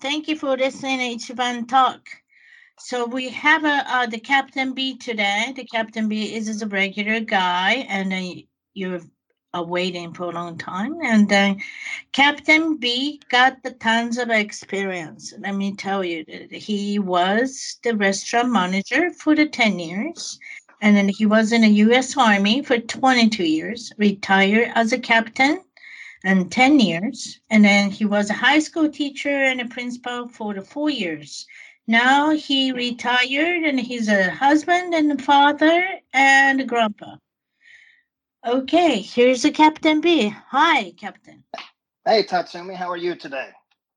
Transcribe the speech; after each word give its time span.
Thank 0.00 0.28
you 0.28 0.36
for 0.36 0.56
listening 0.56 1.18
to 1.18 1.34
Ichiban 1.34 1.66
Talk. 1.66 2.08
So 2.78 3.04
we 3.04 3.30
have 3.30 3.64
a, 3.64 3.82
uh, 3.92 4.06
the 4.06 4.20
Captain 4.20 4.72
B 4.72 4.96
today. 4.96 5.52
The 5.56 5.64
Captain 5.64 6.08
B 6.08 6.32
is 6.32 6.62
a 6.62 6.66
regular 6.68 7.18
guy, 7.18 7.84
and 7.88 8.12
uh, 8.12 8.40
you're 8.74 9.00
uh, 9.54 9.64
waiting 9.64 10.14
for 10.14 10.24
a 10.24 10.30
long 10.30 10.56
time. 10.56 10.94
And 11.02 11.32
uh, 11.32 11.54
Captain 12.12 12.76
B 12.76 13.20
got 13.28 13.60
the 13.64 13.72
tons 13.72 14.18
of 14.18 14.30
experience. 14.30 15.34
Let 15.40 15.56
me 15.56 15.74
tell 15.74 16.04
you, 16.04 16.24
he 16.52 17.00
was 17.00 17.78
the 17.82 17.96
restaurant 17.96 18.52
manager 18.52 19.10
for 19.10 19.34
the 19.34 19.46
10 19.46 19.80
years. 19.80 20.38
And 20.80 20.96
then 20.96 21.08
he 21.08 21.26
was 21.26 21.50
in 21.50 21.62
the 21.62 21.68
U.S. 21.86 22.16
Army 22.16 22.62
for 22.62 22.78
22 22.78 23.42
years, 23.42 23.92
retired 23.98 24.70
as 24.76 24.92
a 24.92 24.98
captain 24.98 25.58
and 26.28 26.52
10 26.52 26.78
years. 26.78 27.40
And 27.48 27.64
then 27.64 27.90
he 27.90 28.04
was 28.04 28.28
a 28.28 28.34
high 28.34 28.58
school 28.58 28.90
teacher 28.90 29.30
and 29.30 29.62
a 29.62 29.66
principal 29.66 30.28
for 30.28 30.52
the 30.52 30.60
four 30.60 30.90
years. 30.90 31.46
Now 31.86 32.30
he 32.30 32.70
retired 32.70 33.64
and 33.64 33.80
he's 33.80 34.08
a 34.08 34.30
husband 34.30 34.92
and 34.92 35.10
a 35.18 35.22
father 35.22 35.88
and 36.12 36.60
a 36.60 36.64
grandpa. 36.64 37.16
Okay, 38.46 39.00
here's 39.00 39.42
the 39.42 39.50
Captain 39.50 40.02
B. 40.02 40.28
Hi, 40.50 40.92
Captain. 40.92 41.42
Hey, 42.04 42.24
Tatsumi, 42.24 42.74
how 42.74 42.90
are 42.90 42.98
you 42.98 43.14
today? 43.14 43.48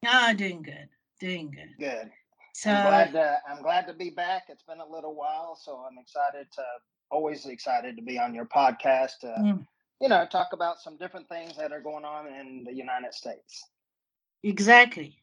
Ah, 0.06 0.30
oh, 0.30 0.34
doing 0.34 0.62
good. 0.62 0.88
Doing 1.20 1.52
good. 1.52 1.76
Good. 1.80 2.12
So 2.54 2.72
I'm 2.72 2.82
glad, 2.88 3.12
to, 3.12 3.38
I'm 3.50 3.62
glad 3.62 3.88
to 3.88 3.94
be 3.94 4.10
back. 4.10 4.44
It's 4.48 4.64
been 4.64 4.80
a 4.80 4.90
little 4.90 5.16
while, 5.16 5.58
so 5.62 5.86
I'm 5.86 5.98
excited 5.98 6.48
to 6.56 6.64
always 7.10 7.46
excited 7.46 7.98
to 7.98 8.02
be 8.02 8.18
on 8.18 8.34
your 8.34 8.46
podcast. 8.46 9.24
Uh, 9.24 9.42
mm 9.42 9.68
you 10.02 10.10
know, 10.10 10.26
talk 10.26 10.50
about 10.52 10.82
some 10.82 10.98
different 10.98 11.30
things 11.30 11.56
that 11.58 11.72
are 11.72 11.80
going 11.80 12.04
on 12.04 12.28
in 12.28 12.64
the 12.64 12.74
United 12.74 13.14
States. 13.14 13.70
Exactly. 14.44 15.18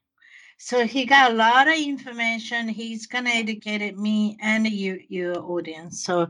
So 0.59 0.87
he 0.87 1.05
got 1.05 1.33
a 1.33 1.35
lot 1.35 1.69
of 1.69 1.75
information. 1.75 2.69
He's 2.69 3.07
gonna 3.07 3.31
educate 3.31 3.99
me 3.99 4.39
and 4.41 4.67
you, 4.67 5.01
your 5.09 5.39
audience. 5.39 6.05
So 6.05 6.29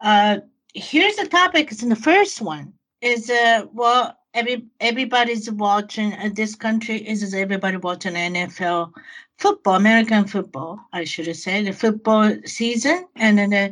uh, 0.00 0.38
here's 0.74 1.16
the 1.16 1.26
topics. 1.26 1.82
In 1.82 1.88
the 1.90 1.96
first 1.96 2.40
one 2.40 2.72
is 3.00 3.30
uh, 3.30 3.66
well, 3.72 4.16
every 4.34 4.66
everybody's 4.80 5.50
watching. 5.50 6.12
Uh, 6.14 6.30
this 6.32 6.54
country 6.54 6.96
is, 6.96 7.22
is 7.22 7.34
everybody 7.34 7.76
watching 7.78 8.14
NFL 8.14 8.92
football, 9.38 9.76
American 9.76 10.26
football. 10.26 10.78
I 10.92 11.04
should 11.04 11.34
said 11.34 11.66
the 11.66 11.72
football 11.72 12.34
season, 12.44 13.06
and 13.16 13.38
then 13.38 13.50
the 13.50 13.70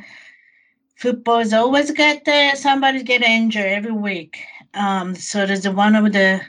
football's 0.99 1.53
always 1.53 1.91
get 1.93 2.25
there. 2.25 2.55
Somebody 2.57 3.03
get 3.03 3.23
injured 3.23 3.67
every 3.67 3.93
week. 3.93 4.39
Um, 4.75 5.15
so 5.15 5.47
there's 5.47 5.69
one 5.69 5.95
of 5.95 6.13
the 6.13 6.41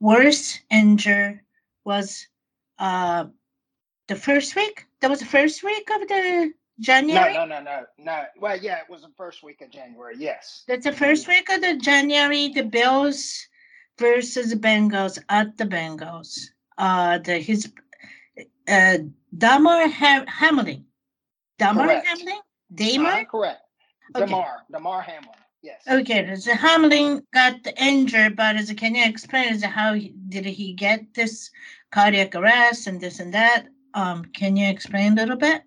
worst 0.00 0.62
injured 0.70 1.40
was 1.84 2.26
uh 2.78 3.24
the 4.08 4.16
first 4.16 4.54
week. 4.54 4.86
That 5.00 5.10
was 5.10 5.20
the 5.20 5.26
first 5.26 5.62
week 5.62 5.88
of 5.90 6.06
the 6.08 6.52
January. 6.80 7.34
No, 7.34 7.44
no, 7.44 7.58
no, 7.58 7.62
no, 7.62 7.84
no. 7.98 8.24
Well, 8.38 8.58
yeah, 8.58 8.78
it 8.78 8.90
was 8.90 9.02
the 9.02 9.12
first 9.16 9.42
week 9.42 9.60
of 9.62 9.70
January. 9.70 10.14
Yes. 10.18 10.64
That's 10.68 10.84
the 10.84 10.92
first 10.92 11.26
week 11.26 11.48
of 11.50 11.60
the 11.60 11.76
January. 11.76 12.48
The 12.48 12.62
Bills 12.62 13.46
versus 13.98 14.50
the 14.50 14.56
Bengals 14.56 15.18
at 15.28 15.56
the 15.56 15.64
Bengals. 15.64 16.38
Uh, 16.78 17.18
the 17.18 17.38
his 17.38 17.72
uh 18.68 18.98
Damar 19.36 19.88
Ham- 19.88 20.26
Hamlin. 20.26 20.84
Damar 21.58 21.88
Hamlin. 21.88 22.38
Damar. 22.74 23.12
Uh, 23.12 23.24
correct. 23.24 23.60
Okay. 24.14 24.24
Damar, 24.26 24.62
Damar 24.70 25.02
Hamlin. 25.02 25.34
Yes. 25.62 25.82
Okay, 25.88 26.34
so 26.36 26.54
Hamlin 26.54 27.26
got 27.34 27.54
injured, 27.76 28.36
but 28.36 28.56
as 28.56 28.72
can 28.72 28.94
you 28.94 29.04
explain 29.04 29.48
as 29.48 29.64
how 29.64 29.94
he, 29.94 30.14
did 30.28 30.44
he 30.44 30.74
get 30.74 31.14
this 31.14 31.50
cardiac 31.90 32.34
arrest 32.36 32.86
and 32.86 33.00
this 33.00 33.18
and 33.18 33.34
that? 33.34 33.66
Um, 33.94 34.24
can 34.26 34.56
you 34.56 34.68
explain 34.68 35.12
a 35.12 35.16
little 35.16 35.36
bit? 35.36 35.62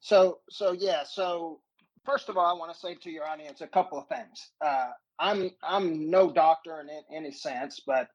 So, 0.00 0.40
so 0.50 0.72
yeah. 0.72 1.04
So 1.04 1.60
first 2.04 2.28
of 2.28 2.36
all, 2.36 2.44
I 2.44 2.58
want 2.58 2.72
to 2.72 2.78
say 2.78 2.94
to 2.96 3.10
your 3.10 3.26
audience 3.26 3.60
a 3.60 3.66
couple 3.66 3.98
of 3.98 4.08
things. 4.08 4.50
Uh, 4.60 4.88
I'm 5.18 5.50
I'm 5.62 6.10
no 6.10 6.30
doctor 6.30 6.80
in, 6.80 6.88
in 6.90 7.24
any 7.24 7.32
sense, 7.32 7.80
but 7.86 8.08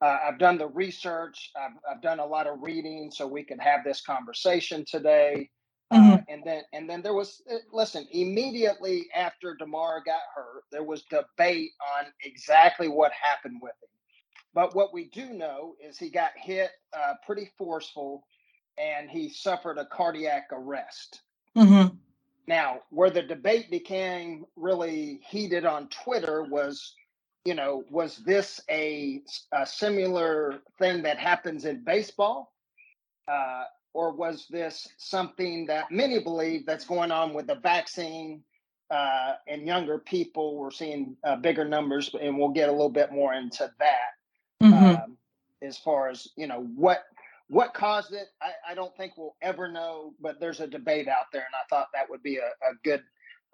uh, 0.00 0.18
I've 0.26 0.38
done 0.38 0.56
the 0.56 0.68
research. 0.68 1.50
I've, 1.56 1.76
I've 1.90 2.02
done 2.02 2.20
a 2.20 2.26
lot 2.26 2.46
of 2.46 2.62
reading, 2.62 3.10
so 3.12 3.26
we 3.26 3.42
can 3.42 3.58
have 3.58 3.80
this 3.84 4.00
conversation 4.00 4.84
today. 4.88 5.50
Mm-hmm. 5.92 6.12
Uh, 6.14 6.18
and 6.28 6.42
then 6.44 6.62
and 6.72 6.88
then 6.88 7.02
there 7.02 7.14
was 7.14 7.42
uh, 7.52 7.56
listen 7.72 8.06
immediately 8.10 9.06
after 9.14 9.54
Damar 9.54 10.02
got 10.04 10.22
hurt, 10.34 10.64
there 10.72 10.82
was 10.82 11.02
debate 11.02 11.72
on 11.98 12.06
exactly 12.24 12.88
what 12.88 13.12
happened 13.12 13.60
with 13.62 13.72
him. 13.72 13.90
But 14.54 14.74
what 14.74 14.94
we 14.94 15.06
do 15.06 15.32
know 15.32 15.74
is 15.80 15.98
he 15.98 16.08
got 16.08 16.30
hit 16.36 16.70
uh, 16.96 17.14
pretty 17.26 17.50
forceful, 17.58 18.24
and 18.78 19.10
he 19.10 19.28
suffered 19.28 19.78
a 19.78 19.86
cardiac 19.86 20.48
arrest. 20.52 21.22
Mm-hmm. 21.56 21.96
Now, 22.46 22.80
where 22.90 23.10
the 23.10 23.22
debate 23.22 23.70
became 23.70 24.44
really 24.56 25.20
heated 25.26 25.64
on 25.64 25.88
Twitter 25.88 26.44
was, 26.44 26.94
you 27.44 27.54
know, 27.54 27.84
was 27.90 28.18
this 28.18 28.60
a, 28.70 29.22
a 29.52 29.66
similar 29.66 30.60
thing 30.78 31.02
that 31.02 31.18
happens 31.18 31.64
in 31.64 31.82
baseball? 31.84 32.52
Uh, 33.26 33.64
or 33.94 34.12
was 34.12 34.46
this 34.50 34.88
something 34.98 35.66
that 35.66 35.90
many 35.90 36.18
believe 36.18 36.66
that's 36.66 36.84
going 36.84 37.12
on 37.12 37.32
with 37.32 37.46
the 37.46 37.54
vaccine 37.54 38.42
uh, 38.90 39.34
and 39.48 39.66
younger 39.66 39.98
people? 39.98 40.58
We're 40.58 40.72
seeing 40.72 41.16
uh, 41.24 41.36
bigger 41.36 41.64
numbers, 41.64 42.10
and 42.20 42.36
we'll 42.36 42.50
get 42.50 42.68
a 42.68 42.72
little 42.72 42.90
bit 42.90 43.12
more 43.12 43.32
into 43.32 43.70
that. 43.78 44.62
Mm-hmm. 44.62 44.84
Um, 44.84 45.16
as 45.62 45.78
far 45.78 46.10
as 46.10 46.28
you 46.36 46.46
know, 46.46 46.68
what 46.74 47.04
what 47.48 47.72
caused 47.72 48.12
it, 48.12 48.26
I, 48.42 48.72
I, 48.72 48.74
don't 48.74 48.96
think 48.96 49.12
we'll 49.16 49.36
ever 49.42 49.70
know. 49.70 50.14
But 50.20 50.40
there's 50.40 50.60
a 50.60 50.66
debate 50.66 51.08
out 51.08 51.26
there, 51.32 51.42
and 51.42 51.54
I 51.54 51.64
thought 51.70 51.88
that 51.94 52.10
would 52.10 52.22
be 52.22 52.38
a, 52.38 52.46
a 52.46 52.74
good 52.82 53.02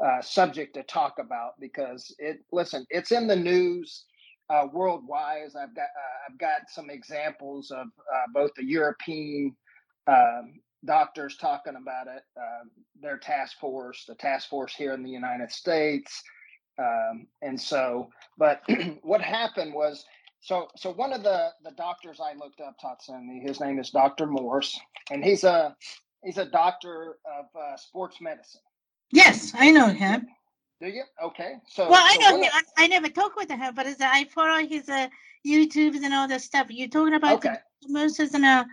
uh, 0.05 0.23
subject 0.23 0.75
to 0.75 0.83
talk 0.85 1.19
about 1.19 1.53
because 1.61 2.15
it. 2.19 2.39
Listen, 2.51 2.87
it's 2.91 3.13
in 3.13 3.27
the 3.27 3.37
news. 3.37 4.05
Uh, 4.49 4.67
worldwide, 4.73 5.45
I've 5.49 5.77
got 5.77 5.83
uh, 5.83 6.29
I've 6.29 6.39
got 6.39 6.63
some 6.69 6.91
examples 6.91 7.71
of 7.71 7.87
uh, 7.87 8.27
both 8.33 8.51
the 8.57 8.65
European 8.65 9.55
um, 10.07 10.61
doctors 10.85 11.37
talking 11.37 11.77
about 11.77 12.07
it, 12.07 12.23
uh, 12.37 12.65
their 13.01 13.19
task 13.19 13.59
force, 13.59 14.05
the 14.07 14.15
task 14.15 14.49
force 14.49 14.75
here 14.75 14.93
in 14.93 15.03
the 15.03 15.11
United 15.11 15.51
States. 15.51 16.23
Um, 16.79 17.27
and 17.43 17.61
so, 17.61 18.11
but 18.39 18.63
what 19.03 19.21
happened 19.21 19.75
was, 19.75 20.05
so 20.41 20.69
so 20.75 20.91
one 20.93 21.13
of 21.13 21.23
the 21.23 21.51
the 21.65 21.73
doctors 21.73 22.19
I 22.21 22.33
looked 22.35 22.61
up, 22.61 22.77
Tatsumi, 22.83 23.47
his 23.47 23.61
name 23.61 23.79
is 23.79 23.91
Dr. 23.91 24.27
Morse, 24.27 24.79
and 25.11 25.23
he's 25.23 25.45
a 25.45 25.77
he's 26.25 26.39
a 26.39 26.47
doctor 26.47 27.19
of 27.27 27.45
uh, 27.55 27.77
sports 27.77 28.21
medicine. 28.21 28.63
Yes, 29.13 29.53
I 29.55 29.71
know 29.71 29.89
him. 29.89 30.27
Do 30.81 30.89
you? 30.89 31.03
Okay. 31.23 31.57
So 31.69 31.91
well, 31.91 32.03
I 32.03 32.15
so 32.15 32.31
know 32.31 32.43
him. 32.43 32.51
I, 32.55 32.85
I, 32.85 32.87
never 32.87 33.09
talk 33.09 33.37
with 33.37 33.51
him, 33.51 33.75
but 33.75 33.87
I 34.01 34.25
follow 34.25 34.67
his 34.67 34.89
uh, 34.89 35.09
YouTubes 35.47 36.03
and 36.03 36.15
all 36.15 36.27
that 36.29 36.41
stuff. 36.41 36.69
You're 36.71 36.89
talking 36.89 37.15
about 37.15 37.35
okay. 37.35 37.57
the 37.83 37.93
Morse 37.93 38.19
and 38.19 38.45
uh, 38.47 38.65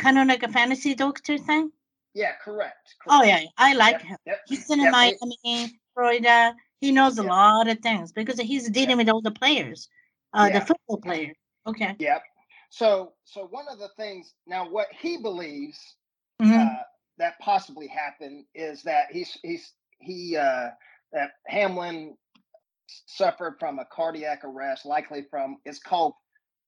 kind 0.00 0.18
of 0.18 0.26
like 0.26 0.42
a 0.42 0.48
fantasy 0.48 0.94
doctor 0.94 1.38
thing. 1.38 1.70
Yeah, 2.14 2.32
correct. 2.42 2.94
correct. 3.00 3.08
Oh 3.08 3.22
yeah, 3.22 3.42
I 3.56 3.74
like 3.74 3.98
yep, 3.98 4.02
him. 4.02 4.16
Yep, 4.26 4.40
he's 4.48 4.70
in 4.70 4.80
yep, 4.80 4.92
Miami, 4.92 5.78
Florida. 5.94 6.54
He 6.80 6.90
knows 6.90 7.18
a 7.18 7.22
lot 7.22 7.68
of 7.68 7.78
things 7.80 8.10
because 8.10 8.40
he's 8.40 8.68
dealing 8.70 8.96
with 8.96 9.08
all 9.08 9.20
the 9.20 9.30
players, 9.30 9.88
uh, 10.32 10.48
the 10.48 10.60
football 10.60 10.96
players. 10.96 11.36
Okay. 11.66 11.94
Yep. 11.98 12.22
So, 12.70 13.12
so 13.24 13.46
one 13.50 13.66
of 13.70 13.78
the 13.78 13.90
things 13.96 14.32
now, 14.46 14.68
what 14.68 14.86
he 14.98 15.18
believes 15.18 15.78
mm-hmm. 16.40 16.58
uh, 16.58 16.82
that 17.18 17.38
possibly 17.40 17.86
happened 17.86 18.44
is 18.54 18.82
that 18.84 19.06
he's 19.10 19.36
he's 19.42 19.72
he 20.00 20.36
uh, 20.36 20.68
that 21.12 21.30
Hamlin 21.46 22.16
suffered 23.06 23.56
from 23.60 23.78
a 23.78 23.84
cardiac 23.92 24.44
arrest, 24.44 24.86
likely 24.86 25.26
from 25.30 25.58
it's 25.64 25.78
called 25.78 26.14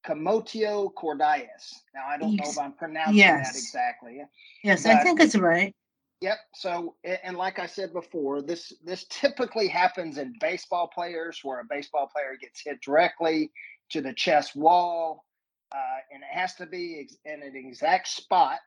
commotio 0.07 0.93
cordis. 0.95 1.83
Now 1.95 2.07
I 2.09 2.19
don't 2.19 2.37
know 2.37 2.45
if 2.45 2.59
I'm 2.59 2.73
pronouncing 2.73 3.17
yes. 3.17 3.53
that 3.53 3.59
exactly. 3.59 4.23
Yes, 4.63 4.85
but, 4.85 4.93
I 4.97 5.03
think 5.03 5.21
it's 5.21 5.37
right. 5.37 5.75
Yep. 6.23 6.39
So, 6.55 6.95
and 7.25 7.37
like 7.37 7.59
I 7.59 7.67
said 7.67 7.93
before, 7.93 8.43
this 8.43 8.73
this 8.85 9.05
typically 9.11 9.67
happens 9.67 10.19
in 10.19 10.35
baseball 10.41 10.89
players, 10.89 11.41
where 11.43 11.61
a 11.61 11.65
baseball 11.69 12.09
player 12.15 12.37
gets 12.41 12.63
hit 12.65 12.81
directly 12.81 13.51
to 13.91 14.01
the 14.01 14.13
chest 14.13 14.55
wall, 14.55 15.25
uh, 15.73 15.99
and 16.13 16.23
it 16.23 16.29
has 16.33 16.55
to 16.55 16.67
be 16.67 17.09
in 17.25 17.43
an 17.43 17.57
exact 17.57 18.07
spot. 18.07 18.59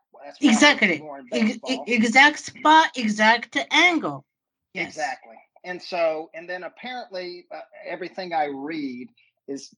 exactly. 0.42 1.02
exact 1.88 2.40
spot, 2.40 2.90
exact 2.98 3.58
angle. 3.72 4.26
Yes. 4.74 4.88
Exactly. 4.90 5.36
And 5.64 5.82
so, 5.82 6.30
and 6.34 6.50
then 6.50 6.64
apparently, 6.64 7.46
uh, 7.52 7.62
everything 7.88 8.34
I 8.34 8.46
read 8.54 9.10
is 9.48 9.74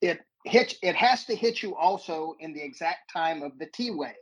it 0.00 0.20
hits. 0.44 0.74
It 0.82 0.96
has 0.96 1.24
to 1.26 1.34
hit 1.34 1.62
you 1.62 1.76
also 1.76 2.34
in 2.40 2.52
the 2.52 2.62
exact 2.62 3.12
time 3.12 3.42
of 3.42 3.58
the 3.58 3.66
T 3.66 3.90
wave. 3.90 4.14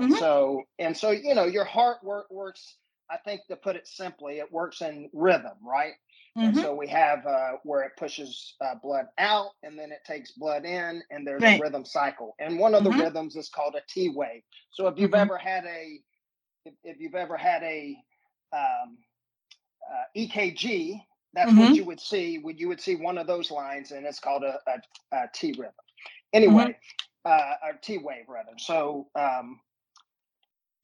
Mm-hmm. 0.00 0.14
So, 0.14 0.62
and 0.78 0.96
so, 0.96 1.10
you 1.10 1.34
know, 1.34 1.44
your 1.44 1.64
heart 1.64 2.02
work, 2.02 2.26
works, 2.30 2.76
I 3.10 3.16
think 3.18 3.42
to 3.48 3.56
put 3.56 3.76
it 3.76 3.86
simply, 3.86 4.38
it 4.38 4.50
works 4.50 4.80
in 4.80 5.08
rhythm, 5.12 5.52
right? 5.64 5.92
Mm-hmm. 6.36 6.48
And 6.48 6.56
so 6.56 6.74
we 6.74 6.88
have 6.88 7.24
uh, 7.26 7.52
where 7.62 7.82
it 7.82 7.92
pushes 7.96 8.54
uh, 8.60 8.74
blood 8.82 9.06
out 9.18 9.50
and 9.62 9.78
then 9.78 9.92
it 9.92 10.00
takes 10.04 10.32
blood 10.32 10.64
in, 10.64 11.00
and 11.10 11.24
there's 11.24 11.42
right. 11.42 11.60
a 11.60 11.62
rhythm 11.62 11.84
cycle. 11.84 12.34
And 12.40 12.58
one 12.58 12.74
of 12.74 12.82
the 12.82 12.90
mm-hmm. 12.90 13.00
rhythms 13.00 13.36
is 13.36 13.48
called 13.48 13.76
a 13.76 13.82
T 13.88 14.08
wave. 14.08 14.42
So 14.70 14.88
if 14.88 14.98
you've 14.98 15.12
mm-hmm. 15.12 15.20
ever 15.20 15.38
had 15.38 15.64
a, 15.64 16.00
if, 16.64 16.74
if, 16.82 16.96
you've 16.98 17.14
ever 17.14 17.36
had 17.36 17.62
a 17.62 17.96
um, 18.52 18.98
uh, 19.88 20.18
EKG, 20.18 21.00
that's 21.34 21.52
what 21.52 21.66
mm-hmm. 21.66 21.74
you 21.74 21.84
would 21.84 22.00
see 22.00 22.38
when 22.38 22.58
you 22.58 22.68
would 22.68 22.80
see 22.80 22.94
one 22.94 23.18
of 23.18 23.26
those 23.26 23.50
lines, 23.50 23.90
and 23.90 24.06
it's 24.06 24.20
called 24.20 24.42
a, 24.42 24.58
a, 24.68 25.16
a 25.16 25.28
T 25.34 25.52
rhythm. 25.52 25.72
Anyway, 26.32 26.76
mm-hmm. 27.26 27.30
uh, 27.30 27.70
a 27.70 27.78
T 27.82 27.98
wave 27.98 28.24
rather. 28.28 28.52
So 28.58 29.08
um, 29.14 29.60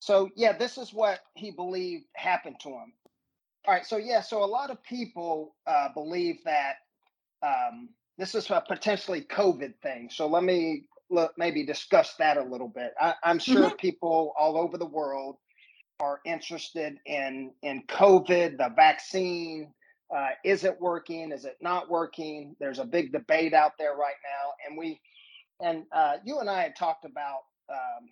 so 0.00 0.30
yeah, 0.34 0.56
this 0.56 0.78
is 0.78 0.92
what 0.92 1.20
he 1.34 1.50
believed 1.50 2.06
happened 2.16 2.56
to 2.62 2.70
him. 2.70 2.92
All 3.66 3.74
right, 3.74 3.86
so 3.86 3.98
yeah, 3.98 4.22
so 4.22 4.42
a 4.42 4.46
lot 4.46 4.70
of 4.70 4.82
people 4.82 5.54
uh, 5.66 5.88
believe 5.92 6.38
that 6.44 6.76
um, 7.42 7.90
this 8.16 8.34
is 8.34 8.50
a 8.50 8.62
potentially 8.66 9.20
COVID 9.20 9.74
thing. 9.82 10.08
So 10.10 10.26
let 10.26 10.42
me 10.42 10.84
look, 11.10 11.32
maybe 11.36 11.64
discuss 11.64 12.14
that 12.18 12.38
a 12.38 12.42
little 12.42 12.68
bit. 12.68 12.92
I, 12.98 13.14
am 13.24 13.38
sure 13.38 13.66
mm-hmm. 13.66 13.76
people 13.76 14.32
all 14.38 14.56
over 14.56 14.78
the 14.78 14.86
world 14.86 15.36
are 16.00 16.20
interested 16.24 16.96
in 17.04 17.52
in 17.62 17.82
COVID, 17.88 18.56
the 18.56 18.72
vaccine. 18.74 19.72
Uh, 20.14 20.30
is 20.44 20.64
it 20.64 20.80
working? 20.80 21.30
Is 21.32 21.44
it 21.44 21.56
not 21.60 21.88
working? 21.88 22.56
There's 22.58 22.78
a 22.78 22.84
big 22.84 23.12
debate 23.12 23.54
out 23.54 23.72
there 23.78 23.94
right 23.94 24.14
now, 24.24 24.52
and 24.66 24.76
we 24.76 25.00
and 25.60 25.84
uh, 25.92 26.16
you 26.24 26.40
and 26.40 26.50
I 26.50 26.62
had 26.62 26.76
talked 26.76 27.04
about 27.04 27.42
um, 27.70 28.08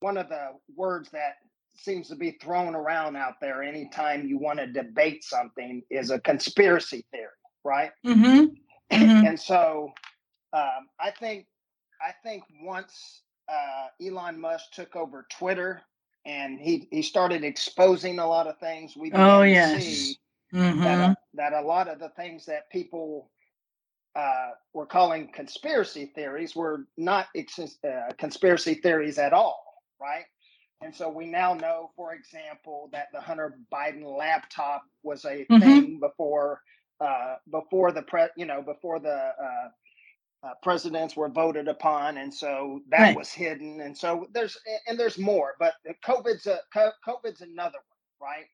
one 0.00 0.16
of 0.16 0.28
the 0.28 0.50
words 0.74 1.10
that 1.10 1.34
seems 1.74 2.08
to 2.08 2.16
be 2.16 2.32
thrown 2.32 2.74
around 2.74 3.16
out 3.16 3.34
there 3.40 3.62
anytime 3.62 4.26
you 4.26 4.38
want 4.38 4.58
to 4.58 4.66
debate 4.66 5.22
something 5.22 5.82
is 5.90 6.10
a 6.10 6.18
conspiracy 6.20 7.04
theory, 7.12 7.28
right? 7.64 7.90
Mm-hmm. 8.06 8.46
Mm-hmm. 8.90 9.26
and 9.26 9.38
so 9.38 9.90
um, 10.54 10.88
I 10.98 11.10
think 11.10 11.46
I 12.00 12.12
think 12.22 12.42
once 12.62 13.22
uh, 13.50 13.86
Elon 14.04 14.40
Musk 14.40 14.72
took 14.72 14.96
over 14.96 15.26
Twitter 15.30 15.82
and 16.24 16.58
he 16.58 16.88
he 16.90 17.02
started 17.02 17.44
exposing 17.44 18.18
a 18.18 18.26
lot 18.26 18.46
of 18.46 18.58
things, 18.58 18.96
we 18.96 19.12
oh 19.12 19.42
yes. 19.42 19.84
see 19.84 20.16
mm-hmm. 20.52 20.82
that, 20.82 21.10
a, 21.10 21.16
that 21.34 21.52
a 21.52 21.60
lot 21.60 21.88
of 21.88 21.98
the 21.98 22.10
things 22.10 22.46
that 22.46 22.70
people 22.70 23.30
uh, 24.16 24.50
were 24.72 24.86
calling 24.86 25.30
conspiracy 25.32 26.06
theories 26.14 26.56
were 26.56 26.86
not 26.96 27.26
ex- 27.36 27.78
uh, 27.84 28.12
conspiracy 28.18 28.74
theories 28.74 29.18
at 29.18 29.32
all 29.32 29.68
right? 30.00 30.24
And 30.80 30.94
so 30.94 31.08
we 31.08 31.26
now 31.26 31.54
know, 31.54 31.90
for 31.96 32.14
example, 32.14 32.88
that 32.92 33.08
the 33.12 33.20
Hunter 33.20 33.58
Biden 33.72 34.04
laptop 34.16 34.82
was 35.02 35.24
a 35.24 35.44
mm-hmm. 35.44 35.58
thing 35.58 36.00
before 36.00 36.62
uh, 37.00 37.36
before 37.50 37.92
the 37.92 38.02
pre, 38.02 38.24
you 38.36 38.44
know, 38.44 38.60
before 38.60 38.98
the 38.98 39.32
uh, 39.42 39.68
uh, 40.46 40.54
presidents 40.62 41.16
were 41.16 41.28
voted 41.28 41.68
upon, 41.68 42.18
and 42.18 42.32
so 42.32 42.80
that 42.90 43.00
right. 43.00 43.16
was 43.16 43.30
hidden. 43.30 43.80
And 43.80 43.96
so 43.96 44.28
there's 44.32 44.56
and 44.86 44.98
there's 44.98 45.18
more, 45.18 45.54
but 45.58 45.74
COVID's 46.04 46.46
a 46.46 46.60
COVID's 46.74 47.40
another 47.40 47.78
one, 48.18 48.30
right? 48.30 48.46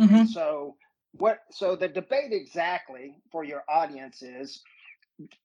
Mm-hmm. 0.00 0.26
So 0.26 0.76
what? 1.18 1.40
So 1.50 1.76
the 1.76 1.88
debate 1.88 2.32
exactly 2.32 3.16
for 3.30 3.44
your 3.44 3.62
audience 3.68 4.22
is, 4.22 4.62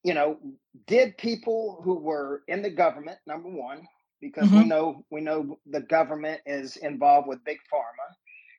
you 0.02 0.14
know, 0.14 0.38
did 0.86 1.16
people 1.16 1.80
who 1.84 1.94
were 1.94 2.42
in 2.48 2.62
the 2.62 2.70
government, 2.70 3.18
number 3.26 3.48
one, 3.48 3.86
because 4.20 4.48
mm-hmm. 4.48 4.58
we 4.58 4.64
know 4.64 5.04
we 5.10 5.20
know 5.20 5.58
the 5.66 5.80
government 5.80 6.40
is 6.46 6.76
involved 6.76 7.28
with 7.28 7.44
big 7.44 7.58
pharma. 7.72 8.14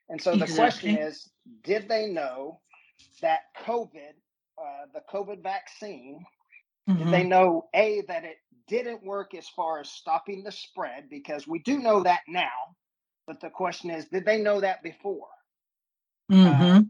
And 0.08 0.20
so 0.20 0.36
the 0.36 0.46
question 0.46 0.98
is, 0.98 1.30
did 1.64 1.88
they 1.88 2.06
know 2.08 2.60
that 3.20 3.40
COVID, 3.64 4.14
uh, 4.58 4.86
the 4.92 5.00
COVID 5.10 5.42
vaccine, 5.42 6.24
mm-hmm. 6.88 6.98
did 6.98 7.12
they 7.12 7.20
mm-hmm. 7.20 7.28
know 7.28 7.68
a 7.74 8.02
that 8.08 8.24
it 8.24 8.36
didn't 8.68 9.04
work 9.04 9.34
as 9.34 9.48
far 9.48 9.80
as 9.80 9.88
stopping 9.88 10.42
the 10.42 10.52
spread? 10.52 11.08
Because 11.08 11.46
we 11.46 11.60
do 11.60 11.78
know 11.78 12.02
that 12.02 12.20
now, 12.28 12.50
but 13.26 13.40
the 13.40 13.50
question 13.50 13.90
is, 13.90 14.06
did 14.06 14.24
they 14.24 14.38
know 14.38 14.60
that 14.60 14.82
before? 14.82 15.28
Mm-hmm. 16.30 16.62
Uh, 16.62 16.80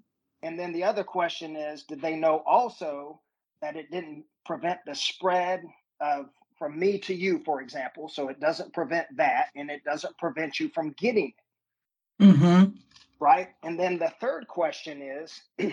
and 0.43 0.59
then 0.59 0.73
the 0.73 0.85
other 0.85 1.05
question 1.05 1.57
is, 1.57 1.85
did 1.85 2.01
they 2.01 2.17
know 2.17 2.43
also 2.47 3.21
that 3.61 3.77
it 3.77 3.91
didn't 3.91 4.25
prevent 4.45 4.81
the 4.87 4.95
spread 4.95 5.63
of 6.01 6.27
from 6.59 6.79
me 6.79 6.97
to 6.97 7.13
you, 7.13 7.41
for 7.45 7.61
example. 7.61 8.09
So 8.09 8.29
it 8.29 8.39
doesn't 8.39 8.73
prevent 8.73 9.09
that 9.17 9.47
and 9.57 9.69
it 9.69 9.83
doesn't 9.85 10.17
prevent 10.19 10.61
you 10.61 10.69
from 10.69 10.95
getting 10.97 11.33
it. 12.21 12.25
Mm-hmm. 12.25 12.77
Right. 13.19 13.49
And 13.65 13.79
then 13.79 13.99
the 13.99 14.13
third 14.21 14.47
question 14.47 15.03
is 15.03 15.41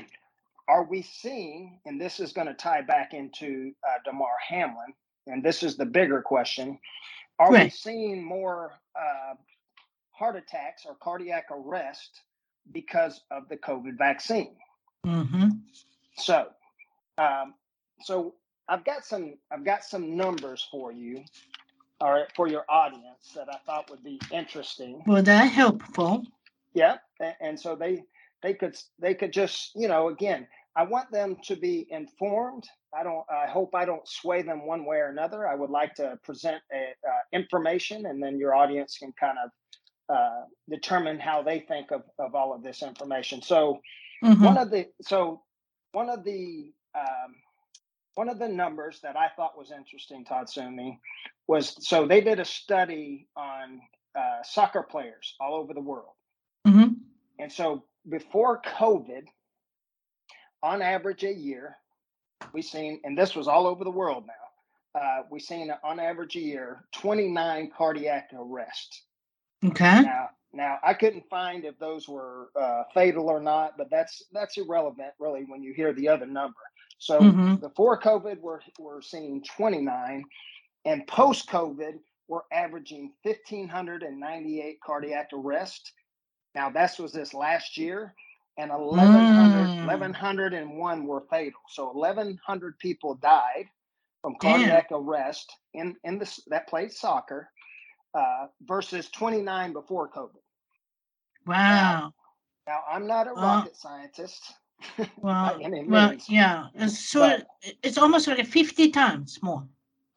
Are 0.67 0.83
we 0.83 1.01
seeing, 1.01 1.79
and 1.85 1.99
this 1.99 2.19
is 2.19 2.33
going 2.33 2.47
to 2.47 2.53
tie 2.53 2.81
back 2.81 3.13
into 3.13 3.71
uh, 3.87 3.99
Damar 4.05 4.29
Hamlin, 4.47 4.93
and 5.25 5.43
this 5.43 5.63
is 5.63 5.77
the 5.77 5.85
bigger 5.85 6.21
question 6.21 6.79
Are 7.37 7.51
right. 7.51 7.65
we 7.65 7.69
seeing 7.69 8.23
more 8.23 8.73
uh, 8.95 9.35
heart 10.11 10.37
attacks 10.37 10.85
or 10.87 10.95
cardiac 10.95 11.45
arrest 11.51 12.21
because 12.71 13.21
of 13.31 13.47
the 13.49 13.57
COVID 13.57 13.97
vaccine? 13.97 14.55
Mm-hmm. 15.05 15.49
So, 16.15 16.47
um, 17.17 17.53
so 18.01 18.35
I've 18.67 18.85
got 18.85 19.05
some 19.05 19.35
I've 19.51 19.65
got 19.65 19.83
some 19.83 20.15
numbers 20.15 20.67
for 20.71 20.91
you, 20.91 21.23
or 22.01 22.27
for 22.35 22.47
your 22.47 22.65
audience 22.69 23.31
that 23.35 23.47
I 23.49 23.57
thought 23.65 23.89
would 23.89 24.03
be 24.03 24.19
interesting. 24.31 25.03
Well, 25.07 25.23
that 25.23 25.51
helpful. 25.51 26.23
Yeah, 26.73 26.97
and, 27.41 27.59
so 27.59 27.75
they 27.75 28.03
they 28.43 28.53
could 28.53 28.77
they 28.99 29.15
could 29.15 29.33
just 29.33 29.71
you 29.75 29.87
know 29.87 30.09
again 30.09 30.47
I 30.75 30.83
want 30.83 31.11
them 31.11 31.37
to 31.43 31.55
be 31.55 31.87
informed. 31.89 32.65
I 32.97 33.03
don't. 33.03 33.25
I 33.29 33.47
hope 33.47 33.75
I 33.75 33.85
don't 33.85 34.07
sway 34.07 34.41
them 34.43 34.65
one 34.65 34.85
way 34.85 34.97
or 34.97 35.09
another. 35.09 35.47
I 35.47 35.55
would 35.55 35.69
like 35.69 35.95
to 35.95 36.17
present 36.23 36.61
a, 36.71 37.07
uh, 37.07 37.21
information, 37.33 38.05
and 38.05 38.21
then 38.21 38.37
your 38.37 38.55
audience 38.55 38.97
can 38.97 39.11
kind 39.19 39.37
of 39.43 39.51
uh, 40.09 40.41
determine 40.69 41.19
how 41.19 41.41
they 41.41 41.59
think 41.59 41.91
of, 41.91 42.03
of 42.17 42.35
all 42.35 42.53
of 42.53 42.63
this 42.63 42.81
information. 42.81 43.41
So 43.41 43.79
mm-hmm. 44.23 44.43
one 44.43 44.57
of 44.57 44.71
the 44.71 44.87
so 45.01 45.41
one 45.91 46.09
of 46.09 46.23
the 46.23 46.71
um, 46.95 47.35
one 48.15 48.29
of 48.29 48.39
the 48.39 48.49
numbers 48.49 48.99
that 49.03 49.15
I 49.15 49.27
thought 49.35 49.57
was 49.57 49.71
interesting, 49.71 50.25
Tatsumi, 50.25 50.97
was 51.47 51.75
so 51.87 52.05
they 52.05 52.21
did 52.21 52.39
a 52.39 52.45
study 52.45 53.27
on 53.35 53.81
uh, 54.17 54.43
soccer 54.43 54.83
players 54.83 55.35
all 55.39 55.55
over 55.55 55.73
the 55.73 55.81
world. 55.81 56.13
Mm-hmm. 56.67 56.93
And 57.39 57.51
so 57.51 57.83
before 58.09 58.61
COVID, 58.61 59.23
on 60.61 60.81
average 60.81 61.23
a 61.23 61.33
year, 61.33 61.77
we 62.53 62.61
seen, 62.61 62.99
and 63.03 63.17
this 63.17 63.35
was 63.35 63.47
all 63.47 63.67
over 63.67 63.83
the 63.83 63.91
world 63.91 64.25
now, 64.27 64.99
uh, 64.99 65.23
we 65.29 65.39
seen 65.39 65.71
on 65.83 65.99
average 65.99 66.35
a 66.35 66.39
year 66.39 66.85
29 66.93 67.71
cardiac 67.77 68.29
arrests. 68.33 69.03
Okay. 69.65 70.01
Now, 70.01 70.29
now 70.53 70.79
I 70.83 70.93
couldn't 70.93 71.29
find 71.29 71.65
if 71.65 71.77
those 71.79 72.07
were 72.07 72.49
uh, 72.59 72.83
fatal 72.93 73.29
or 73.29 73.41
not, 73.41 73.77
but 73.77 73.89
that's 73.89 74.23
that's 74.31 74.57
irrelevant 74.57 75.11
really 75.19 75.45
when 75.47 75.61
you 75.61 75.73
hear 75.73 75.93
the 75.93 76.07
other 76.07 76.25
number. 76.25 76.59
So 76.99 77.19
mm-hmm. 77.19 77.55
before 77.55 77.99
COVID, 77.99 78.39
we're, 78.41 78.59
we're 78.77 79.01
seeing 79.01 79.41
29, 79.41 80.23
and 80.85 81.07
post 81.07 81.49
COVID, 81.49 81.93
we're 82.27 82.41
averaging 82.51 83.13
1,598 83.23 84.79
cardiac 84.85 85.29
arrests. 85.33 85.93
Now, 86.55 86.69
this 86.69 86.99
was 86.99 87.13
this 87.13 87.33
last 87.33 87.77
year, 87.77 88.13
and 88.57 88.69
1,100, 88.69 89.85
mm. 89.85 89.87
1,101 89.87 91.07
were 91.07 91.23
fatal. 91.29 91.61
So 91.69 91.91
1,100 91.93 92.77
people 92.79 93.15
died 93.15 93.65
from 94.21 94.35
cardiac 94.41 94.89
Damn. 94.89 94.99
arrest 94.99 95.55
in, 95.73 95.95
in 96.03 96.19
this 96.19 96.41
that 96.47 96.67
played 96.67 96.91
soccer 96.91 97.49
uh, 98.13 98.47
versus 98.61 99.09
29 99.09 99.73
before 99.73 100.09
COVID. 100.09 100.41
Wow. 101.45 102.13
Now, 102.67 102.79
I'm 102.89 103.07
not 103.07 103.27
a 103.27 103.31
Uh, 103.31 103.41
rocket 103.41 103.75
scientist. 103.75 104.53
Well, 105.17 105.59
well, 105.87 106.13
yeah, 106.29 106.67
it's 106.73 106.99
sort 106.99 107.31
of, 107.33 107.45
it's 107.83 107.97
almost 107.97 108.27
like 108.27 108.45
50 108.45 108.91
times 108.91 109.37
more. 109.43 109.67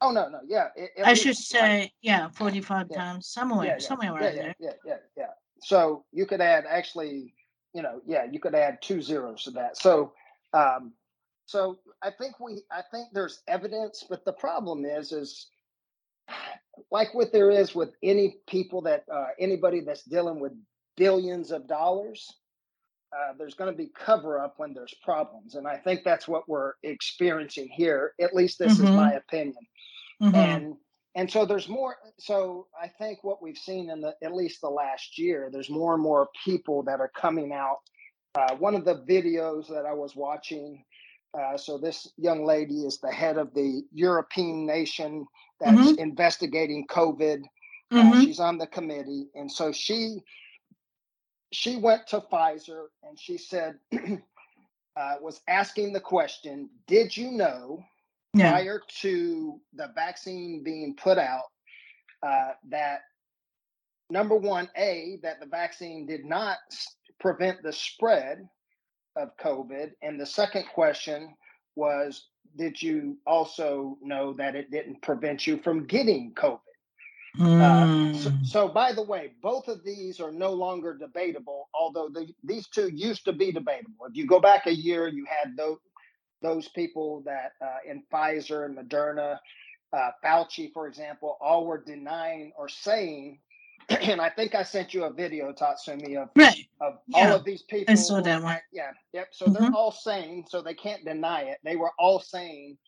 Oh 0.00 0.12
no, 0.12 0.28
no, 0.28 0.38
yeah. 0.46 0.68
At, 0.76 0.90
at 0.98 1.06
I 1.06 1.10
least, 1.10 1.22
should 1.22 1.28
like, 1.60 1.88
say, 1.88 1.92
yeah, 2.00 2.28
45 2.28 2.86
Yeah. 2.90 2.96
times, 2.96 3.26
somewhere, 3.26 3.66
yeah, 3.66 3.72
yeah, 3.72 3.78
somewhere 3.78 4.12
yeah, 4.22 4.30
there. 4.30 4.54
yeah, 4.60 4.72
yeah, 4.84 4.96
yeah. 5.16 5.30
So 5.62 6.04
you 6.12 6.26
could 6.26 6.40
add 6.40 6.64
actually, 6.68 7.34
you 7.74 7.82
know, 7.82 8.00
yeah, 8.06 8.24
you 8.30 8.38
could 8.38 8.54
add 8.54 8.80
two 8.82 9.02
zeros 9.02 9.42
to 9.44 9.50
that. 9.52 9.76
So, 9.78 10.12
um, 10.52 10.92
so 11.46 11.78
I 12.00 12.10
think 12.10 12.38
we, 12.38 12.62
I 12.70 12.82
think 12.90 13.08
there's 13.12 13.42
evidence, 13.48 14.04
but 14.08 14.24
the 14.24 14.32
problem 14.32 14.84
is, 14.84 15.10
is 15.12 15.48
like 16.90 17.14
what 17.14 17.32
there 17.32 17.50
is 17.50 17.74
with 17.74 17.90
any 18.02 18.36
people 18.48 18.82
that 18.82 19.04
uh, 19.12 19.26
anybody 19.38 19.80
that's 19.80 20.04
dealing 20.04 20.40
with 20.40 20.52
billions 20.96 21.50
of 21.50 21.66
dollars. 21.66 22.28
Uh, 23.14 23.34
there's 23.38 23.52
going 23.54 23.70
to 23.70 23.76
be 23.76 23.90
cover 23.94 24.40
up 24.40 24.54
when 24.56 24.72
there's 24.72 24.94
problems, 25.02 25.54
and 25.54 25.68
I 25.68 25.76
think 25.76 26.00
that's 26.02 26.26
what 26.26 26.48
we're 26.48 26.72
experiencing 26.82 27.68
here. 27.68 28.14
At 28.18 28.34
least 28.34 28.58
this 28.58 28.72
is 28.78 28.90
my 28.96 29.12
opinion 29.12 29.66
Mhm. 30.22 30.34
and 30.34 30.76
and 31.14 31.30
so 31.30 31.44
there's 31.44 31.68
more 31.68 31.96
so 32.18 32.68
i 32.80 32.86
think 32.88 33.22
what 33.24 33.42
we've 33.42 33.58
seen 33.58 33.90
in 33.90 34.00
the 34.00 34.14
at 34.22 34.32
least 34.34 34.60
the 34.60 34.70
last 34.70 35.18
year 35.18 35.50
there's 35.52 35.68
more 35.68 35.94
and 35.94 36.02
more 36.02 36.28
people 36.44 36.82
that 36.84 37.00
are 37.00 37.10
coming 37.14 37.52
out 37.52 37.78
uh, 38.34 38.54
one 38.56 38.74
of 38.74 38.84
the 38.84 38.94
videos 39.08 39.68
that 39.68 39.84
i 39.84 39.92
was 39.92 40.14
watching 40.16 40.84
uh, 41.38 41.56
so 41.56 41.78
this 41.78 42.12
young 42.16 42.44
lady 42.44 42.84
is 42.84 42.98
the 42.98 43.10
head 43.12 43.38
of 43.38 43.52
the 43.54 43.82
european 43.92 44.66
nation 44.66 45.26
that's 45.60 45.92
investigating 45.98 46.86
covid 46.86 47.42
uh, 47.90 47.96
Mhm. 47.96 48.24
she's 48.24 48.40
on 48.40 48.56
the 48.56 48.66
committee. 48.66 49.28
And 49.34 49.50
so 49.52 49.70
she 49.70 50.22
she 51.52 51.76
went 51.76 52.06
to 52.06 52.20
pfizer 52.32 52.86
and 53.02 53.18
she 53.20 53.36
said 53.36 53.78
uh, 54.96 55.16
was 55.20 55.42
asking 55.48 55.92
the 55.92 56.00
question 56.00 56.70
did 56.86 57.14
you 57.14 57.30
know 57.30 57.84
Yeah, 58.34 58.50
prior 58.50 58.80
to 59.02 59.60
the 59.74 59.88
vaccine 59.94 60.62
being 60.64 60.96
put 60.96 61.18
out 61.18 61.44
uh, 62.22 62.52
that 62.70 63.02
number 64.08 64.36
one, 64.36 64.68
A, 64.76 65.18
that 65.22 65.40
the 65.40 65.46
vaccine 65.46 66.06
did 66.06 66.24
not 66.24 66.56
prevent 67.20 67.62
the 67.62 67.72
spread 67.72 68.48
of 69.16 69.36
COVID. 69.36 69.92
And 70.02 70.20
the 70.20 70.26
second 70.26 70.64
question 70.72 71.34
was, 71.76 72.28
did 72.56 72.80
you 72.80 73.18
also 73.26 73.96
know 74.02 74.34
that 74.34 74.54
it 74.54 74.70
didn't 74.70 75.00
prevent 75.02 75.46
you 75.46 75.58
from 75.58 75.86
getting 75.86 76.32
COVID? 76.34 76.60
Uh, 77.40 78.12
so, 78.14 78.30
Mm. 78.30 78.46
so, 78.46 78.68
by 78.68 78.92
the 78.92 79.02
way, 79.02 79.32
both 79.40 79.66
of 79.68 79.82
these 79.84 80.20
are 80.20 80.30
no 80.30 80.52
longer 80.52 80.94
debatable, 80.94 81.70
although 81.72 82.10
the, 82.10 82.28
these 82.44 82.68
two 82.68 82.88
used 82.88 83.24
to 83.24 83.32
be 83.32 83.50
debatable. 83.50 84.04
If 84.06 84.16
you 84.16 84.26
go 84.26 84.38
back 84.38 84.66
a 84.66 84.74
year, 84.74 85.08
you 85.08 85.24
had 85.24 85.56
those, 85.56 85.78
those 86.42 86.68
people 86.68 87.22
that 87.24 87.52
uh, 87.62 87.78
in 87.88 88.02
Pfizer 88.12 88.66
and 88.66 88.76
Moderna, 88.76 89.38
uh, 89.94 90.10
Fauci, 90.22 90.72
for 90.74 90.86
example, 90.86 91.38
all 91.40 91.64
were 91.64 91.82
denying 91.82 92.52
or 92.58 92.68
saying, 92.68 93.38
and 94.02 94.20
I 94.20 94.30
think 94.30 94.54
I 94.54 94.62
sent 94.62 94.94
you 94.94 95.04
a 95.04 95.12
video, 95.12 95.52
Tatsumi, 95.52 96.16
of, 96.16 96.30
Right, 96.36 96.66
of 96.80 96.98
Yeah, 97.08 97.30
all 97.30 97.36
of 97.36 97.44
these 97.44 97.62
people. 97.62 97.92
I 97.92 97.96
saw 97.96 98.20
that 98.20 98.42
one. 98.42 98.60
yeah, 98.72 98.92
yep. 99.12 99.28
So 99.32 99.48
they're 99.48 99.62
Mhm. 99.62 99.74
all 99.74 99.92
saying, 99.92 100.46
so 100.48 100.62
they 100.62 100.74
can't 100.74 101.04
deny 101.04 101.42
it. 101.42 101.58
They 101.64 101.76
were 101.76 101.92
all 101.98 102.20
saying, 102.20 102.78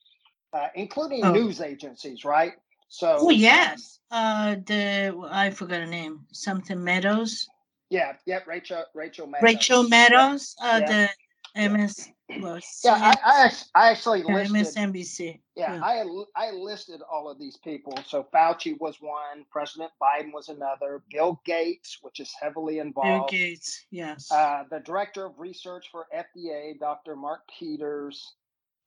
uh, 0.52 0.68
including 0.74 1.22
Oh. 1.24 1.32
news 1.32 1.60
agencies, 1.60 2.24
right? 2.24 2.54
So, 2.88 3.18
Oh, 3.20 3.30
yes. 3.30 3.98
Uh, 4.10 4.56
the, 4.66 5.28
I 5.30 5.50
forgot 5.50 5.80
her 5.80 5.86
name, 5.86 6.26
something 6.32 6.82
Meadows, 6.82 7.48
yeah, 7.90 8.14
yep. 8.26 8.46
Rachel, 8.46 8.84
Rachel 8.94 9.26
Meadows. 9.26 9.42
Rachel. 9.44 9.88
Meadows, 9.88 10.56
uh, 10.60 10.80
Yeah. 10.80 10.86
the 10.86 11.10
Yeah. 11.54 11.68
MS, 11.68 12.08
well, 12.40 12.58
Yeah, 12.84 12.94
I, 12.94 13.16
I, 13.24 13.52
I 13.74 13.90
actually 13.90 14.22
listed. 14.22 14.56
MSNBC. 14.56 15.40
Yeah, 15.56 15.74
Yeah. 15.74 15.80
I 15.84 16.04
I 16.36 16.50
listed 16.52 17.00
all 17.10 17.30
of 17.30 17.38
these 17.38 17.56
people. 17.58 17.98
So 18.06 18.26
Fauci 18.34 18.78
was 18.80 18.96
one, 19.00 19.44
President 19.50 19.90
Biden 20.02 20.32
was 20.32 20.48
another, 20.48 21.02
Bill 21.10 21.40
Gates, 21.44 21.98
which 22.02 22.20
is 22.20 22.32
heavily 22.40 22.78
involved. 22.78 23.30
Bill. 23.30 23.38
Gates, 23.38 23.84
yes. 23.90 24.30
Uh, 24.32 24.64
the 24.70 24.80
director 24.80 25.26
of 25.26 25.38
research 25.38 25.86
for 25.92 26.06
FDA, 26.14 26.78
Dr. 26.78 27.14
Mark 27.16 27.40
Peters, 27.58 28.34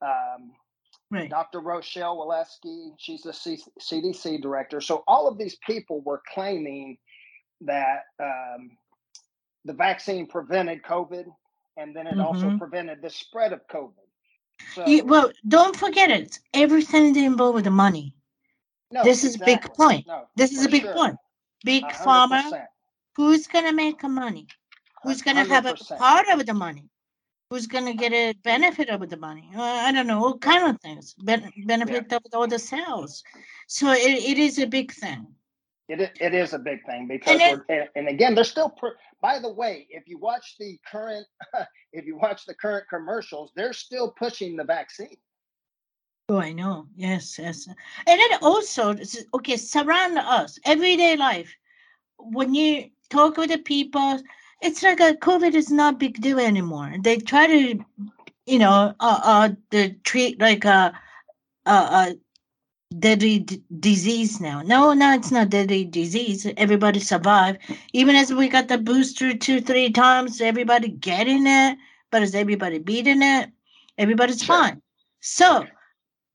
um, 0.01 0.51
right. 1.11 1.29
Dr. 1.29 1.59
Rochelle 1.59 2.17
Walensky, 2.17 2.91
she's 2.97 3.21
the 3.21 3.33
C- 3.33 3.61
CDC 3.79 4.41
director. 4.41 4.81
So 4.81 5.03
all 5.07 5.27
of 5.27 5.37
these 5.37 5.57
people 5.65 6.01
were 6.01 6.21
claiming 6.33 6.97
that 7.61 8.01
um, 8.21 8.71
the 9.65 9.73
vaccine 9.73 10.27
prevented 10.27 10.83
COVID, 10.83 11.25
and 11.77 11.95
then 11.95 12.07
it 12.07 12.19
also 12.19 12.49
Mhm. 12.49 12.59
prevented 12.59 13.01
the 13.01 13.09
spread 13.09 13.53
of 13.53 13.67
COVID. 13.67 14.07
So 14.75 14.85
You, 14.85 15.05
well, 15.05 15.31
don't 15.47 15.75
forget 15.75 16.09
it. 16.11 16.39
Everything 16.53 17.15
involved 17.15 17.55
with 17.55 17.65
the 17.65 17.71
money. 17.71 18.13
no, 18.91 19.03
this 19.03 19.23
is 19.23 19.35
a 19.35 19.39
big 19.45 19.61
point. 19.75 20.05
No, 20.07 20.27
This 20.35 20.51
is 20.51 20.65
a 20.65 20.69
big 20.69 20.83
sure. 20.83 20.93
point. 20.93 21.17
Big 21.63 21.83
A 21.83 21.93
hundred 21.93 22.27
pharma. 22.29 22.43
percent. 22.43 22.69
Who's 23.15 23.47
gonna 23.47 23.73
make 23.73 23.99
the 24.01 24.09
money? 24.09 24.47
Who's 25.03 25.21
gonna 25.21 25.45
have 25.45 25.65
a 25.65 25.75
part 25.97 26.27
of 26.29 26.45
the 26.45 26.53
money? 26.53 26.89
Who's 27.49 27.67
gonna 27.67 27.93
get 27.93 28.13
a 28.13 28.33
benefit 28.33 28.89
of 28.89 29.07
the 29.09 29.17
money? 29.17 29.49
Uh, 29.55 29.61
I 29.61 29.91
don't 29.91 30.07
know, 30.07 30.23
all 30.23 30.37
kind 30.39 30.67
of 30.69 30.81
things. 30.81 31.15
Ben- 31.15 31.53
benefit 31.65 32.11
of 32.13 32.23
all 32.33 32.47
the 32.47 32.59
sales. 32.59 33.23
So 33.67 33.91
it, 33.91 34.17
it 34.31 34.37
is 34.39 34.59
a 34.59 34.67
big 34.67 34.91
thing. 34.93 35.36
It, 35.89 36.11
it 36.19 36.33
is 36.33 36.53
a 36.53 36.59
big 36.59 36.85
thing 36.85 37.07
because 37.07 37.39
And 37.39 37.61
we're, 37.69 37.87
and, 37.95 38.09
again, 38.09 38.35
they're 38.35 38.43
still. 38.43 38.69
Pr- 38.69 38.97
by 39.21 39.39
the 39.39 39.51
way, 39.51 39.87
if 39.89 40.07
you 40.07 40.17
watch 40.17 40.55
the 40.59 40.77
current, 40.89 41.25
if 41.93 42.05
you 42.05 42.17
watch 42.17 42.45
the 42.45 42.53
current 42.53 42.85
commercials, 42.89 43.51
they're 43.55 43.73
still 43.73 44.11
pushing 44.11 44.57
the 44.57 44.65
vaccine. 44.65 45.15
Oh, 46.29 46.39
I 46.39 46.51
know. 46.51 46.87
Yes, 46.97 47.39
yes. 47.39 47.67
And 47.67 48.19
then 48.19 48.39
also, 48.41 48.95
okay, 49.33 49.55
surround 49.55 50.17
us, 50.17 50.59
everyday 50.65 51.15
life. 51.15 51.55
When 52.17 52.53
you 52.53 52.89
talk 53.09 53.37
with 53.37 53.49
the 53.49 53.59
people, 53.59 54.19
it's 54.61 54.83
like 54.83 54.99
a 54.99 55.13
COVID 55.13 55.53
is 55.53 55.71
not 55.71 55.99
big 55.99 56.19
deal 56.19 56.39
anymore. 56.39 56.95
They 57.01 57.17
try 57.17 57.47
to, 57.47 57.79
you 58.45 58.59
know, 58.59 58.93
uh, 58.99 59.19
uh, 59.23 59.49
the 59.69 59.93
treat 60.03 60.41
like 60.41 60.65
a, 60.65 60.91
uh, 61.65 62.09
a 62.11 62.15
deadly 62.97 63.39
d- 63.39 63.63
disease 63.79 64.39
now. 64.39 64.61
No, 64.61 64.93
no, 64.93 65.13
it's 65.13 65.31
not 65.31 65.49
deadly 65.49 65.85
disease. 65.85 66.47
Everybody 66.57 66.99
survive. 66.99 67.57
Even 67.93 68.15
as 68.15 68.33
we 68.33 68.47
got 68.47 68.67
the 68.67 68.77
booster 68.77 69.35
two, 69.35 69.61
three 69.61 69.91
times, 69.91 70.41
everybody 70.41 70.89
getting 70.89 71.45
it, 71.47 71.77
but 72.11 72.23
is 72.23 72.35
everybody 72.35 72.79
beating 72.79 73.21
it? 73.21 73.49
Everybody's 73.97 74.43
Sure. 74.43 74.57
fine. 74.61 74.81
So 75.19 75.65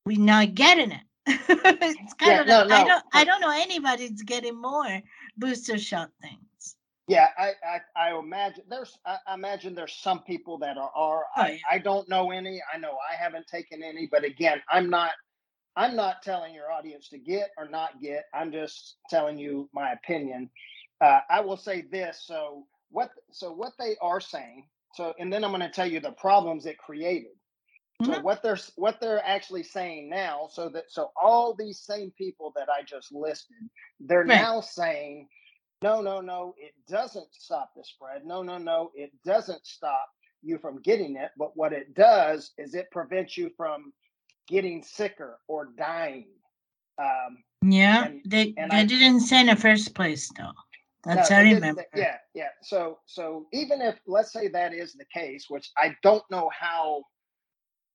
we're 0.05 0.19
not 0.19 0.55
getting 0.55 0.93
it. 0.93 1.03
it's 1.27 2.15
kind 2.15 2.39
Yeah, 2.39 2.41
of 2.41 2.47
no, 2.47 2.65
like, 2.65 2.71
I 2.71 2.85
don't 2.85 3.05
I 3.13 3.25
don't 3.25 3.41
know 3.41 3.51
anybody's 3.53 4.23
getting 4.23 4.61
more 4.61 5.01
booster 5.37 5.79
shot 5.79 6.11
things. 6.21 6.77
Yeah, 7.09 7.29
I, 7.39 7.53
I, 7.67 7.81
I 8.11 8.19
imagine 8.19 8.65
there's, 8.69 8.97
I 9.05 9.17
I 9.27 9.35
imagine 9.35 9.75
there's 9.75 9.95
some 9.95 10.23
people 10.23 10.59
that 10.59 10.79
are. 10.79 10.91
are 10.95 11.25
Oh, 11.37 11.43
I, 11.43 11.49
yeah. 11.49 11.57
I 11.71 11.79
don't 11.79 12.09
know 12.09 12.31
any. 12.31 12.61
I 12.73 12.79
know 12.79 12.97
I 13.11 13.17
haven't 13.17 13.47
taken 13.47 13.83
any, 13.83 14.09
but 14.11 14.25
again, 14.25 14.63
I'm 14.71 14.89
not. 14.91 15.11
I'm 15.77 15.97
not 15.97 16.23
telling 16.23 16.55
your 16.55 16.71
audience 16.73 17.09
to 17.11 17.19
get 17.19 17.51
or 17.59 17.69
not 17.69 18.01
get. 18.03 18.25
I'm 18.35 18.53
just 18.53 18.97
telling 19.11 19.39
you 19.39 19.71
my 19.75 19.93
opinion. 19.93 20.51
Uh, 21.01 21.21
I 21.31 21.41
will 21.41 21.57
say 21.57 21.83
this. 21.91 22.25
So 22.27 22.67
what? 22.91 23.11
So 23.33 23.53
what 23.53 23.73
they 23.79 23.97
are 24.03 24.21
saying. 24.21 24.69
So 24.95 25.15
and 25.19 25.33
then 25.33 25.45
I'm 25.45 25.51
going 25.51 25.63
to 25.63 25.71
tell 25.71 25.87
you 25.91 26.01
the 26.01 26.13
problems 26.13 26.67
it 26.67 26.79
created. 26.79 27.33
So 28.03 28.17
Mhm. 28.17 28.21
what 28.21 28.43
they're 28.43 28.59
what 28.77 29.01
they're 29.01 29.25
actually 29.25 29.65
saying 29.65 30.11
now. 30.11 30.49
So 30.53 30.69
that 30.71 30.85
so 30.91 31.13
all 31.21 31.55
these 31.55 31.81
same 31.81 32.13
people 32.19 32.53
that 32.57 32.69
I 32.71 32.83
just 32.85 33.13
listed, 33.13 33.57
they're 34.01 34.25
Right. 34.27 34.49
now 34.49 34.61
saying, 34.61 35.29
no, 35.83 36.01
no, 36.03 36.21
no, 36.21 36.55
it 36.59 36.73
doesn't 36.89 37.29
stop 37.35 37.73
the 37.77 37.85
spread. 37.85 38.25
No, 38.27 38.43
no, 38.43 38.59
no, 38.59 38.93
it 38.95 39.13
doesn't 39.25 39.67
stop 39.67 40.07
you 40.43 40.59
from 40.59 40.83
getting 40.83 41.17
it. 41.17 41.31
But 41.39 41.57
what 41.57 41.73
it 41.73 41.95
does 41.95 42.53
is 42.59 42.75
it 42.75 42.91
prevents 42.93 43.37
you 43.39 43.51
from 43.57 43.93
getting 44.49 44.83
sicker 44.83 45.39
or 45.49 45.67
dying. 45.77 46.29
Um, 46.99 47.43
Yeah, 47.65 48.07
And- 48.07 48.23
they 48.27 48.55
and 48.57 48.71
they 48.73 48.79
I- 48.81 48.85
didn't 48.85 49.21
say 49.21 49.41
in 49.41 49.47
the 49.47 49.57
first 49.57 49.95
place 49.95 50.29
though. 50.37 50.53
That's 51.05 51.31
No, 51.31 51.37
I 51.37 51.41
remember. 51.43 51.85
they- 51.93 52.01
yeah, 52.03 52.19
yeah. 52.35 52.51
So, 52.63 53.01
so 53.07 53.47
even 53.53 53.81
if 53.81 53.99
let's 54.07 54.33
say 54.33 54.49
that 54.49 54.73
is 54.75 54.95
the 54.95 55.05
case, 55.07 55.49
which 55.49 55.71
I 55.77 55.97
don't 56.03 56.29
know 56.31 56.49
how 56.51 57.05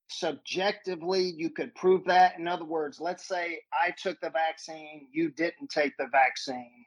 subjectively 0.10 1.22
you 1.36 1.50
could 1.50 1.74
prove 1.76 2.06
that. 2.06 2.38
In 2.40 2.48
other 2.48 2.66
words, 2.66 3.00
let's 3.00 3.28
say 3.28 3.62
I 3.74 3.92
took 3.92 4.20
the 4.22 4.30
vaccine, 4.30 5.08
you 5.12 5.30
didn't 5.32 5.70
take 5.70 5.96
the 5.98 6.08
vaccine, 6.08 6.86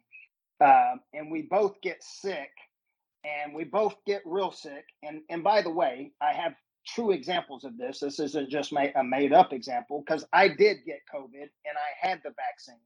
um, 0.60 1.00
and 1.12 1.30
we 1.30 1.42
both 1.42 1.80
get 1.82 2.02
sick, 2.02 2.50
and 3.24 3.54
we 3.54 3.64
both 3.64 3.96
get 4.06 4.22
real 4.24 4.52
sick. 4.52 4.84
And 5.02 5.22
and 5.28 5.42
by 5.44 5.62
the 5.62 5.70
way, 5.70 6.12
I 6.20 6.32
have 6.32 6.54
true 6.86 7.10
examples 7.12 7.64
of 7.64 7.76
this. 7.76 8.00
This 8.00 8.18
isn't 8.20 8.50
just 8.50 8.72
ma- 8.72 8.86
a 8.96 9.04
made 9.04 9.32
up 9.32 9.52
example 9.52 10.02
because 10.04 10.24
I 10.32 10.48
did 10.48 10.78
get 10.84 11.00
COVID 11.12 11.42
and 11.42 11.76
I 11.76 12.08
had 12.08 12.20
the 12.24 12.30
vaccine, 12.36 12.76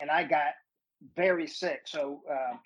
and 0.00 0.10
I 0.10 0.24
got 0.24 0.54
very 1.16 1.46
sick. 1.46 1.82
So. 1.86 2.22
Uh, 2.30 2.56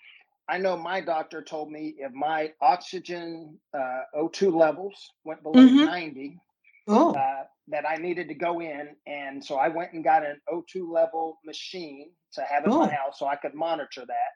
I 0.48 0.58
know 0.58 0.76
my 0.76 1.00
doctor 1.00 1.42
told 1.42 1.70
me 1.70 1.94
if 1.98 2.10
my 2.12 2.52
oxygen 2.60 3.56
uh, 3.72 4.00
O2 4.16 4.52
levels 4.52 5.12
went 5.22 5.44
below 5.44 5.60
Mhm. 5.60 5.86
90, 5.86 6.40
Oh, 6.88 7.14
uh, 7.14 7.44
that 7.68 7.88
I 7.88 7.94
needed 7.98 8.26
to 8.26 8.34
go 8.34 8.60
in. 8.60 8.96
And 9.06 9.44
so 9.44 9.58
I 9.58 9.68
went 9.68 9.92
and 9.92 10.02
got 10.02 10.24
an 10.26 10.40
O2 10.52 10.90
level 10.92 11.38
machine 11.44 12.10
to 12.32 12.42
have 12.42 12.64
in 12.64 12.70
Cool. 12.70 12.80
my 12.80 12.90
house 12.90 13.20
so 13.20 13.26
I 13.28 13.36
could 13.36 13.54
monitor 13.54 14.04
that. 14.04 14.30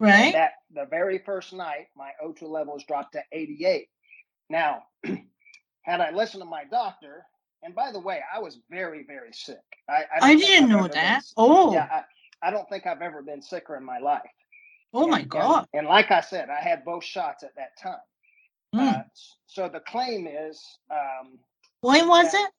And 0.00 0.08
right. 0.10 0.32
that 0.32 0.54
the 0.74 0.86
very 0.86 1.18
first 1.18 1.52
night, 1.52 1.86
my 1.94 2.10
O2 2.20 2.48
levels 2.48 2.82
dropped 2.86 3.12
to 3.12 3.22
88. 3.30 3.88
Now, 4.48 4.82
had 5.82 6.00
I 6.00 6.10
listened 6.10 6.42
to 6.42 6.48
my 6.48 6.64
doctor, 6.70 7.24
and 7.62 7.74
by 7.74 7.92
the 7.92 8.00
way, 8.00 8.20
I 8.34 8.38
was 8.38 8.58
very, 8.70 9.04
very 9.04 9.32
sick. 9.32 9.58
I, 9.88 10.04
I 10.20 10.20
don't 10.32 10.38
didn't 10.38 10.64
I've 10.64 10.68
know 10.70 10.78
ever 10.80 10.88
been 10.88 10.96
that. 10.98 11.24
Oh, 11.36 11.72
Yeah, 11.72 11.88
I, 12.42 12.48
I 12.48 12.50
don't 12.50 12.68
think 12.68 12.86
I've 12.86 13.02
ever 13.02 13.22
been 13.22 13.42
sicker 13.42 13.76
in 13.76 13.84
my 13.84 13.98
life. 13.98 14.22
oh 14.94 15.06
my 15.06 15.16
And- 15.16 15.22
and- 15.22 15.30
God. 15.30 15.66
And, 15.74 15.86
like 15.86 16.10
I 16.10 16.20
said, 16.20 16.48
I 16.50 16.60
had 16.60 16.84
both 16.84 17.04
shots 17.04 17.42
at 17.42 17.54
that 17.56 17.76
time. 17.80 17.98
Mm. 18.74 19.00
Uh, 19.00 19.02
so 19.46 19.68
the 19.68 19.80
claim 19.80 20.26
is. 20.28 20.62
Um, 20.90 21.38
when 21.80 22.06
was 22.08 22.32
yeah. 22.32 22.44
it? 22.44 22.50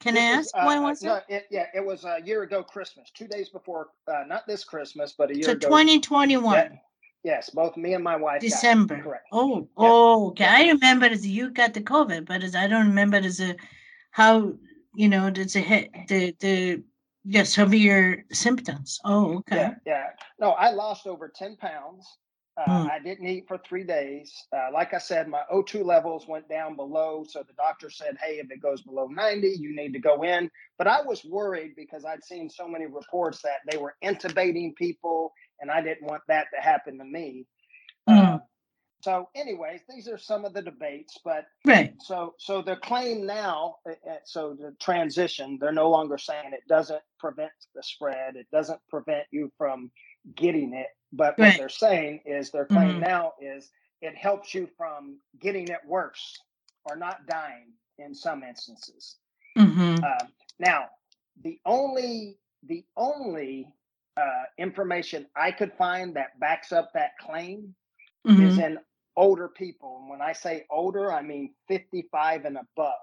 Can 0.00 0.16
I 0.16 0.36
was, 0.38 0.46
ask 0.46 0.56
uh, 0.56 0.66
when 0.66 0.78
uh, 0.78 0.82
was 0.82 1.02
no, 1.02 1.14
it? 1.16 1.24
it? 1.28 1.46
Yeah, 1.50 1.66
it 1.74 1.84
was 1.84 2.04
a 2.04 2.18
year 2.24 2.42
ago 2.42 2.62
Christmas, 2.62 3.10
two 3.14 3.26
days 3.26 3.48
before, 3.50 3.88
uh, 4.08 4.24
not 4.26 4.46
this 4.46 4.64
Christmas, 4.64 5.14
but 5.16 5.30
a 5.30 5.34
year 5.34 5.44
So 5.44 5.52
ago. 5.52 5.68
2021, 5.68 6.54
Yeah, 6.54 6.68
yes, 7.24 7.50
both 7.50 7.76
me 7.76 7.94
and 7.94 8.04
my 8.04 8.16
wife. 8.16 8.40
December. 8.40 9.00
Correct. 9.02 9.26
Oh, 9.32 9.60
Yeah. 9.60 9.66
oh, 9.76 10.28
okay. 10.28 10.44
Yeah. 10.44 10.54
I 10.56 10.68
remember 10.70 11.06
as 11.06 11.26
you 11.26 11.50
got 11.50 11.74
the 11.74 11.80
COVID, 11.82 12.26
but 12.26 12.42
as 12.42 12.54
I 12.54 12.66
don't 12.66 12.86
remember 12.88 13.16
as 13.18 13.40
a 13.40 13.56
how 14.10 14.52
you 14.94 15.08
know 15.08 15.28
it's 15.34 15.56
a 15.56 15.60
hit 15.60 15.90
the 16.08 16.34
the 16.40 16.82
yeah 17.24 17.44
severe 17.44 18.24
symptoms. 18.32 18.98
Oh, 19.04 19.38
okay. 19.38 19.56
Yeah, 19.56 19.74
yeah. 19.86 20.06
No, 20.38 20.50
I 20.52 20.70
lost 20.70 21.06
over 21.06 21.28
10 21.28 21.56
pounds. 21.56 22.06
Uh, 22.56 22.64
Mm. 22.66 22.90
I 22.90 22.98
didn't 22.98 23.26
eat 23.26 23.44
for 23.48 23.58
three 23.58 23.84
days. 23.84 24.32
Uh, 24.52 24.68
like 24.72 24.92
I 24.92 24.98
said, 24.98 25.28
my 25.28 25.42
O2 25.50 25.82
levels 25.84 26.26
went 26.26 26.46
down 26.48 26.76
below. 26.76 27.24
So 27.26 27.42
the 27.42 27.54
doctor 27.54 27.88
said, 27.88 28.16
hey, 28.22 28.34
if 28.34 28.50
it 28.50 28.60
goes 28.60 28.82
below 28.82 29.06
90, 29.06 29.56
you 29.58 29.74
need 29.74 29.92
to 29.92 29.98
go 29.98 30.24
in. 30.24 30.50
But 30.76 30.86
I 30.86 31.00
was 31.00 31.24
worried 31.24 31.72
because 31.76 32.04
I'd 32.04 32.24
seen 32.24 32.50
so 32.50 32.66
many 32.68 32.86
reports 32.86 33.40
that 33.42 33.60
they 33.70 33.78
were 33.78 33.94
intubating 34.04 34.74
people, 34.76 35.32
and 35.60 35.70
I 35.70 35.82
didn't 35.82 36.06
want 36.08 36.22
that 36.28 36.48
to 36.54 36.60
happen 36.62 36.98
to 36.98 37.04
me. 37.04 37.46
Uh, 38.08 38.38
Mm. 38.38 38.42
so, 39.02 39.28
anyways, 39.36 39.82
these 39.88 40.08
are 40.08 40.18
some 40.18 40.44
of 40.44 40.54
the 40.54 40.62
debates. 40.62 41.18
But 41.24 41.44
Right. 41.66 41.94
so 42.00 42.34
so 42.38 42.62
the 42.62 42.76
claim 42.76 43.26
now 43.26 43.76
uh, 43.88 43.92
uh, 44.10 44.16
so 44.24 44.54
the 44.58 44.74
transition 44.80 45.58
they're 45.60 45.72
no 45.72 45.90
longer 45.90 46.18
saying 46.18 46.52
it 46.52 46.66
doesn't 46.68 47.02
prevent 47.18 47.52
the 47.74 47.82
spread 47.82 48.36
it 48.36 48.46
doesn't 48.52 48.80
prevent 48.90 49.24
you 49.32 49.52
from 49.58 49.90
getting 50.36 50.74
it 50.74 50.88
but 51.12 51.38
what 51.38 51.54
they're 51.56 51.68
saying 51.70 52.20
is 52.26 52.50
their 52.50 52.66
claim 52.66 52.98
Mhm. 52.98 53.00
now 53.00 53.32
is 53.40 53.70
it 54.02 54.16
helps 54.16 54.54
you 54.54 54.68
from 54.76 55.18
getting 55.40 55.68
it 55.68 55.80
worse 55.86 56.38
or 56.84 56.96
not 56.96 57.26
dying 57.26 57.72
in 57.98 58.14
some 58.14 58.42
instances 58.42 59.16
Mm-hmm. 59.58 60.04
um, 60.04 60.28
now 60.60 60.86
the 61.42 61.58
only 61.66 62.38
the 62.64 62.84
only 62.96 63.68
uh, 64.20 64.44
information 64.58 65.26
i 65.36 65.50
could 65.52 65.72
find 65.74 66.14
that 66.16 66.38
backs 66.40 66.72
up 66.72 66.90
that 66.94 67.12
claim 67.20 67.74
is 68.38 68.58
Mm-hmm. 68.58 68.60
in 68.60 68.78
older 69.16 69.48
people. 69.48 69.98
And 70.00 70.10
when 70.10 70.22
I 70.22 70.32
say 70.32 70.66
older, 70.70 71.12
I 71.12 71.22
mean 71.22 71.54
55 71.68 72.46
and 72.46 72.58
above. 72.58 72.94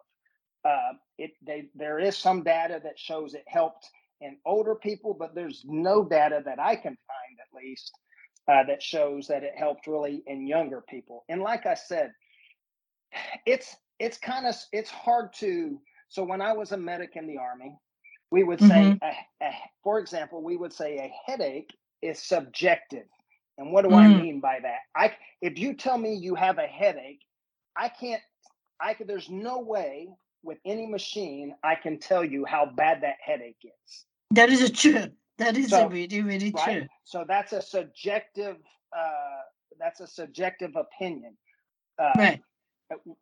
Uh, 0.66 0.94
it 1.18 1.32
they 1.46 1.68
there 1.76 2.00
is 2.00 2.18
some 2.18 2.44
data 2.44 2.82
that 2.84 3.00
shows 3.00 3.34
it 3.36 3.46
helped 3.48 3.90
in 4.22 4.38
older 4.46 4.76
people, 4.76 5.14
but 5.14 5.36
there's 5.36 5.64
no 5.66 6.04
data 6.06 6.42
that 6.46 6.60
I 6.60 6.76
can 6.76 6.98
find 7.08 7.40
at 7.40 7.56
least 7.56 7.94
uh, 8.48 8.64
that 8.68 8.84
shows 8.84 9.28
that 9.28 9.44
it 9.44 9.54
helped 9.58 9.88
really 9.88 10.24
in 10.28 10.48
younger 10.48 10.84
people. 10.90 11.26
And 11.30 11.42
like 11.42 11.66
I 11.68 11.76
said, 11.76 12.12
it's 13.46 13.76
it's 14.00 14.18
kind 14.18 14.48
of 14.48 14.56
it's 14.74 14.92
hard 14.92 15.34
to. 15.36 15.80
So 16.10 16.24
when 16.24 16.42
I 16.42 16.54
was 16.54 16.72
a 16.74 16.78
medic 16.78 17.12
in 17.16 17.28
the 17.28 17.38
army, 17.38 17.76
we 18.32 18.44
would 18.44 18.62
say, 18.62 18.98
a, 19.02 19.46
a, 19.46 19.52
for 19.84 20.00
example, 20.00 20.44
we 20.44 20.58
would 20.58 20.74
say 20.74 20.98
a 20.98 21.32
headache 21.32 21.76
is 22.02 22.20
subjective. 22.22 23.06
And 23.58 23.72
what 23.72 23.84
do 23.84 23.96
I 23.96 24.08
Mm. 24.08 24.16
mean 24.16 24.40
by 24.40 24.60
that? 24.62 24.80
I 24.96 25.16
if 25.42 25.58
you 25.58 25.74
tell 25.76 25.98
me 25.98 26.16
you 26.16 26.36
have 26.36 26.58
a 26.60 26.68
headache, 26.68 27.22
I 27.76 27.90
can't 27.90 28.22
I 28.80 28.94
could 28.94 29.08
there's 29.08 29.30
no 29.30 29.60
way 29.60 30.10
with 30.44 30.60
any 30.66 30.86
machine 30.86 31.56
I 31.64 31.76
can 31.76 32.00
tell 32.00 32.24
you 32.24 32.46
how 32.46 32.66
bad 32.68 33.02
that 33.02 33.16
headache 33.22 33.58
is. 33.64 34.06
That 34.32 34.50
is 34.50 34.62
a 34.62 34.70
true. 34.70 35.12
That 35.40 35.58
is 35.58 35.76
a 35.78 35.86
So, 35.86 35.88
really, 35.88 36.22
really 36.22 36.52
Right? 36.54 36.80
true. 36.80 36.88
So 37.06 37.26
that's 37.28 37.54
a 37.54 37.62
subjective 37.62 38.58
uh 38.96 39.42
that's 39.80 40.00
a 40.02 40.08
subjective 40.08 40.76
opinion. 40.76 41.38
Uh, 42.00 42.14
Right. 42.18 42.42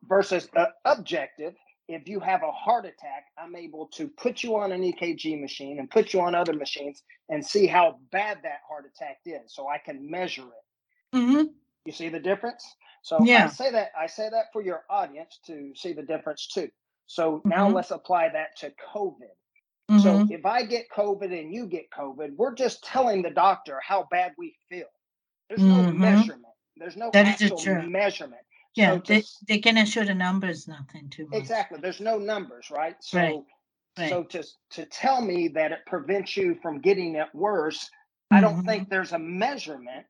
versus 0.08 0.50
uh, 0.56 0.66
objective 0.86 1.54
if 1.88 2.08
you 2.08 2.20
have 2.20 2.42
a 2.44 2.52
heart 2.52 2.86
attack 2.86 3.26
i'm 3.38 3.56
able 3.56 3.88
to 3.88 4.08
put 4.08 4.44
you 4.44 4.56
on 4.56 4.72
an 4.72 4.82
ekg 4.82 5.40
machine 5.40 5.80
and 5.80 5.90
put 5.90 6.14
you 6.14 6.22
on 6.22 6.34
other 6.36 6.54
machines 6.54 7.04
and 7.30 7.46
see 7.46 7.68
how 7.68 8.00
bad 8.12 8.38
that 8.44 8.60
heart 8.68 8.86
attack 8.86 9.18
is 9.26 9.54
so 9.54 9.68
i 9.68 9.78
can 9.78 10.10
measure 10.10 10.44
it. 10.44 11.16
Mm-hmm. 11.18 11.44
you 11.86 11.92
see 11.94 12.10
the 12.10 12.20
difference? 12.20 12.66
So 13.04 13.18
i 13.30 13.48
say 13.48 13.72
that 13.72 13.92
i 13.98 14.08
say 14.08 14.30
that 14.30 14.46
for 14.52 14.62
your 14.62 14.84
audience 14.90 15.40
to 15.48 15.72
see 15.76 15.94
the 15.94 16.04
difference 16.04 16.48
too. 16.48 16.70
So 17.08 17.42
now 17.46 17.70
Mhm. 17.70 17.74
let's 17.76 17.92
apply 17.92 18.30
that 18.30 18.56
to 18.58 18.72
covid. 18.94 19.36
Mm-hmm. 19.90 20.00
so 20.00 20.28
if 20.32 20.44
i 20.46 20.64
get 20.64 20.90
covid 20.90 21.32
and 21.40 21.54
you 21.54 21.68
get 21.68 21.86
covid 21.92 22.36
we're 22.36 22.56
just 22.56 22.84
telling 22.84 23.22
the 23.22 23.30
doctor 23.30 23.80
how 23.84 24.08
bad 24.10 24.34
we 24.38 24.56
feel. 24.70 24.88
There's 25.50 25.62
no 25.62 25.84
Mhm. 25.84 25.98
measurement. 25.98 26.54
There's 26.78 26.98
no 26.98 27.12
That 27.12 27.28
actual 27.28 27.84
measurement 27.84 28.42
yeah, 28.76 28.94
so 28.94 29.00
to 29.00 29.08
they, 29.14 29.20
s- 29.20 29.44
they 29.48 29.60
cannot 29.60 29.88
show 29.88 30.04
the 30.04 30.14
numbers, 30.14 30.68
nothing 30.68 31.10
too 31.10 31.28
much. 31.28 31.40
Exactly. 31.40 31.80
There's 31.82 32.00
no 32.02 32.18
numbers, 32.18 32.70
right? 32.72 32.96
So 33.02 33.18
Right, 33.18 33.44
right. 33.98 34.10
so 34.10 34.24
to 34.24 34.44
to 34.72 34.86
tell 34.86 35.22
me 35.22 35.48
that 35.50 35.72
it 35.72 35.80
prevents 35.86 36.36
you 36.38 36.56
from 36.62 36.80
getting 36.82 37.16
it 37.16 37.28
worse, 37.34 37.90
I 38.32 38.42
don't 38.42 38.58
Mhm. 38.58 38.66
think 38.66 38.90
there's 38.90 39.14
a 39.14 39.20
measurement 39.20 40.06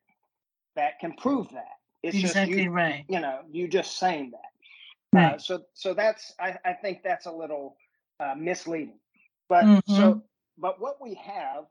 that 0.75 0.99
can 0.99 1.13
prove 1.13 1.49
that. 1.51 1.80
It's 2.04 2.17
exactly 2.17 2.56
just 2.56 2.65
you, 2.65 2.71
right. 2.71 3.06
you 3.08 3.19
know, 3.19 3.41
you 3.51 3.67
just 3.67 3.97
saying 3.97 4.32
that. 4.32 4.39
Uh, 5.17 5.32
Right. 5.32 5.41
so 5.41 5.65
so 5.73 5.93
that's 5.93 6.34
I, 6.39 6.58
I 6.65 6.73
think 6.73 7.04
that's 7.04 7.25
a 7.25 7.32
little 7.32 7.78
uh, 8.19 8.36
misleading. 8.36 8.99
But 9.47 9.65
Mm-hmm. 9.65 9.93
so 9.95 10.23
but 10.58 10.80
what 10.82 11.01
we 11.01 11.13
have, 11.15 11.65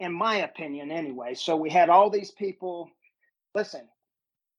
in 0.00 0.12
my 0.12 0.36
opinion, 0.38 0.90
anyway. 0.90 1.34
So 1.34 1.56
we 1.56 1.70
had 1.70 1.88
all 1.90 2.10
these 2.10 2.30
people. 2.30 2.90
Listen, 3.54 3.88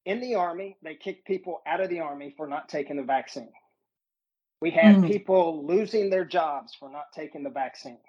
in 0.05 0.19
the 0.19 0.35
army, 0.35 0.77
they 0.81 0.95
kicked 0.95 1.25
people 1.25 1.61
out 1.65 1.81
of 1.81 1.89
the 1.89 1.99
army 1.99 2.33
for 2.35 2.47
not 2.47 2.69
taking 2.69 2.97
the 2.97 3.03
vaccine. 3.03 3.51
We 4.61 4.71
had 4.71 4.95
Mm. 4.97 5.07
people 5.07 5.65
losing 5.65 6.09
their 6.09 6.25
jobs 6.25 6.73
for 6.75 6.89
not 6.89 7.11
taking 7.13 7.43
the 7.43 7.49
vaccine. 7.49 7.99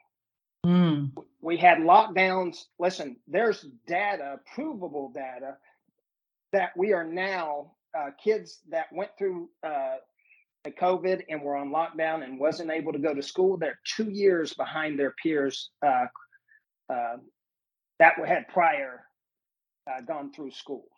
Mm. 0.64 1.12
We 1.40 1.56
had 1.56 1.78
lockdowns. 1.78 2.66
Listen, 2.78 3.20
there's 3.26 3.62
data, 3.86 4.40
provable 4.54 5.10
data, 5.10 5.58
that 6.52 6.76
we 6.76 6.92
are 6.92 7.04
now 7.04 7.76
uh, 7.94 8.10
kids 8.22 8.60
that 8.68 8.92
went 8.92 9.10
through 9.18 9.50
uh, 9.62 9.96
the 10.64 10.70
COVID 10.70 11.24
and 11.28 11.42
were 11.42 11.56
on 11.56 11.70
lockdown 11.70 12.24
and 12.24 12.40
wasn't 12.40 12.70
able 12.70 12.92
to 12.92 12.98
go 12.98 13.14
to 13.14 13.22
school. 13.22 13.56
They're 13.56 13.78
two 13.84 14.10
years 14.10 14.54
behind 14.54 14.98
their 14.98 15.14
peers 15.22 15.70
uh, 15.84 16.06
uh, 16.88 17.16
that 17.98 18.14
had 18.26 18.48
prior 18.48 19.04
uh, 19.86 20.00
gone 20.00 20.32
through 20.32 20.52
schools. 20.52 20.88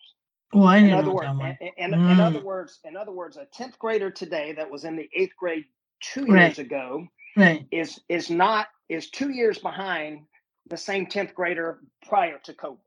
I 0.55 0.81
In 0.83 0.93
other 0.95 1.11
know 1.11 1.13
words, 1.13 1.33
in, 1.61 1.71
in, 1.79 1.97
in 2.09 2.21
other 2.21 2.41
Mm. 2.41 2.45
words, 2.45 2.81
in 2.85 2.97
other 2.97 3.13
words, 3.13 3.37
a 3.39 3.47
tenth 3.47 3.79
grader 3.79 4.11
today 4.11 4.53
that 4.55 4.71
was 4.71 4.85
in 4.85 4.97
the 4.97 5.09
eighth 5.17 5.37
grade 5.39 5.65
two 6.03 6.27
Right. 6.29 6.31
years 6.31 6.59
ago 6.59 7.07
Right. 7.37 7.67
is 7.73 8.01
is 8.09 8.31
not 8.31 8.69
is 8.89 9.11
two 9.11 9.31
years 9.31 9.59
behind 9.59 10.21
the 10.69 10.79
same 10.79 11.07
tenth 11.07 11.35
grader 11.35 11.81
prior 12.09 12.39
to 12.45 12.55
COVID. 12.55 12.79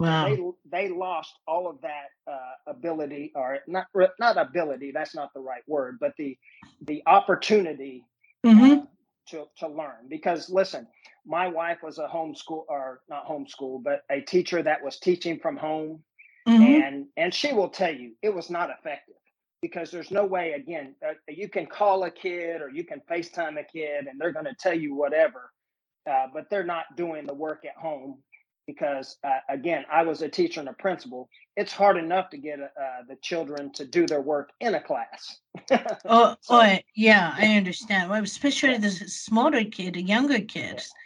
Wow. 0.00 0.24
They 0.24 0.40
they 0.70 0.88
lost 0.90 1.34
all 1.48 1.68
of 1.68 1.80
that 1.82 2.08
uh, 2.30 2.54
ability, 2.72 3.32
or 3.34 3.60
not 3.68 3.86
not 4.20 4.38
ability. 4.38 4.92
That's 4.92 5.14
not 5.14 5.34
the 5.34 5.40
right 5.40 5.62
word, 5.68 5.98
but 6.00 6.14
the 6.18 6.38
the 6.82 7.02
opportunity 7.06 8.04
hmm 8.44 8.74
uh, 8.74 8.82
to 9.30 9.46
to 9.58 9.68
learn. 9.68 10.08
Because 10.10 10.50
listen, 10.50 10.88
my 11.26 11.48
wife 11.48 11.78
was 11.82 11.98
a 11.98 12.08
homeschool 12.08 12.64
or 12.68 13.02
not 13.10 13.26
homeschool, 13.28 13.82
but 13.82 14.02
a 14.10 14.22
teacher 14.22 14.62
that 14.62 14.84
was 14.84 14.98
teaching 15.00 15.40
from 15.40 15.56
home 15.56 16.02
hmm 16.48 16.62
and 16.62 17.06
and 17.16 17.34
she 17.34 17.52
will 17.52 17.68
tell 17.68 17.92
you 17.94 18.12
it 18.22 18.34
was 18.34 18.48
not 18.50 18.70
effective 18.70 19.14
because 19.60 19.90
there's 19.90 20.10
no 20.10 20.24
way 20.24 20.52
again 20.52 20.94
uh, 21.06 21.12
you 21.28 21.48
can 21.48 21.66
call 21.66 22.04
a 22.04 22.10
kid 22.10 22.60
or 22.62 22.70
you 22.70 22.84
can 22.84 23.00
facetime 23.10 23.58
a 23.58 23.64
kid 23.64 24.06
and 24.06 24.18
they're 24.20 24.32
going 24.32 24.44
to 24.44 24.54
tell 24.58 24.74
you 24.74 24.94
whatever 24.94 25.52
uh, 26.10 26.26
but 26.32 26.48
they're 26.50 26.64
not 26.64 26.84
doing 26.96 27.26
the 27.26 27.34
work 27.34 27.64
at 27.64 27.76
home 27.76 28.18
because 28.66 29.16
uh, 29.24 29.40
again 29.48 29.84
i 29.90 30.02
was 30.02 30.22
a 30.22 30.28
teacher 30.28 30.60
and 30.60 30.68
a 30.68 30.72
principal 30.74 31.28
it's 31.56 31.72
hard 31.72 31.96
enough 31.96 32.30
to 32.30 32.38
get 32.38 32.58
uh, 32.60 32.66
the 33.08 33.16
children 33.22 33.72
to 33.72 33.84
do 33.84 34.06
their 34.06 34.22
work 34.22 34.50
in 34.60 34.74
a 34.74 34.80
class 34.80 35.38
Oh, 36.06 36.36
So- 36.40 36.60
oh, 36.62 36.78
yeah, 36.94 37.34
I 37.36 37.56
understand. 37.56 38.10
Well, 38.10 38.22
especially 38.22 38.78
the 38.78 38.90
smaller 38.90 39.64
kid, 39.64 39.94
the 39.94 40.02
younger 40.02 40.40
kids. 40.40 40.90
Yeah. 40.90 41.04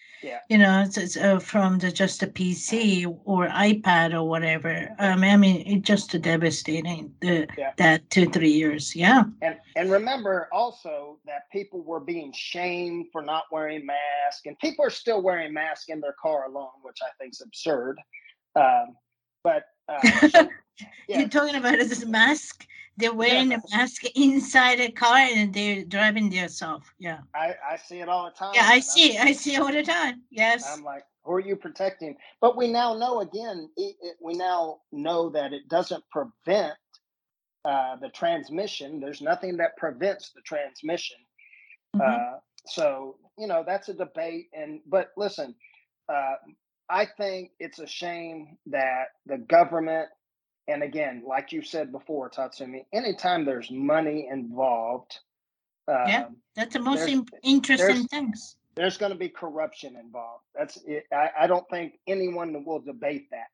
You 0.49 0.59
know, 0.59 0.83
it's, 0.83 0.97
it's 0.97 1.17
uh, 1.17 1.39
from 1.39 1.79
the 1.79 1.91
just 1.91 2.23
a 2.23 2.27
PC 2.27 3.07
or 3.25 3.49
iPad 3.49 4.15
or 4.15 4.25
whatever. 4.29 4.89
Um, 4.99 5.23
I 5.25 5.37
mean, 5.37 5.63
it's 5.67 5.87
just 5.87 6.21
devastating. 6.21 7.15
The 7.21 7.47
Yeah. 7.59 7.73
that 7.77 8.09
two 8.11 8.27
three 8.27 8.51
years. 8.53 8.95
Yeah. 8.95 9.25
And 9.41 9.57
and 9.77 9.91
remember 9.91 10.49
also 10.53 11.19
that 11.27 11.51
people 11.51 11.83
were 11.83 12.01
being 12.01 12.33
shamed 12.33 13.07
for 13.13 13.23
not 13.23 13.45
wearing 13.51 13.87
masks, 13.87 14.43
and 14.47 14.59
people 14.59 14.85
are 14.85 14.91
still 14.91 15.23
wearing 15.23 15.53
masks 15.53 15.87
in 15.89 16.01
their 16.01 16.15
car 16.21 16.47
alone, 16.47 16.71
which 16.83 16.99
I 17.03 17.11
think 17.19 17.33
is 17.35 17.41
absurd. 17.41 17.99
Um, 18.55 18.97
but 19.45 19.65
uh, 19.89 20.01
yeah, 21.09 21.19
You're 21.21 21.29
talking 21.29 21.57
about 21.57 21.79
this 21.79 22.05
mask. 22.05 22.67
They're 22.99 23.15
wearing 23.15 23.53
a 23.55 23.61
mask 23.75 24.03
inside 24.15 24.79
a 24.81 24.91
car 24.91 25.17
and 25.17 25.53
they're 25.53 25.85
driving 25.85 26.29
themselves. 26.29 26.87
Yeah. 26.99 27.21
I, 27.35 27.55
I 27.73 27.77
see 27.77 28.01
it 28.01 28.09
all 28.09 28.27
the 28.27 28.33
time. 28.33 28.53
Yeah, 28.55 28.67
I 28.67 28.73
I'm- 28.75 28.83
see. 28.83 29.17
I 29.19 29.33
see 29.33 29.57
all 29.57 29.73
the 29.73 29.83
time. 29.83 30.23
Yes. 30.31 30.65
I'm 30.71 30.85
like, 30.85 31.05
who 31.25 31.33
are 31.33 31.41
you 31.41 31.57
protecting? 31.57 32.17
But 32.41 32.57
we 32.57 32.69
now 32.69 32.95
know 32.95 33.21
again, 33.21 33.71
it, 33.77 33.97
it, 34.03 34.17
we 34.21 34.35
now 34.35 34.81
know 34.93 35.31
that 35.31 35.53
it 35.53 35.69
doesn't 35.69 36.05
prevent 36.11 36.75
uh, 37.65 37.97
the 37.97 38.09
transmission. 38.11 39.01
There's 39.01 39.23
nothing 39.23 39.57
that 39.59 39.77
prevents 39.77 40.33
the 40.35 40.43
transmission. 40.43 41.17
Mhm. 41.97 42.01
Uh, 42.35 42.39
so 42.67 43.17
you 43.39 43.47
know 43.47 43.65
that's 43.67 43.89
a 43.89 43.95
debate. 43.95 44.49
And 44.53 44.81
but 44.87 45.11
listen, 45.17 45.55
uh, 46.13 46.35
I 46.91 47.07
think 47.17 47.53
it's 47.61 47.79
a 47.79 47.87
shame 47.87 48.59
that 48.67 49.05
the 49.27 49.39
government, 49.39 50.09
and 50.69 50.83
again, 50.83 51.23
like 51.27 51.53
you 51.53 51.63
said 51.63 51.91
before, 51.93 52.31
Tatsumi, 52.31 52.85
anytime 52.93 53.45
there's 53.45 53.71
money 53.71 54.29
involved, 54.31 55.19
um, 55.89 56.07
Yeah. 56.09 56.29
That's 56.55 56.73
the 56.75 56.81
most 56.81 57.07
there's- 57.07 57.25
interesting 57.43 58.07
things. 58.09 58.57
there's 58.75 58.97
going 58.97 59.13
to 59.13 59.19
be 59.19 59.29
corruption 59.29 59.97
involved. 59.97 60.45
That's 60.55 60.77
it. 60.87 61.05
I, 61.13 61.31
I 61.41 61.47
don't 61.47 61.69
think 61.71 61.99
anyone 62.07 62.65
will 62.65 62.81
debate 62.81 63.29
that. 63.31 63.49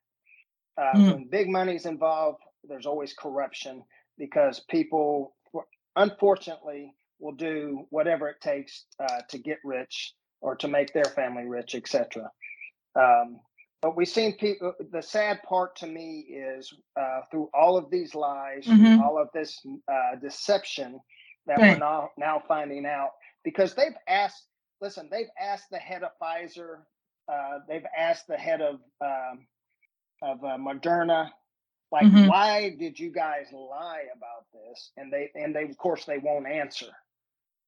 Uh, 0.81 0.93
Mm. 0.97 1.13
When 1.13 1.23
big 1.27 1.49
money's 1.49 1.85
involved, 1.85 2.43
there's 2.63 2.85
always 2.85 3.13
corruption 3.13 3.83
because 4.17 4.61
people, 4.69 5.35
unfortunately, 5.95 6.93
will 7.19 7.33
do 7.33 7.85
whatever 7.89 8.29
it 8.29 8.39
takes 8.41 8.85
uh, 8.99 9.21
to 9.29 9.37
get 9.37 9.57
rich 9.63 10.13
or 10.41 10.55
to 10.55 10.67
make 10.67 10.93
their 10.93 11.05
family 11.05 11.45
rich, 11.45 11.75
etc. 11.75 12.31
Um, 12.95 13.41
but 13.81 13.95
we've 13.95 14.09
seen 14.09 14.37
people. 14.37 14.73
The 14.91 15.01
sad 15.01 15.43
part 15.43 15.75
to 15.77 15.87
me 15.87 16.19
is 16.29 16.73
uh, 16.99 17.21
through 17.31 17.49
all 17.53 17.77
of 17.77 17.89
these 17.89 18.15
lies, 18.15 18.65
Mhm. 18.65 18.99
all 19.01 19.17
of 19.21 19.29
this 19.33 19.65
uh, 19.87 20.15
deception 20.21 20.99
that 21.47 21.59
Right. 21.59 21.69
we're 21.71 21.77
now 21.79 22.11
now 22.17 22.39
finding 22.47 22.85
out 22.85 23.11
because 23.43 23.75
they've 23.75 23.97
asked. 24.07 24.45
Listen, 24.81 25.09
they've 25.11 25.29
asked 25.39 25.69
the 25.71 25.79
head 25.79 26.03
of 26.03 26.11
Pfizer. 26.21 26.85
Uh, 27.31 27.59
they've 27.67 27.85
asked 27.97 28.27
the 28.27 28.37
head 28.37 28.61
of 28.61 28.81
um, 29.01 29.47
of 30.21 30.43
uh, 30.43 30.57
Moderna, 30.57 31.31
like, 31.91 32.07
Mhm. 32.07 32.27
why 32.27 32.69
did 32.71 32.99
you 32.99 33.11
guys 33.11 33.47
lie 33.53 34.03
about 34.15 34.45
this? 34.53 34.91
And 34.97 35.11
they 35.11 35.31
and 35.35 35.55
they 35.55 35.63
of 35.65 35.77
course 35.77 36.05
they 36.05 36.17
won't 36.19 36.47
answer. 36.47 36.91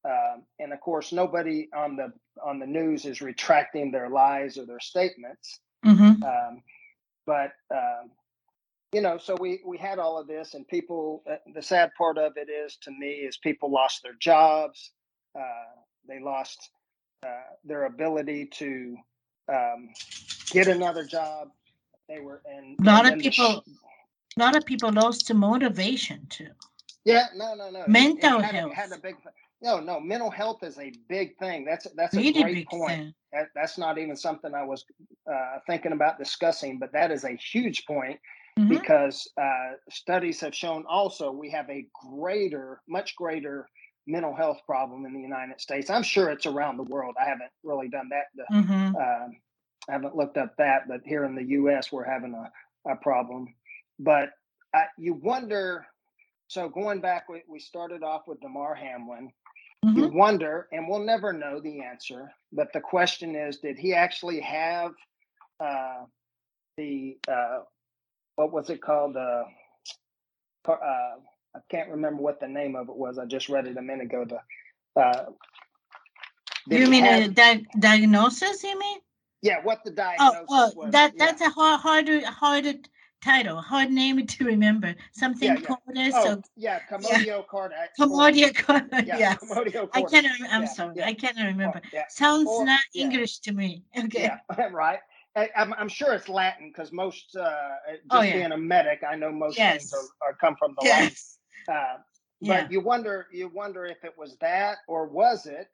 Um, 0.05 0.45
and 0.59 0.73
of 0.73 0.79
course, 0.81 1.11
nobody 1.11 1.69
on 1.73 1.95
the 1.95 2.13
on 2.43 2.59
the 2.59 2.67
news 2.67 3.05
is 3.05 3.21
retracting 3.21 3.91
their 3.91 4.09
lies 4.09 4.57
or 4.57 4.65
their 4.65 4.79
statements. 4.79 5.59
Hmm 5.83 6.23
Um, 6.23 6.63
but 7.25 7.51
um, 7.73 8.11
you 8.93 9.01
know, 9.01 9.17
so 9.17 9.35
we 9.39 9.61
we 9.65 9.77
had 9.77 9.99
all 9.99 10.17
of 10.19 10.27
this, 10.27 10.53
and 10.53 10.67
people. 10.67 11.23
Uh, 11.29 11.35
the 11.53 11.61
sad 11.61 11.91
part 11.97 12.17
of 12.17 12.33
it 12.37 12.49
is, 12.49 12.77
to 12.83 12.91
me, 12.91 13.11
is 13.11 13.37
people 13.37 13.71
lost 13.71 14.01
their 14.03 14.15
jobs. 14.19 14.91
Uh, 15.37 15.41
they 16.07 16.19
lost 16.19 16.69
uh, 17.25 17.29
their 17.63 17.85
ability 17.85 18.47
to 18.47 18.97
um, 19.47 19.89
get 20.49 20.67
another 20.67 21.05
job. 21.05 21.49
They 22.09 22.19
were, 22.19 22.41
and 22.45 22.77
A 22.79 22.83
lot 22.83 23.05
and 23.05 23.07
of 23.07 23.11
then 23.11 23.17
the 23.19 23.31
sh- 23.31 23.37
people, 23.39 23.63
a 24.37 24.39
lot 24.39 24.57
of 24.57 24.65
people 24.65 24.91
lost 24.91 25.27
the 25.27 25.33
motivation 25.35 26.25
too. 26.29 26.49
Yeah, 27.05 27.27
no, 27.35 27.55
no, 27.55 27.69
no. 27.69 27.81
It- 27.83 27.87
Mental 27.87 28.39
it 28.39 28.43
had, 28.45 28.55
a- 28.55 28.75
had 28.75 28.89
health. 28.89 28.97
a 28.97 29.01
big. 29.01 29.15
No, 29.61 29.79
no. 29.79 29.99
Mental 29.99 30.29
health 30.31 30.63
is 30.63 30.77
a 30.79 30.91
big 31.07 31.37
thing. 31.37 31.65
That's 31.65 31.87
that's 31.95 32.15
a 32.15 32.17
Really 32.17 32.41
great 32.41 32.67
point. 32.67 33.13
That, 33.31 33.47
that's 33.55 33.77
not 33.77 33.97
even 33.97 34.15
something 34.15 34.53
I 34.53 34.63
was 34.63 34.83
uh, 35.31 35.59
thinking 35.67 35.93
about 35.93 36.17
discussing, 36.17 36.79
but 36.79 36.91
that 36.93 37.11
is 37.11 37.23
a 37.23 37.35
huge 37.35 37.85
point 37.85 38.19
Mhm. 38.59 38.67
because 38.67 39.31
uh, 39.37 39.71
studies 39.89 40.41
have 40.41 40.53
shown 40.53 40.83
also 40.85 41.31
we 41.31 41.49
have 41.51 41.69
a 41.69 41.87
greater, 41.93 42.81
much 42.89 43.15
greater 43.15 43.65
mental 44.07 44.35
health 44.35 44.59
problem 44.65 45.05
in 45.05 45.13
the 45.13 45.21
United 45.21 45.61
States. 45.61 45.89
I'm 45.89 46.03
sure 46.03 46.29
it's 46.29 46.45
around 46.45 46.75
the 46.75 46.83
world. 46.83 47.15
I 47.21 47.23
haven't 47.23 47.51
really 47.63 47.87
done 47.87 48.09
that. 48.09 48.25
To, 48.35 48.53
Mhm. 48.53 48.95
uh, 48.95 49.29
I 49.87 49.91
haven't 49.91 50.15
looked 50.17 50.37
up 50.37 50.57
that, 50.57 50.87
but 50.89 51.01
here 51.05 51.23
in 51.23 51.33
the 51.35 51.45
U.S. 51.59 51.91
we're 51.91 52.03
having 52.03 52.33
a, 52.33 52.51
a 52.91 52.95
problem. 52.97 53.47
But 53.99 54.31
uh, 54.73 54.83
you 54.97 55.13
wonder. 55.13 55.85
So 56.47 56.67
going 56.67 56.99
back, 56.99 57.29
we, 57.29 57.43
we 57.47 57.59
started 57.59 58.03
off 58.03 58.27
with 58.27 58.41
Damar 58.41 58.75
Hamlin. 58.75 59.31
You 59.83 59.93
Mhm. 60.09 60.13
wonder, 60.13 60.67
and 60.71 60.87
we'll 60.87 60.99
never 60.99 61.33
know 61.33 61.59
the 61.59 61.81
answer. 61.81 62.31
But 62.51 62.71
the 62.71 62.81
question 62.81 63.35
is, 63.35 63.57
did 63.59 63.79
he 63.79 63.93
actually 63.95 64.39
have 64.41 64.93
uh, 65.59 66.05
the 66.77 67.17
uh, 67.27 67.61
what 68.35 68.51
was 68.51 68.69
it 68.69 68.81
called? 68.81 69.15
The 69.15 69.45
uh, 70.67 70.73
I 71.55 71.59
can't 71.69 71.89
remember 71.89 72.21
what 72.21 72.39
the 72.39 72.47
name 72.47 72.75
of 72.75 72.89
it 72.89 72.95
was. 72.95 73.17
I 73.17 73.25
just 73.25 73.49
read 73.49 73.67
it 73.67 73.77
a 73.77 73.81
minute 73.81 74.05
ago. 74.05 74.25
The 74.25 75.01
uh, 75.01 75.31
You 76.67 76.87
mean 76.87 77.03
have- 77.05 77.23
a 77.23 77.27
di- 77.29 77.65
diagnosis? 77.79 78.63
You 78.63 78.77
mean? 78.79 78.99
yeah, 79.41 79.61
what 79.63 79.83
the 79.83 79.91
Oh, 79.91 79.93
diagnosis 79.95 80.47
oh, 80.49 80.71
was? 80.75 80.91
that 80.91 81.13
yeah. 81.15 81.25
that's 81.25 81.41
a 81.41 81.49
hard, 81.49 81.79
harder, 81.81 82.25
harder 82.27 82.73
title, 83.21 83.61
hard 83.61 83.91
name 83.91 84.25
to 84.33 84.45
remember. 84.45 84.95
Something 85.11 85.49
Yeah, 85.49 85.59
yeah. 85.59 85.65
called. 85.65 85.79
Oh, 85.95 86.23
So 86.23 86.41
yeah, 86.55 86.79
Comodio 86.89 87.47
card. 87.47 87.71
Comodia. 87.99 88.51
Yeah, 89.05 89.17
yes. 89.17 89.37
Comodio 89.43 89.89
I 89.93 90.01
cordis. 90.01 90.11
cannot. 90.11 90.31
I'm 90.51 90.61
Yeah, 90.63 90.67
sorry. 90.67 90.93
yeah. 90.97 91.07
I 91.07 91.13
cannot 91.13 91.45
remember. 91.45 91.81
Yeah, 91.93 92.03
Sounds 92.09 92.47
Or- 92.49 92.65
not 92.65 92.79
yeah. 92.93 93.03
English 93.05 93.39
to 93.39 93.51
me. 93.53 93.83
Okay. 94.05 94.23
yeah, 94.57 94.67
right. 94.71 94.99
I, 95.35 95.49
I'm, 95.55 95.73
I'm 95.75 95.87
sure 95.87 96.13
it's 96.13 96.27
Latin 96.27 96.69
because 96.73 96.91
most, 96.91 97.35
uh, 97.37 97.49
just 97.89 98.01
Oh, 98.11 98.21
yeah. 98.21 98.33
being 98.33 98.51
a 98.51 98.57
medic, 98.57 98.99
I 99.09 99.15
know 99.15 99.31
most 99.31 99.57
Yes. 99.57 99.89
things 99.89 99.93
are, 100.21 100.29
are 100.29 100.33
come 100.35 100.55
from 100.57 100.75
the 100.79 100.85
Latin. 100.89 101.07
Yes. 101.09 101.37
Uh, 101.69 101.97
Yeah. 102.41 102.63
but 102.63 102.71
you 102.71 102.81
wonder, 102.81 103.27
you 103.31 103.47
wonder 103.47 103.85
if 103.85 104.03
it 104.03 104.13
was 104.17 104.35
that 104.41 104.79
or 104.87 105.05
was 105.07 105.45
it, 105.45 105.67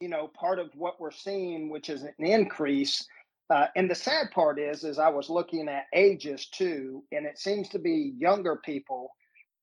you 0.00 0.08
know, 0.08 0.28
part 0.28 0.58
of 0.58 0.70
what 0.74 0.98
we're 0.98 1.10
seeing, 1.10 1.68
which 1.68 1.90
is 1.90 2.04
an 2.04 2.14
increase. 2.18 3.06
Uh, 3.52 3.66
and 3.76 3.90
the 3.90 3.94
sad 3.94 4.30
part 4.30 4.58
is, 4.58 4.82
is 4.82 4.98
I 4.98 5.10
was 5.10 5.28
looking 5.28 5.68
at 5.68 5.84
ages 5.92 6.46
too, 6.46 7.04
and 7.12 7.26
it 7.26 7.38
seems 7.38 7.68
to 7.70 7.78
be 7.78 8.14
younger 8.18 8.56
people. 8.56 9.10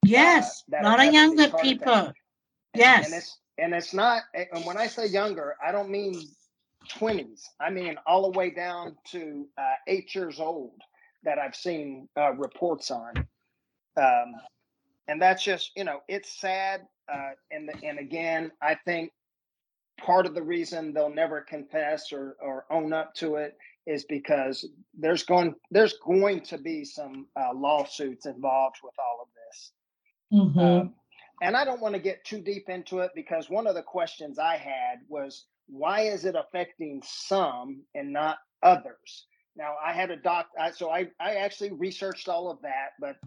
Yes. 0.06 0.64
that 0.70 0.84
a 0.84 0.90
lot 0.90 1.06
of 1.06 1.12
younger 1.12 1.50
people. 1.58 1.94
attacks. 1.94 2.08
And- 2.08 2.16
Yes. 2.76 3.06
And 3.08 3.16
it's 3.16 3.40
and 3.58 3.74
it's 3.74 3.94
not. 3.96 4.22
And 4.36 4.64
when 4.64 4.78
I 4.78 4.86
say 4.86 5.08
younger, 5.08 5.56
I 5.66 5.72
don't 5.72 5.90
mean 5.90 6.22
twenties. 6.88 7.50
I 7.60 7.72
mean 7.72 7.96
all 8.06 8.32
the 8.32 8.38
way 8.38 8.52
down 8.52 8.96
to 9.12 9.48
uh, 9.58 9.74
eight 9.88 10.14
years 10.14 10.40
old 10.40 10.80
that 11.24 11.40
I've 11.40 11.56
seen 11.56 12.08
uh, 12.16 12.34
reports 12.34 12.92
on. 12.92 13.14
Um, 13.98 14.36
and 15.08 15.20
that's 15.20 15.44
just 15.44 15.72
you 15.76 15.84
know 15.84 16.02
it's 16.08 16.40
sad. 16.40 16.82
Uh, 17.12 17.32
and 17.50 17.72
and 17.84 17.98
again, 17.98 18.52
I 18.62 18.76
think 18.76 19.12
part 20.02 20.26
of 20.26 20.34
the 20.34 20.44
reason 20.44 20.94
they'll 20.94 21.14
never 21.14 21.42
confess 21.42 22.12
or 22.12 22.38
or 22.42 22.66
own 22.70 22.94
up 22.94 23.14
to 23.16 23.36
it 23.36 23.58
is 23.86 24.06
because 24.06 24.68
there's 24.98 25.24
going 25.24 25.56
there's 25.72 25.96
going 26.06 26.42
to 26.42 26.58
be 26.58 26.86
some 26.86 27.28
uh, 27.40 27.54
lawsuits 27.54 28.26
involved 28.26 28.78
with 28.84 28.96
all 29.00 29.22
of 29.22 29.28
this. 29.34 29.72
Mhm. 30.34 30.82
Um, 30.82 30.96
and 31.42 31.56
I 31.56 31.64
don't 31.64 31.82
want 31.82 31.96
to 31.96 32.02
get 32.02 32.24
too 32.26 32.42
deep 32.42 32.70
into 32.70 33.00
it 33.00 33.12
because 33.16 33.50
one 33.50 33.68
of 33.68 33.76
the 33.76 33.84
questions 33.84 34.38
I 34.40 34.58
had 34.58 35.00
was 35.08 35.46
why 35.68 36.02
is 36.02 36.26
it 36.26 36.36
affecting 36.36 37.02
some 37.06 37.84
and 37.96 38.12
not 38.12 38.40
others? 38.64 39.28
Now 39.60 39.76
I 39.86 39.94
had 39.94 40.10
a 40.10 40.16
doc, 40.16 40.48
I, 40.60 40.72
so 40.72 40.90
I, 40.90 41.10
I 41.20 41.36
actually 41.36 41.72
researched 41.74 42.30
all 42.30 42.50
of 42.50 42.62
that, 42.64 42.94
but 43.00 43.18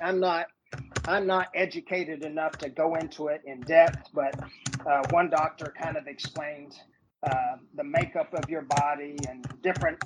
I'm 0.00 0.20
not 0.20 0.46
I'm 1.08 1.26
not 1.26 1.48
educated 1.54 2.24
enough 2.24 2.52
to 2.58 2.70
go 2.70 2.94
into 2.94 3.28
it 3.28 3.42
in 3.44 3.60
depth. 3.62 4.08
But 4.14 4.34
uh, 4.86 5.02
one 5.10 5.28
doctor 5.28 5.74
kind 5.76 5.96
of 5.98 6.06
explained 6.06 6.78
uh, 7.24 7.56
the 7.74 7.84
makeup 7.84 8.32
of 8.34 8.48
your 8.48 8.62
body 8.62 9.16
and 9.28 9.44
different 9.62 10.02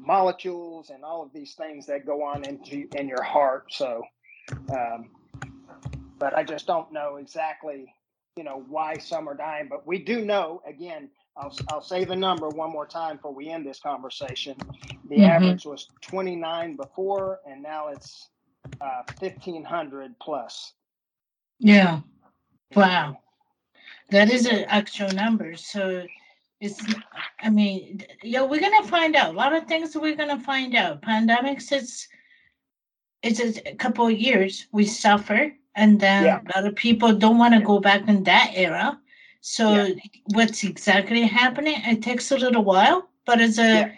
molecules 0.00 0.90
and 0.90 1.04
all 1.04 1.22
of 1.22 1.32
these 1.32 1.54
things 1.54 1.86
that 1.86 2.06
go 2.06 2.24
on 2.24 2.44
into 2.44 2.88
in 2.96 3.08
your 3.08 3.22
heart. 3.22 3.66
So. 3.70 4.02
Um, 4.72 5.10
but 6.18 6.36
I 6.36 6.44
just 6.44 6.66
don't 6.66 6.92
know 6.92 7.16
exactly, 7.16 7.92
you 8.36 8.44
know, 8.44 8.64
why 8.68 8.96
some 8.98 9.28
are 9.28 9.34
dying. 9.36 9.68
But 9.68 9.86
we 9.86 9.98
do 10.02 10.24
know, 10.24 10.62
again, 10.66 11.10
I'll, 11.36 11.52
I'll 11.68 11.82
say 11.82 12.04
the 12.04 12.16
number 12.16 12.48
one 12.48 12.70
more 12.70 12.86
time 12.86 13.16
before 13.16 13.34
we 13.34 13.48
end 13.50 13.66
this 13.66 13.80
conversation. 13.80 14.56
The 15.08 15.16
Mhm. 15.16 15.28
average 15.28 15.66
was 15.66 15.90
29 16.00 16.76
before, 16.76 17.40
and 17.46 17.62
now 17.62 17.88
it's 17.88 18.30
uh, 18.80 19.02
1,500 19.20 20.18
plus. 20.18 20.74
Yeah. 21.58 22.00
Wow. 22.74 23.18
That 24.10 24.30
is 24.30 24.46
an 24.46 24.64
actual 24.68 25.10
number. 25.12 25.56
So 25.56 26.06
It's, 26.58 26.82
I 27.40 27.50
mean, 27.50 28.02
yeah, 28.22 28.40
we're 28.40 28.60
gonna 28.60 28.88
find 28.88 29.14
out 29.14 29.34
a 29.34 29.36
lot 29.36 29.52
of 29.52 29.66
things. 29.66 29.94
We're 29.94 30.16
gonna 30.16 30.40
find 30.40 30.74
out. 30.74 31.02
Pandemics, 31.02 31.70
it's 31.70 32.08
it's 33.22 33.40
a 33.40 33.74
couple 33.74 34.06
of 34.06 34.18
years 34.18 34.66
we 34.72 34.86
suffer, 34.86 35.52
and 35.74 36.00
then 36.00 36.24
Yeah. 36.24 36.40
a 36.40 36.58
lot 36.58 36.66
of 36.66 36.74
people 36.74 37.12
don't 37.12 37.36
want 37.36 37.52
to 37.54 37.60
go 37.60 37.78
back 37.78 38.08
in 38.08 38.24
that 38.24 38.52
era. 38.54 38.98
So 39.48 39.70
Yeah. 39.70 39.94
what's 40.34 40.64
exactly 40.64 41.22
happening? 41.22 41.76
It 41.84 42.02
takes 42.02 42.32
a 42.32 42.36
little 42.36 42.64
while, 42.64 43.08
but 43.24 43.40
it's 43.40 43.58
a 43.58 43.74
Yeah. 43.74 43.92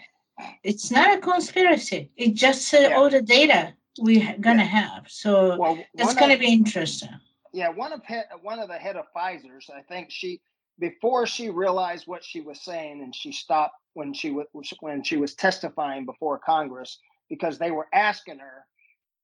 it's 0.63 0.91
not 0.91 1.17
a 1.17 1.19
conspiracy. 1.21 2.11
It's 2.17 2.39
just 2.39 2.75
uh, 2.75 2.81
Yeah. 2.81 2.97
all 2.97 3.09
the 3.09 3.23
data 3.23 3.75
we're 3.99 4.37
gonna 4.39 4.67
have. 4.81 5.09
So 5.09 5.57
Well, 5.59 5.79
it's 5.95 6.15
gonna 6.15 6.35
of- 6.35 6.41
be 6.41 6.53
interesting. 6.53 7.09
yeah, 7.53 7.71
one 7.71 7.95
of 7.95 8.03
one 8.43 8.59
of 8.59 8.69
the 8.69 8.77
head 8.79 8.97
of 8.97 9.07
Pfizer's, 9.15 9.71
I 9.71 9.81
think 9.83 10.11
she 10.11 10.39
before 10.79 11.27
she 11.27 11.49
realized 11.49 12.07
what 12.07 12.23
she 12.23 12.41
was 12.43 12.61
saying, 12.61 13.01
and 13.01 13.15
she 13.15 13.33
stopped 13.33 13.77
when 13.95 14.13
she 14.13 14.31
was 14.31 14.47
when 14.81 15.03
she 15.03 15.17
was 15.17 15.35
testifying 15.35 16.05
before 16.05 16.39
Congress 16.39 16.99
because 17.31 17.59
they 17.59 17.71
were 17.71 17.89
asking 17.95 18.39
her, 18.39 18.67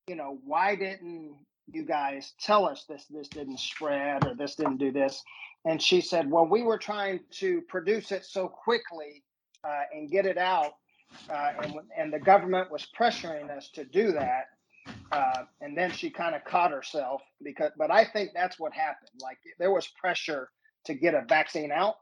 you 0.09 0.15
know, 0.17 0.39
why 0.43 0.75
didn't 0.75 1.37
you 1.71 1.83
guys 1.85 2.33
tell 2.41 2.65
us 2.67 2.87
this 2.89 3.05
this 3.09 3.29
didn't 3.29 3.61
spread 3.61 4.27
or 4.27 4.35
this 4.35 4.55
didn't 4.55 4.79
do 4.79 4.91
this? 4.91 5.23
And 5.65 5.83
she 5.83 6.01
said, 6.01 6.31
well, 6.31 6.47
we 6.47 6.63
were 6.63 6.79
trying 6.79 7.21
to 7.33 7.63
produce 7.69 8.13
it 8.13 8.25
so 8.25 8.49
quickly 8.49 9.25
uh, 9.67 9.83
and 9.95 10.11
get 10.11 10.27
it 10.27 10.39
out, 10.39 10.73
uh, 11.31 11.53
and 11.63 11.75
and 11.97 12.13
the 12.13 12.21
government 12.21 12.71
was 12.73 12.87
pressuring 12.99 13.51
us 13.57 13.71
to 13.75 13.85
do 13.85 14.13
that 14.13 14.45
uh, 15.13 15.45
and 15.61 15.77
then 15.77 15.91
she 15.93 16.11
kind 16.11 16.35
of 16.35 16.45
caught 16.45 16.71
herself 16.71 17.23
because 17.43 17.71
but 17.79 17.91
i 17.91 18.05
think 18.05 18.31
that's 18.35 18.59
what 18.59 18.73
happened 18.73 19.11
like 19.23 19.39
there 19.59 19.73
was 19.73 19.89
pressure 20.01 20.51
to 20.85 20.95
get 20.95 21.15
a 21.15 21.23
vaccine 21.29 21.73
out 21.73 21.97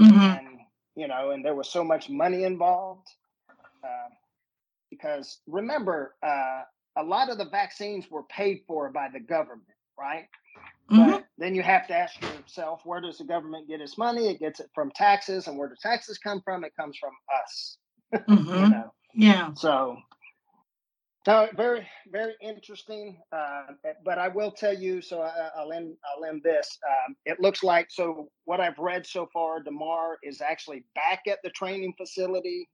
Mhm. 0.00 0.38
and 0.38 0.48
you 0.96 1.08
know 1.08 1.30
and 1.32 1.44
there 1.44 1.54
was 1.54 1.70
so 1.70 1.84
much 1.84 2.08
money 2.10 2.44
involved 2.44 3.08
uh, 3.84 4.08
because 4.90 5.40
remember 5.46 6.16
uh, 6.22 6.62
a 6.98 7.04
lot 7.04 7.30
of 7.30 7.38
the 7.38 7.46
vaccines 7.50 8.10
were 8.10 8.24
paid 8.24 8.62
for 8.66 8.90
by 8.92 9.08
the 9.12 9.20
government 9.20 9.68
right 9.98 10.28
Mhm. 10.90 11.22
but 11.22 11.25
then 11.38 11.54
you 11.54 11.62
have 11.62 11.86
to 11.86 11.94
ask 11.94 12.20
yourself 12.22 12.80
where 12.84 13.00
does 13.00 13.18
the 13.18 13.24
government 13.24 13.68
get 13.68 13.80
its 13.80 13.98
money 13.98 14.28
it 14.28 14.38
gets 14.40 14.60
it 14.60 14.70
from 14.74 14.90
taxes 14.92 15.46
and 15.48 15.58
where 15.58 15.68
do 15.68 15.74
taxes 15.80 16.18
come 16.18 16.40
from 16.44 16.64
it 16.64 16.72
comes 16.78 16.96
from 16.98 17.12
us 17.42 17.78
you 18.28 18.36
Mhm. 18.36 18.70
know 18.70 18.92
Yeah. 19.14 19.52
so, 19.54 19.96
no, 21.26 21.48
very, 21.56 21.84
very 22.12 22.34
interesting. 22.40 23.20
Uh, 23.32 23.66
but 24.04 24.16
I 24.18 24.28
will 24.28 24.52
tell 24.52 24.72
you. 24.74 25.02
So 25.02 25.22
I, 25.22 25.50
I'll 25.56 25.72
end. 25.72 25.96
I'll 26.16 26.24
end 26.24 26.42
this. 26.44 26.78
Um, 26.86 27.16
it 27.24 27.40
looks 27.40 27.64
like 27.64 27.88
so. 27.90 28.28
What 28.44 28.60
I've 28.60 28.78
read 28.78 29.04
so 29.04 29.28
far, 29.32 29.60
Damar 29.60 30.18
is 30.22 30.40
actually 30.40 30.84
back 30.94 31.22
at 31.26 31.38
the 31.42 31.50
training 31.50 31.94
facility 31.96 32.68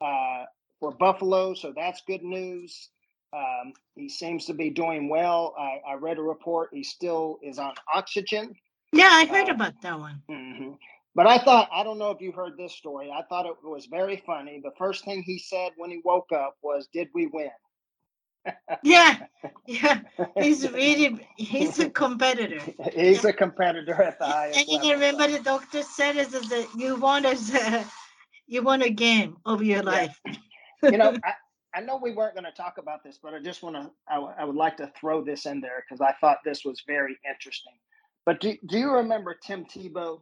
uh, 0.00 0.44
for 0.80 0.92
Buffalo. 0.92 1.52
So 1.52 1.72
that's 1.76 2.00
good 2.06 2.22
news. 2.22 2.88
Um, 3.32 3.72
he 3.94 4.08
seems 4.08 4.46
to 4.46 4.54
be 4.54 4.70
doing 4.70 5.08
well. 5.08 5.54
I, 5.58 5.92
I 5.92 5.94
read 5.94 6.18
a 6.18 6.22
report. 6.22 6.70
He 6.72 6.82
still 6.84 7.38
is 7.42 7.58
on 7.58 7.74
oxygen. 7.94 8.54
Yeah, 8.92 9.08
I 9.10 9.26
heard 9.26 9.48
Uh, 9.48 9.54
about 9.54 9.80
that 9.82 9.98
one. 9.98 10.22
hmm 10.28 10.72
But 11.14 11.26
I 11.26 11.38
thought, 11.38 11.68
I 11.72 11.82
don't 11.82 11.98
know 11.98 12.10
if 12.10 12.20
you 12.20 12.32
heard 12.32 12.56
this 12.56 12.74
story. 12.74 13.10
I 13.10 13.22
thought 13.28 13.46
it 13.46 13.56
was 13.62 13.86
very 13.86 14.22
funny. 14.26 14.60
The 14.62 14.72
first 14.78 15.04
thing 15.04 15.22
he 15.22 15.38
said 15.38 15.72
when 15.76 15.90
he 15.90 16.00
woke 16.04 16.32
up 16.32 16.56
was, 16.62 16.88
Did 16.92 17.08
we 17.14 17.26
win? 17.26 17.50
Yeah, 18.82 19.16
yeah. 19.66 20.00
He's 20.38 20.68
really 20.70 21.26
he's 21.36 21.78
a 21.78 21.88
competitor. 21.90 22.60
He's 22.94 23.24
a 23.24 23.32
competitor 23.32 24.00
at 24.02 24.18
the 24.18 24.26
highest 24.26 24.68
And 24.70 24.82
you 24.82 24.92
level. 24.92 24.94
remember 24.94 25.28
the 25.28 25.42
doctor 25.42 25.82
said 25.82 26.16
is 26.16 26.30
that 26.30 26.68
you 26.76 26.96
want 26.96 27.26
us 27.26 27.54
uh, 27.54 27.84
you 28.46 28.62
want 28.62 28.82
a 28.82 28.90
game 28.90 29.36
of 29.44 29.62
your 29.62 29.82
Yeah. 29.82 30.02
life. 30.02 30.20
you 30.88 30.98
know, 30.98 31.12
I, 31.24 31.32
I 31.74 31.80
know 31.80 31.96
we 31.96 32.12
weren't 32.12 32.34
going 32.34 32.44
to 32.44 32.52
talk 32.52 32.76
about 32.78 33.02
this, 33.02 33.18
but 33.22 33.32
I 33.34 33.40
just 33.40 33.62
want 33.62 33.76
to, 33.76 33.90
I, 34.08 34.14
w- 34.16 34.34
I 34.38 34.44
would 34.44 34.56
like 34.56 34.76
to 34.78 34.92
throw 35.00 35.24
this 35.24 35.46
in 35.46 35.60
there 35.60 35.82
because 35.88 36.00
I 36.00 36.12
thought 36.20 36.38
this 36.44 36.64
was 36.64 36.82
very 36.86 37.16
interesting. 37.28 37.72
But 38.26 38.40
do, 38.40 38.56
do 38.66 38.78
you 38.78 38.90
remember 38.90 39.34
Tim 39.42 39.64
Tebow? 39.64 40.20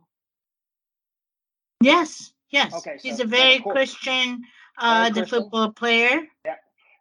yes, 1.82 2.32
yes. 2.50 2.72
Okay, 2.74 2.96
he's 3.02 3.18
so- 3.18 3.24
a 3.24 3.26
very 3.26 3.60
cool. 3.60 3.72
Christian 3.72 4.42
uh 4.78 4.94
Very 5.02 5.08
the 5.10 5.20
Christian. 5.20 5.40
football 5.42 5.72
player. 5.72 6.20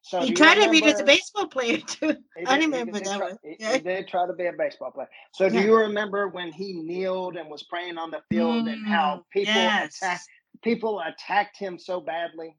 So 0.01 0.21
he 0.21 0.31
tried 0.33 0.55
to 0.63 0.69
be 0.71 0.83
as 0.85 0.99
a 1.01 1.03
baseball 1.03 1.47
player 1.47 1.77
too. 1.87 2.15
I 2.47 2.57
did- 2.57 2.59
he 2.61 2.65
remember 2.65 2.91
did 2.93 3.05
that 3.05 3.17
try- 3.17 3.27
one. 3.29 3.37
He, 3.43 3.55
Yeah. 3.59 3.73
he 3.73 3.79
did 3.79 4.07
try 4.07 4.25
to 4.25 4.33
be 4.33 4.45
a 4.47 4.53
baseball 4.53 4.91
player. 4.91 5.09
So 5.33 5.49
do 5.49 5.55
Yeah. 5.55 5.65
you 5.65 5.75
remember 5.75 6.29
when 6.29 6.51
he 6.51 6.73
kneeled 6.73 7.35
and 7.37 7.49
was 7.49 7.63
praying 7.63 7.97
on 7.97 8.09
the 8.09 8.21
field 8.29 8.67
and 8.67 8.85
how 8.87 9.17
Mm, 9.17 9.23
people 9.31 9.53
yes. 9.53 9.97
attacked 9.97 10.27
people 10.63 10.99
attacked 11.01 11.57
him 11.57 11.77
so 11.77 11.99
badly? 12.01 12.57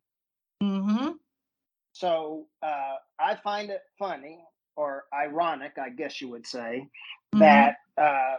Mm-hmm. 0.63 1.13
So 2.01 2.47
uh, 2.63 2.95
I 3.19 3.35
find 3.45 3.69
it 3.71 3.83
funny 3.99 4.39
or 4.77 5.05
ironic, 5.13 5.73
I 5.79 5.91
guess 5.91 6.21
you 6.21 6.29
would 6.31 6.47
say, 6.47 6.87
Mm-hmm. 7.35 7.39
that 7.41 7.77
uh, 7.97 8.37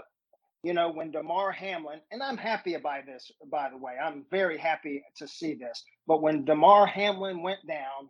you 0.63 0.73
know 0.73 0.91
when 0.91 1.11
Damar 1.11 1.51
Hamlin, 1.51 2.01
and 2.11 2.21
I'm 2.21 2.37
happy 2.37 2.73
about 2.73 3.05
this. 3.05 3.31
By 3.51 3.69
the 3.69 3.77
way, 3.77 3.93
I'm 4.03 4.25
very 4.31 4.57
happy 4.57 5.03
to 5.17 5.27
see 5.27 5.53
this. 5.53 5.83
But 6.07 6.21
when 6.21 6.43
Damar 6.43 6.85
Hamlin 6.87 7.41
went 7.41 7.65
down, 7.67 8.09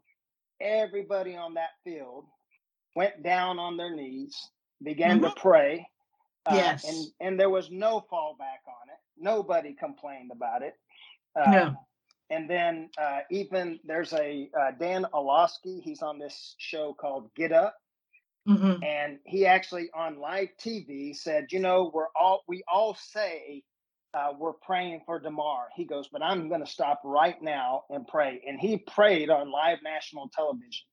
everybody 0.59 1.35
on 1.35 1.53
that 1.55 1.69
field 1.83 2.25
went 2.95 3.21
down 3.23 3.59
on 3.59 3.77
their 3.77 3.95
knees, 3.95 4.35
began 4.83 5.21
to 5.21 5.29
pray. 5.37 5.87
uh, 6.47 6.55
Yes. 6.55 6.83
and 6.85 7.07
and 7.19 7.39
there 7.39 7.49
was 7.51 7.69
no 7.69 8.03
fallback 8.11 8.63
on 8.67 8.89
it. 8.89 8.99
Nobody 9.17 9.73
complained 9.73 10.31
about 10.31 10.63
it. 10.63 10.73
Uh, 11.39 11.51
No. 11.51 11.75
And 12.31 12.49
then 12.49 12.89
uh, 12.99 13.19
even 13.29 13.79
there's 13.83 14.13
a 14.13 14.49
uh, 14.59 14.71
Dan 14.79 15.05
Orlovsky. 15.13 15.81
He's 15.81 16.01
on 16.01 16.17
this 16.17 16.55
show 16.57 16.95
called 16.99 17.29
Get 17.35 17.51
Up 17.51 17.75
Mm-hmm. 18.49 18.83
and 18.83 19.19
he 19.23 19.45
actually 19.45 19.91
on 19.93 20.19
live 20.19 20.49
TV 20.59 21.15
said, 21.15 21.51
"You 21.51 21.59
know, 21.59 21.91
we're 21.93 22.07
all 22.19 22.43
we 22.47 22.63
all 22.67 22.95
say 22.95 23.61
uh, 24.15 24.29
we're 24.35 24.53
praying 24.53 25.01
for 25.05 25.19
Damar." 25.19 25.67
He 25.75 25.85
goes, 25.85 26.07
"But 26.07 26.23
I'm 26.23 26.49
going 26.49 26.65
to 26.65 26.71
stop 26.71 27.01
right 27.05 27.39
now 27.39 27.83
and 27.91 28.07
pray." 28.07 28.41
And 28.47 28.59
he 28.59 28.77
prayed 28.77 29.29
on 29.29 29.51
live 29.51 29.77
national 29.83 30.31
television. 30.33 30.87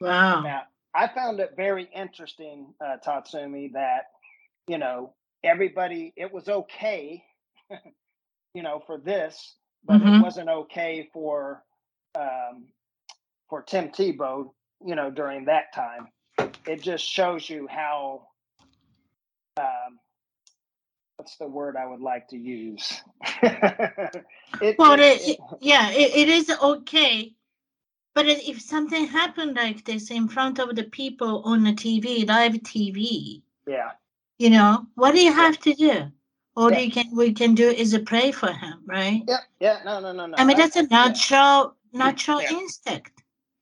Wow. 0.00 0.40
Now, 0.40 0.62
I 0.92 1.06
found 1.06 1.38
it 1.38 1.52
very 1.56 1.88
interesting, 1.94 2.74
uh, 2.84 2.96
Tatsumi, 3.06 3.74
that 3.74 4.06
you 4.66 4.78
know 4.78 5.14
everybody. 5.44 6.12
It 6.16 6.32
was 6.32 6.48
okay, 6.48 7.22
you 8.54 8.64
know, 8.64 8.82
for 8.88 8.98
this, 8.98 9.54
but 9.88 10.02
Mhm. 10.02 10.18
it 10.18 10.22
wasn't 10.22 10.48
okay 10.50 11.08
for 11.12 11.64
um, 12.14 12.68
for 13.48 13.62
Tim 13.62 13.88
Tebow. 13.90 14.52
You 14.84 14.94
know, 14.94 15.10
during 15.10 15.46
that 15.46 15.72
time, 15.74 16.12
it 16.66 16.82
just 16.82 17.04
shows 17.04 17.48
you 17.50 17.66
how. 17.66 18.28
Um, 19.56 19.98
what's 21.16 21.36
the 21.36 21.48
word 21.48 21.76
I 21.76 21.86
would 21.86 22.00
like 22.00 22.28
to 22.28 22.36
use? 22.38 23.02
it, 23.42 24.78
Well, 24.78 25.00
it- 25.00 25.28
it, 25.28 25.38
yeah, 25.60 25.90
it, 25.90 26.14
it 26.14 26.28
is 26.28 26.50
okay. 26.50 27.34
But 28.14 28.26
if 28.26 28.60
something 28.60 29.06
happened 29.06 29.56
like 29.56 29.84
this 29.84 30.10
in 30.10 30.28
front 30.28 30.58
of 30.58 30.74
the 30.74 30.84
people 30.84 31.42
on 31.44 31.62
the 31.64 31.72
TV, 31.72 32.26
live 32.26 32.52
TV, 32.54 33.42
yeah, 33.66 33.92
you 34.38 34.50
know, 34.50 34.86
what 34.94 35.12
do 35.14 35.20
you 35.20 35.32
have 35.32 35.58
to 35.60 35.74
do? 35.74 36.10
All 36.58 36.72
Yeah. 36.72 36.78
you 36.80 36.90
can 36.90 37.14
we 37.14 37.32
can 37.32 37.54
do 37.54 37.68
is 37.70 37.96
pray 38.04 38.32
for 38.32 38.50
him, 38.52 38.82
right? 38.84 39.22
yeah, 39.28 39.38
yeah. 39.60 39.80
No, 39.84 40.00
no, 40.00 40.10
no, 40.12 40.26
no. 40.26 40.36
I 40.36 40.44
mean, 40.44 40.56
I- 40.56 40.60
that's 40.62 40.76
a 40.76 40.82
yeah. 40.82 40.88
natural 40.90 41.76
natural 41.92 42.42
Yeah. 42.42 42.50
instinct. 42.50 43.12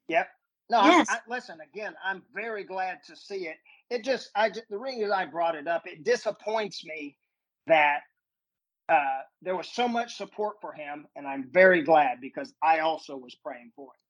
Yep. 0.09 0.29
No, 0.71 0.79
I- 0.81 0.89
Yes. 0.89 1.07
I, 1.11 1.19
listen 1.29 1.61
again. 1.61 1.95
I'm 2.03 2.23
very 2.33 2.65
glad 2.65 3.03
to 3.05 3.15
see 3.15 3.49
it. 3.49 3.59
It 3.91 4.03
just, 4.03 4.31
I 4.35 4.49
just, 4.49 4.69
the 4.71 4.79
reason 4.79 5.13
I 5.13 5.27
brought 5.27 5.55
it 5.55 5.69
up, 5.69 5.87
it 5.87 6.05
disappoints 6.05 6.85
me 6.87 7.19
that 7.67 8.01
uh, 8.89 9.23
there 9.43 9.57
was 9.57 9.69
so 9.69 9.87
much 9.89 10.17
support 10.17 10.57
for 10.61 10.73
him, 10.73 11.07
and 11.17 11.27
I'm 11.27 11.51
very 11.53 11.83
glad 11.83 12.21
because 12.21 12.55
I 12.63 12.79
also 12.81 13.17
was 13.17 13.35
praying 13.35 13.73
for 13.77 13.89
him. 13.89 14.06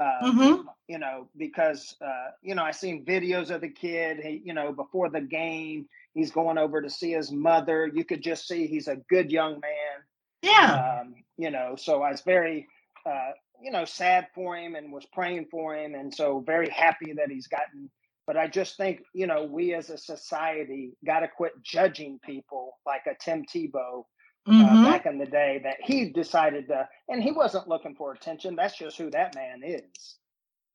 Uh, 0.00 0.22
Mhm. 0.24 0.66
You 0.88 0.98
know, 0.98 1.28
because 1.36 1.96
uh, 2.02 2.30
you 2.42 2.54
know, 2.56 2.64
I 2.64 2.72
seen 2.72 3.04
videos 3.04 3.50
of 3.50 3.60
the 3.60 3.68
kid. 3.68 4.20
He, 4.20 4.42
you 4.44 4.54
know, 4.54 4.72
before 4.72 5.10
the 5.10 5.20
game, 5.20 5.88
he's 6.14 6.32
going 6.32 6.58
over 6.58 6.82
to 6.82 6.90
see 6.90 7.12
his 7.12 7.30
mother. 7.32 7.90
You 7.94 8.04
could 8.04 8.22
just 8.22 8.48
see 8.48 8.66
he's 8.66 8.88
a 8.88 8.96
good 8.96 9.30
young 9.30 9.60
man 9.60 10.04
Yeah. 10.42 11.00
um, 11.02 11.14
you 11.36 11.50
know, 11.50 11.76
so 11.76 12.02
I 12.02 12.10
was 12.10 12.22
very, 12.22 12.66
uh, 13.06 13.32
you 13.62 13.70
know, 13.72 13.84
sad 13.84 14.28
for 14.34 14.56
him 14.56 14.74
and 14.76 14.92
was 14.92 15.06
praying 15.12 15.46
for 15.50 15.76
him, 15.76 15.94
and 15.94 16.14
so 16.14 16.40
very 16.40 16.70
happy 16.70 17.12
that 17.14 17.30
he's 17.30 17.48
gotten. 17.48 17.90
But 18.26 18.36
I 18.36 18.48
just 18.48 18.76
think, 18.76 19.02
you 19.14 19.26
know, 19.26 19.44
we 19.44 19.74
as 19.74 19.90
a 19.90 19.98
society 19.98 20.92
got 21.04 21.20
to 21.20 21.28
quit 21.28 21.52
judging 21.62 22.18
people 22.24 22.78
like 22.86 23.06
a 23.06 23.14
Tim 23.22 23.44
Tebow 23.44 24.04
uh, 24.50 24.52
Mhm. 24.52 24.84
back 24.84 25.06
in 25.06 25.18
the 25.18 25.26
day 25.26 25.60
that 25.62 25.80
he 25.80 26.10
decided 26.10 26.68
to, 26.68 26.88
and 27.08 27.22
he 27.22 27.32
wasn't 27.32 27.68
looking 27.68 27.94
for 27.94 28.12
attention. 28.12 28.56
That's 28.56 28.76
just 28.76 28.98
who 28.98 29.10
that 29.10 29.34
man 29.34 29.62
is. 29.62 30.16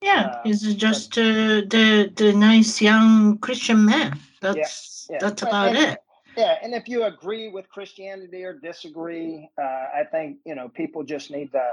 Yeah, 0.01 0.27
uh, 0.27 0.41
he's 0.43 0.75
just 0.75 1.17
uh, 1.17 1.61
the 1.67 2.11
the 2.15 2.33
nice 2.33 2.81
young 2.81 3.37
Christian 3.39 3.85
man. 3.85 4.19
That's 4.41 5.07
yeah. 5.09 5.17
that's 5.19 5.41
about 5.41 5.69
and, 5.69 5.77
it. 5.77 5.99
Yeah, 6.37 6.57
and 6.61 6.73
if 6.73 6.87
you 6.87 7.05
agree 7.05 7.49
with 7.49 7.69
Christianity 7.69 8.43
or 8.43 8.53
disagree, 8.53 9.49
uh, 9.57 9.85
I 9.99 10.03
think 10.11 10.39
you 10.45 10.55
know 10.55 10.69
people 10.69 11.03
just 11.03 11.31
need 11.31 11.51
to 11.53 11.71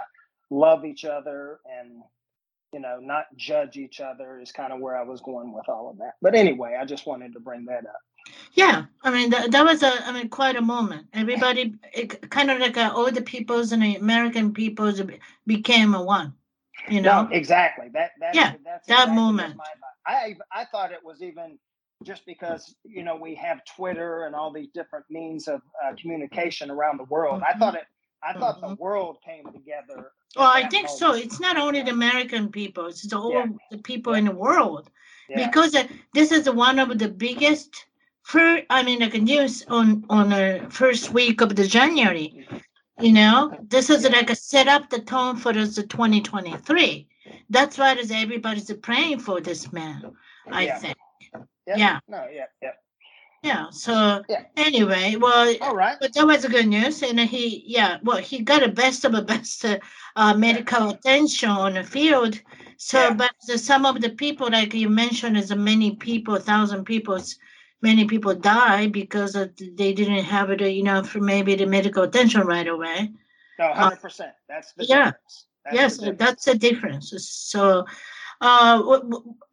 love 0.50 0.84
each 0.84 1.04
other 1.04 1.60
and 1.78 2.02
you 2.72 2.80
know 2.80 2.98
not 3.00 3.26
judge 3.36 3.76
each 3.76 4.00
other 4.00 4.40
is 4.40 4.52
kind 4.52 4.72
of 4.72 4.80
where 4.80 4.96
I 4.96 5.02
was 5.02 5.20
going 5.20 5.52
with 5.52 5.68
all 5.68 5.90
of 5.90 5.98
that. 5.98 6.14
But 6.22 6.34
anyway, 6.34 6.76
I 6.80 6.84
just 6.84 7.06
wanted 7.06 7.32
to 7.34 7.40
bring 7.40 7.66
that 7.66 7.86
up. 7.86 8.00
Yeah, 8.54 8.84
I 9.02 9.10
mean 9.10 9.30
that, 9.30 9.50
that 9.52 9.64
was 9.64 9.82
a 9.82 9.92
I 10.06 10.12
mean 10.12 10.28
quite 10.28 10.56
a 10.56 10.62
moment. 10.62 11.06
Everybody, 11.14 11.74
it, 11.92 12.30
kind 12.30 12.50
of 12.50 12.58
like 12.58 12.76
uh, 12.76 12.92
all 12.94 13.10
the 13.10 13.22
peoples 13.22 13.72
and 13.72 13.82
the 13.82 13.96
American 13.96 14.52
peoples 14.52 15.00
became 15.46 15.94
a 15.94 16.02
one. 16.02 16.34
You 16.88 17.00
know 17.00 17.22
No, 17.24 17.28
exactly. 17.30 17.88
That 17.92 18.12
that 18.20 18.34
Yeah, 18.34 18.52
that's 18.64 18.86
that 18.88 19.08
exactly 19.08 19.14
moment. 19.14 19.56
my- 19.56 19.64
I 20.06 20.36
I 20.50 20.64
thought 20.66 20.92
it 20.92 21.04
was 21.04 21.22
even 21.22 21.58
just 22.04 22.26
because 22.26 22.74
you 22.84 23.02
know 23.04 23.16
we 23.16 23.34
have 23.36 23.60
Twitter 23.76 24.24
and 24.26 24.34
all 24.34 24.52
these 24.52 24.68
different 24.74 25.06
means 25.10 25.48
of 25.48 25.62
uh, 25.84 25.94
communication 26.00 26.70
around 26.70 26.98
the 26.98 27.04
world. 27.04 27.42
I 27.42 27.52
Mhm. 27.52 27.58
thought 27.60 27.74
it. 27.76 27.86
I 28.22 28.32
thought 28.32 28.60
the 28.60 28.68
Mhm. 28.68 28.78
world 28.78 29.18
came 29.24 29.44
together. 29.52 30.12
Well, 30.36 30.50
I 30.52 30.68
think 30.68 30.88
so. 30.88 31.12
It's 31.14 31.40
not 31.40 31.56
only 31.56 31.82
the 31.82 31.90
American 31.90 32.50
people; 32.50 32.86
it's 32.86 33.12
all 33.12 33.32
Yeah. 33.32 33.46
the 33.70 33.78
people 33.78 34.12
Yeah. 34.12 34.18
in 34.20 34.24
the 34.26 34.34
world. 34.46 34.90
Yeah. 35.28 35.46
Because 35.46 35.74
uh, 35.74 35.86
this 36.14 36.32
is 36.32 36.48
one 36.50 36.78
of 36.78 36.98
the 36.98 37.08
biggest. 37.08 37.86
First, 38.22 38.64
I 38.70 38.82
mean, 38.82 39.00
like 39.00 39.14
news 39.14 39.64
on 39.68 40.04
on 40.08 40.30
the 40.30 40.66
first 40.70 41.12
week 41.12 41.40
of 41.40 41.54
the 41.56 41.66
January. 41.66 42.46
You 43.00 43.12
know, 43.12 43.52
this 43.68 43.90
is 43.90 44.08
like 44.08 44.30
a 44.30 44.36
set 44.36 44.68
up 44.68 44.88
the 44.90 45.00
tone 45.00 45.36
for 45.36 45.52
the 45.52 45.66
2023. 45.66 47.08
That's 47.50 47.78
why 47.78 47.94
is 47.94 48.10
everybody's 48.10 48.72
praying 48.74 49.20
for 49.20 49.40
this 49.40 49.72
man. 49.72 50.12
I 50.50 50.66
Yeah. 50.66 50.78
think. 50.78 50.96
Yeah. 51.66 51.76
Yeah. 51.76 51.98
No. 52.08 52.28
Yeah. 52.30 52.46
Yeah. 52.62 52.70
Yeah. 53.42 53.70
So 53.70 54.22
Yeah. 54.28 54.44
anyway, 54.56 55.16
well, 55.16 55.52
All 55.62 55.74
right. 55.74 55.96
but 56.00 56.12
that 56.14 56.26
was 56.26 56.44
good 56.46 56.68
news, 56.68 57.02
and 57.02 57.18
he, 57.18 57.64
yeah, 57.66 57.98
well, 58.04 58.18
he 58.18 58.40
got 58.42 58.62
a 58.62 58.68
best 58.68 59.04
of 59.04 59.12
the 59.12 59.22
best 59.34 59.64
uh, 59.64 59.78
uh, 60.14 60.34
medical 60.34 60.90
attention 60.90 61.50
on 61.50 61.74
the 61.74 61.82
field. 61.82 62.40
So, 62.76 62.98
Yeah. 63.00 63.14
but 63.14 63.32
the, 63.48 63.58
some 63.58 63.84
of 63.84 64.00
the 64.00 64.10
people, 64.10 64.48
like 64.50 64.74
you 64.74 64.88
mentioned, 64.88 65.36
is 65.36 65.52
many 65.54 65.96
people, 65.96 66.36
thousand 66.36 66.84
people, 66.84 67.16
s- 67.16 67.36
many 67.82 68.06
people 68.06 68.34
die 68.34 68.86
because 68.88 69.34
of, 69.34 69.50
they 69.56 69.92
didn't 69.92 70.24
have 70.24 70.50
it 70.50 70.60
enough, 70.62 71.14
maybe 71.16 71.54
the 71.54 71.66
medical 71.66 72.04
attention 72.04 72.42
right 72.42 72.66
away. 72.68 73.10
No. 73.58 73.72
Hundred 73.72 74.00
percent. 74.00 74.32
That's 74.48 74.72
the 74.72 74.82
Uh, 74.84 74.86
yeah. 74.88 75.04
difference. 75.06 75.46
That's 75.64 75.74
yes, 75.76 75.96
the 75.96 76.00
difference. 76.12 76.18
that's 76.18 76.44
the 76.44 76.54
difference. 76.58 77.14
So, 77.50 77.86
uh, 78.40 78.82
what, 78.82 79.02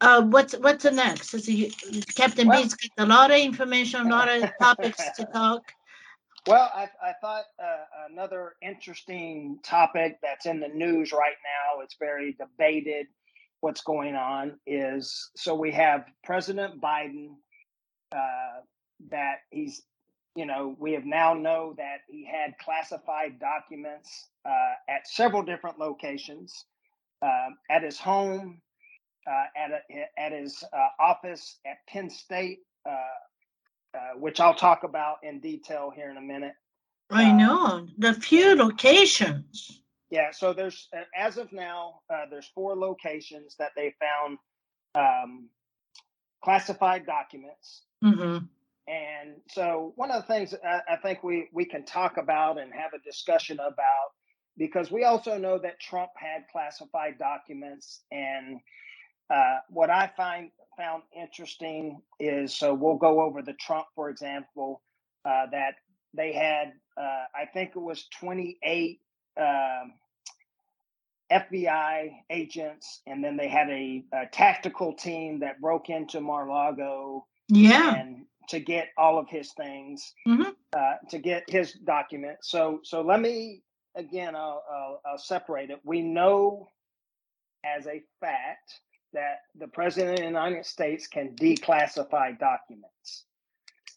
uh, 0.02 0.22
what's 0.24 0.54
what's 0.58 0.84
the 0.84 0.92
next? 0.92 1.34
Is 1.34 1.46
he, 1.46 1.70
Captain 2.16 2.48
Well- 2.48 2.64
B's 2.64 2.74
got 2.74 3.06
a 3.06 3.08
lot 3.08 3.30
of 3.32 3.38
information, 3.38 4.02
a 4.02 4.10
lot 4.10 4.28
of 4.30 4.50
topics 4.62 5.04
to 5.18 5.26
talk. 5.26 5.72
Well, 6.48 6.72
I, 6.74 6.88
I 7.04 7.14
thought 7.22 7.44
uh, 7.62 7.84
another 8.10 8.54
interesting 8.62 9.60
topic 9.64 10.18
that's 10.24 10.46
in 10.48 10.60
the 10.60 10.70
news 10.70 11.12
right 11.12 11.36
now, 11.44 11.82
it's 11.84 11.98
very 12.00 12.34
debated 12.40 13.08
what's 13.60 13.82
going 13.82 14.16
on, 14.16 14.58
is 14.66 15.30
so 15.36 15.54
we 15.54 15.72
have 15.74 16.06
President 16.24 16.82
Biden 16.82 17.36
uh, 18.12 18.62
that 19.10 19.38
he's, 19.52 19.82
you 20.36 20.46
know, 20.46 20.76
we 20.80 20.94
have 20.94 21.06
now 21.06 21.34
know 21.34 21.74
that 21.78 22.00
he 22.08 22.26
had 22.26 22.58
classified 22.58 23.40
documents 23.40 24.28
uh, 24.46 24.74
at 24.90 25.08
several 25.08 25.44
different 25.44 25.80
locations, 25.80 26.66
um, 27.22 27.58
at 27.70 27.84
his 27.84 28.00
home, 28.00 28.62
uh, 29.30 29.46
at, 29.58 29.72
a, 29.72 30.20
at 30.22 30.32
his 30.32 30.64
uh, 30.74 31.04
office 31.04 31.60
at 31.66 31.78
Penn 31.88 32.10
State. 32.10 32.60
Uh, 32.88 32.96
uh, 33.96 34.20
which 34.20 34.40
I'll 34.40 34.54
talk 34.54 34.84
about 34.84 35.18
in 35.24 35.40
detail 35.40 35.92
here 35.96 36.12
in 36.12 36.18
a 36.18 36.22
minute. 36.22 36.54
I 37.10 37.32
Uh, 37.32 37.34
know 37.34 37.88
the 37.98 38.14
few 38.14 38.56
locations. 38.56 39.82
Yeah, 40.12 40.30
so 40.32 40.54
there's 40.54 40.88
uh, 40.96 41.06
as 41.16 41.38
of 41.38 41.52
now, 41.52 42.02
uh, 42.14 42.26
there's 42.30 42.48
four 42.54 42.76
locations 42.76 43.56
that 43.58 43.72
they 43.76 43.96
found 44.00 44.38
um, 44.94 45.50
classified 46.44 47.08
documents, 47.08 47.86
hmm 48.02 48.38
and 48.88 49.36
so 49.50 49.94
one 49.96 50.12
of 50.12 50.22
the 50.22 50.28
things 50.34 50.56
I, 50.66 50.82
I 50.94 50.96
think 50.98 51.24
we 51.24 51.50
we 51.54 51.66
can 51.66 51.86
talk 51.86 52.18
about 52.18 52.60
and 52.60 52.74
have 52.74 52.94
a 52.94 53.00
discussion 53.04 53.60
about 53.60 54.12
because 54.58 54.92
we 54.92 55.04
also 55.06 55.38
know 55.38 55.58
that 55.60 55.80
Trump 55.80 56.12
had 56.18 56.44
classified 56.52 57.18
documents, 57.20 58.02
and 58.12 58.60
uh, 59.34 59.58
what 59.70 59.90
I 59.90 60.12
find 60.18 60.52
found 60.78 61.04
interesting 61.16 62.02
is 62.20 62.56
so 62.56 62.74
we'll 62.74 62.98
go 62.98 63.22
over 63.22 63.42
the 63.42 63.54
Trump, 63.54 63.86
for 63.96 64.10
example, 64.10 64.82
uh, 65.26 65.46
that 65.52 65.76
they 66.16 66.34
had 66.34 66.74
uh, 66.98 67.26
I 67.36 67.46
think 67.54 67.72
it 67.76 67.80
was 67.80 68.08
28 68.20 69.00
um, 69.40 69.94
FBI 71.32 72.10
agents, 72.32 73.02
and 73.08 73.24
then 73.24 73.38
they 73.38 73.48
had 73.50 73.70
a, 73.70 74.04
a 74.14 74.26
tactical 74.32 74.94
team 74.94 75.40
that 75.42 75.62
broke 75.62 75.90
into 75.90 76.22
Mar-Lago 76.22 77.26
Yeah. 77.50 77.96
and 77.96 78.26
to 78.50 78.60
get 78.60 78.90
all 78.98 79.20
of 79.20 79.28
his 79.30 79.54
things, 79.54 80.14
Mhm. 80.28 80.56
uh, 80.74 80.96
to 81.10 81.20
get 81.20 81.44
his 81.50 81.74
document. 81.74 82.38
So, 82.42 82.80
so 82.84 83.02
let 83.02 83.20
me 83.20 83.62
again, 83.96 84.36
I'll, 84.36 84.64
I'll, 84.72 85.02
I'll 85.06 85.18
separate 85.18 85.70
it. 85.70 85.80
We 85.84 86.02
know 86.02 86.68
as 87.66 87.88
a 87.88 88.02
fact 88.20 88.82
that 89.14 89.40
the 89.56 89.68
president 89.68 90.14
of 90.14 90.18
the 90.20 90.26
United 90.26 90.66
States 90.66 91.08
can 91.08 91.36
declassify 91.36 92.38
documents. 92.40 93.26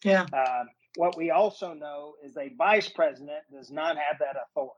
Yeah. 0.03 0.27
Uh, 0.33 0.65
what 0.97 1.17
we 1.17 1.31
also 1.31 1.75
know 1.75 2.15
is 2.25 2.37
a 2.37 2.53
vice 2.57 2.89
president 2.89 3.41
does 3.53 3.71
not 3.71 3.97
have 3.97 4.19
that 4.19 4.37
authority. 4.49 4.77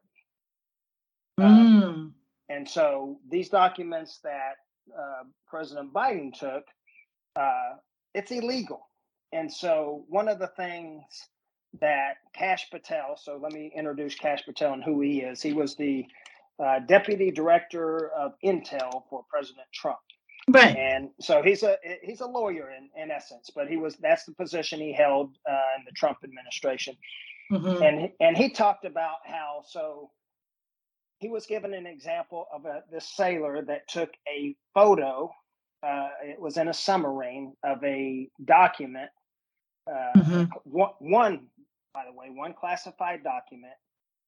Mm. 1.40 2.12
And 2.48 2.68
so 2.68 3.18
these 3.28 3.48
documents 3.48 4.20
that 4.22 4.56
uh, 4.96 5.24
President 5.48 5.92
Biden 5.92 6.32
took, 6.32 6.64
uh, 7.36 7.74
it's 8.14 8.32
illegal. 8.32 8.88
And 9.32 9.52
so 9.52 10.04
one 10.08 10.28
of 10.28 10.38
the 10.38 10.48
things 10.56 11.02
that 11.80 12.14
Kash 12.34 12.70
Patel, 12.70 13.16
so 13.16 13.38
let 13.42 13.52
me 13.52 13.72
introduce 13.76 14.16
Kash 14.16 14.44
Patel 14.44 14.74
and 14.74 14.84
who 14.84 15.00
he 15.02 15.20
is. 15.20 15.42
He 15.42 15.54
was 15.54 15.76
the 15.76 16.06
uh, 16.64 16.80
deputy 16.80 17.32
director 17.32 18.10
of 18.10 18.34
Intel 18.44 19.02
for 19.10 19.24
President 19.30 19.66
Trump. 19.74 19.98
Right. 20.48 20.76
And 20.76 21.10
so 21.20 21.42
he's 21.42 21.62
a 21.64 21.76
he's 22.02 22.20
a 22.20 22.26
lawyer 22.26 22.70
in, 22.70 22.90
in 23.02 23.10
essence, 23.10 23.50
but 23.54 23.68
he 23.68 23.76
was 23.78 23.96
that's 23.96 24.24
the 24.26 24.34
position 24.34 24.80
he 24.80 24.92
held 24.92 25.36
uh, 25.48 25.78
in 25.78 25.84
the 25.86 25.92
Trump 25.92 26.18
administration 26.24 26.96
hmm 27.50 27.82
and 27.82 28.10
and 28.20 28.36
he 28.36 28.50
talked 28.50 28.84
about 28.84 29.18
how 29.24 29.62
so 29.66 30.10
he 31.18 31.28
was 31.28 31.46
given 31.46 31.74
an 31.74 31.86
example 31.86 32.46
of 32.54 32.66
a 32.66 32.82
this 32.92 33.08
sailor 33.16 33.62
that 33.64 33.88
took 33.88 34.10
a 34.28 34.56
photo 34.74 35.30
uh, 35.84 36.08
it 36.22 36.40
was 36.40 36.56
in 36.56 36.68
a 36.68 36.74
submarine 36.74 37.54
of 37.64 37.82
a 37.84 38.28
document 38.44 39.10
uh, 39.90 40.22
Mhm. 40.22 40.48
one, 40.64 40.92
one 41.00 41.46
by 41.92 42.04
the 42.06 42.12
way 42.12 42.30
one 42.30 42.54
classified 42.54 43.22
document 43.22 43.74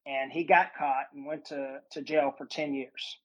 and 0.07 0.31
he 0.33 0.45
got 0.45 0.75
caught 0.75 1.07
and 1.15 1.27
went 1.27 1.45
to, 1.47 1.81
to 1.91 2.03
jail 2.03 2.35
for 2.37 2.47
10 2.47 2.75
years 2.75 3.19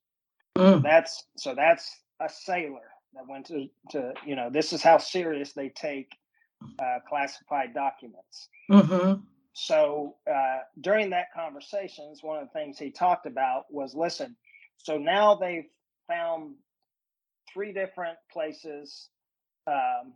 Mm. 0.58 0.84
that's 0.84 1.24
so 1.38 1.56
that's 1.56 1.98
a 2.20 2.28
sailor 2.30 2.91
that 3.13 3.28
went 3.28 3.46
to, 3.48 3.67
to 3.91 4.13
you 4.26 4.36
know 4.36 4.50
this 4.50 4.74
is 4.74 4.84
how 4.84 4.98
serious 4.98 5.54
they 5.54 5.70
take 5.70 6.12
uh, 6.80 7.00
classified 7.08 7.74
documents 7.74 8.50
hmm 8.70 9.13
so 9.54 10.15
uh, 10.34 10.60
during 10.80 11.10
that 11.10 11.34
conversations, 11.34 12.24
one 12.24 12.39
of 12.41 12.48
the 12.48 12.54
things 12.60 12.80
he 12.80 12.89
talked 12.91 13.26
about 13.26 13.65
was 13.70 13.94
listen. 13.94 14.36
So 14.78 14.98
now 14.98 15.36
they've 15.36 15.67
found 16.08 16.56
three 17.54 17.74
different 17.74 18.18
places 18.32 19.10
um, 19.68 20.14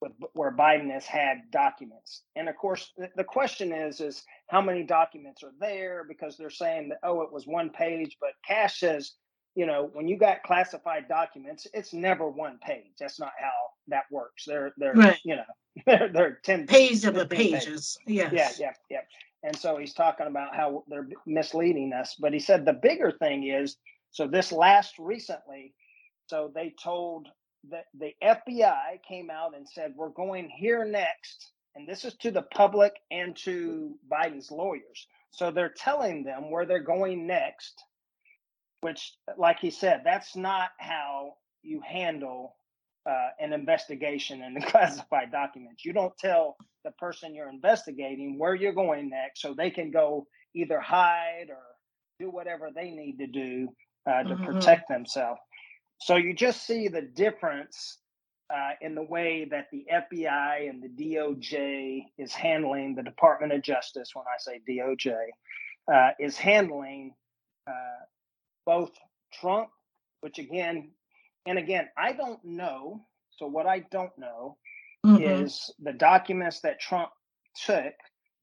with, 0.00 0.12
where 0.34 0.52
Biden 0.52 0.90
has 0.92 1.06
had 1.06 1.38
documents, 1.52 2.22
and 2.36 2.48
of 2.48 2.56
course 2.56 2.92
the, 2.98 3.10
the 3.16 3.24
question 3.24 3.72
is 3.72 4.00
is 4.00 4.24
how 4.48 4.60
many 4.60 4.82
documents 4.84 5.42
are 5.42 5.52
there 5.60 6.04
because 6.08 6.36
they're 6.36 6.50
saying 6.50 6.90
that 6.90 6.98
oh 7.02 7.22
it 7.22 7.32
was 7.32 7.46
one 7.46 7.70
page, 7.70 8.16
but 8.20 8.30
Kash 8.46 8.80
says 8.80 9.12
you 9.54 9.66
know 9.66 9.90
when 9.94 10.08
you 10.08 10.18
got 10.18 10.42
classified 10.44 11.08
documents, 11.08 11.66
it's 11.74 11.94
never 11.94 12.28
one 12.30 12.58
page. 12.64 12.92
That's 13.00 13.20
not 13.20 13.32
how 13.40 13.52
that 13.88 14.04
works. 14.10 14.44
They're 14.46 14.72
they're 14.78 14.94
Right. 14.94 15.18
you 15.24 15.36
know 15.36 15.44
they're 15.86 16.10
they're 16.12 16.40
ten 16.44 16.66
Page 16.66 17.04
of 17.06 17.14
the 17.14 17.20
15 17.22 17.38
pages. 17.38 17.60
pages. 17.62 17.98
Yes. 18.06 18.32
Yeah, 18.32 18.50
yeah, 18.68 18.72
yeah. 18.90 19.00
And 19.44 19.56
so 19.56 19.76
he's 19.78 19.94
talking 19.94 20.26
about 20.26 20.54
how 20.56 20.84
they're 20.88 21.08
misleading 21.26 21.92
us. 21.94 22.16
But 22.20 22.32
he 22.34 22.40
said 22.40 22.64
the 22.66 22.72
bigger 22.74 23.12
thing 23.12 23.44
is 23.48 23.76
so 24.10 24.26
this 24.26 24.52
last 24.52 24.94
recently, 24.98 25.74
so 26.26 26.50
they 26.54 26.74
told 26.82 27.28
that 27.70 27.84
the 27.98 28.12
FBI 28.22 29.02
came 29.06 29.30
out 29.30 29.56
and 29.56 29.68
said, 29.68 29.94
we're 29.96 30.08
going 30.08 30.48
here 30.48 30.84
next. 30.84 31.52
And 31.74 31.86
this 31.86 32.04
is 32.04 32.14
to 32.20 32.30
the 32.30 32.42
public 32.42 32.92
and 33.10 33.36
to 33.44 33.94
Biden's 34.10 34.50
lawyers. 34.50 35.06
So 35.32 35.50
they're 35.50 35.74
telling 35.76 36.24
them 36.24 36.50
where 36.50 36.64
they're 36.64 36.82
going 36.82 37.26
next, 37.26 37.74
which, 38.80 39.12
like 39.36 39.58
he 39.60 39.70
said, 39.70 40.02
that's 40.04 40.34
not 40.34 40.70
how 40.78 41.34
you 41.62 41.82
handle 41.86 42.56
uh, 43.08 43.28
an 43.38 43.52
investigation 43.52 44.42
and 44.42 44.56
the 44.56 44.66
classified 44.66 45.30
documents. 45.30 45.84
You 45.84 45.92
don't 45.92 46.16
tell 46.18 46.56
the 46.84 46.92
person 46.92 47.34
you're 47.34 47.50
investigating 47.50 48.38
where 48.38 48.54
you're 48.54 48.72
going 48.72 49.10
next, 49.10 49.42
so 49.42 49.54
they 49.54 49.70
can 49.70 49.90
go 49.90 50.26
either 50.54 50.80
hide 50.80 51.48
or 51.50 51.62
do 52.18 52.30
whatever 52.30 52.70
they 52.74 52.90
need 52.90 53.18
to 53.18 53.26
do 53.26 53.68
uh, 54.08 54.22
to 54.22 54.34
mm-hmm. 54.34 54.44
protect 54.44 54.88
themselves. 54.88 55.40
So 55.98 56.16
you 56.16 56.34
just 56.34 56.66
see 56.66 56.88
the 56.88 57.02
difference 57.02 57.98
uh, 58.54 58.72
in 58.80 58.94
the 58.94 59.02
way 59.02 59.46
that 59.50 59.66
the 59.72 59.86
FBI 59.92 60.68
and 60.68 60.82
the 60.82 60.88
DOJ 60.88 62.04
is 62.18 62.32
handling 62.32 62.94
the 62.94 63.02
Department 63.02 63.52
of 63.52 63.62
Justice. 63.62 64.10
When 64.14 64.24
I 64.26 64.38
say 64.38 64.60
DOJ, 64.68 65.16
uh, 65.92 66.10
is 66.20 66.36
handling 66.36 67.14
uh, 67.66 68.04
both 68.64 68.90
Trump, 69.32 69.68
which 70.20 70.38
again 70.38 70.90
and 71.46 71.58
again, 71.58 71.88
I 71.96 72.12
don't 72.12 72.44
know. 72.44 73.04
So 73.30 73.46
what 73.46 73.66
I 73.66 73.80
don't 73.90 74.16
know 74.18 74.56
mm-hmm. 75.04 75.22
is 75.22 75.72
the 75.78 75.92
documents 75.92 76.60
that 76.60 76.80
Trump 76.80 77.10
took. 77.64 77.94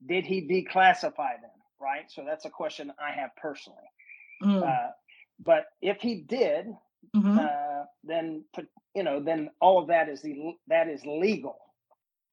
Did 0.06 0.24
he 0.24 0.42
declassify 0.42 1.40
them? 1.40 1.50
Right. 1.80 2.04
So 2.08 2.24
that's 2.26 2.44
a 2.44 2.50
question 2.50 2.92
I 2.98 3.12
have 3.18 3.30
personally. 3.36 3.78
Mm. 4.42 4.62
Uh, 4.62 4.90
but 5.44 5.66
if 5.82 5.98
he 6.00 6.22
did, 6.22 6.66
mm-hmm. 7.14 7.38
uh, 7.38 7.84
then 8.02 8.44
you 8.94 9.02
know, 9.02 9.20
then 9.20 9.50
all 9.60 9.80
of 9.80 9.88
that 9.88 10.08
is 10.08 10.22
the 10.22 10.54
that 10.68 10.88
is 10.88 11.04
legal. 11.04 11.58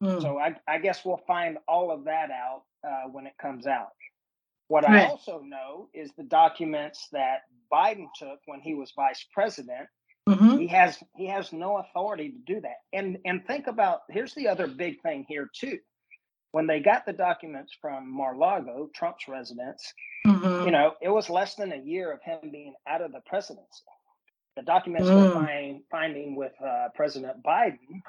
Mm. 0.03 0.21
So 0.21 0.37
I, 0.37 0.55
I 0.67 0.79
guess 0.79 1.05
we'll 1.05 1.21
find 1.27 1.57
all 1.67 1.91
of 1.91 2.05
that 2.05 2.29
out 2.31 2.63
uh, 2.87 3.09
when 3.11 3.27
it 3.27 3.33
comes 3.39 3.67
out. 3.67 3.91
What 4.67 4.83
right. 4.83 5.03
I 5.03 5.09
also 5.09 5.41
know 5.45 5.89
is 5.93 6.11
the 6.17 6.23
documents 6.23 7.07
that 7.11 7.41
Biden 7.71 8.07
took 8.17 8.39
when 8.45 8.61
he 8.61 8.73
was 8.73 8.91
vice 8.95 9.25
president 9.33 9.87
Mm-hmm. 10.29 10.57
He 10.57 10.67
has 10.67 10.97
he 11.15 11.27
has 11.27 11.51
no 11.51 11.77
authority 11.77 12.29
to 12.29 12.53
do 12.53 12.61
that. 12.61 12.77
And 12.93 13.17
and 13.25 13.45
think 13.45 13.67
about 13.67 14.01
here's 14.09 14.35
the 14.35 14.47
other 14.47 14.67
big 14.67 15.01
thing 15.01 15.25
here 15.27 15.49
too. 15.53 15.79
When 16.51 16.67
they 16.67 16.79
got 16.79 17.05
the 17.05 17.13
documents 17.13 17.73
from 17.81 18.11
Mar-Lago, 18.11 18.89
Trump's 18.93 19.27
residence, 19.29 19.93
mm-hmm. 20.27 20.65
you 20.65 20.71
know, 20.71 20.93
it 21.01 21.09
was 21.09 21.29
less 21.29 21.55
than 21.55 21.71
a 21.71 21.77
year 21.77 22.11
of 22.11 22.21
him 22.23 22.51
being 22.51 22.73
out 22.87 23.01
of 23.01 23.13
the 23.13 23.21
presidency. 23.25 23.83
The 24.55 24.63
documents 24.63 25.07
mm. 25.07 25.15
we're 25.15 25.33
find, 25.33 25.81
finding 25.89 26.35
with 26.35 26.53
uh, 26.63 26.89
President 26.93 27.41
Biden, 27.43 28.01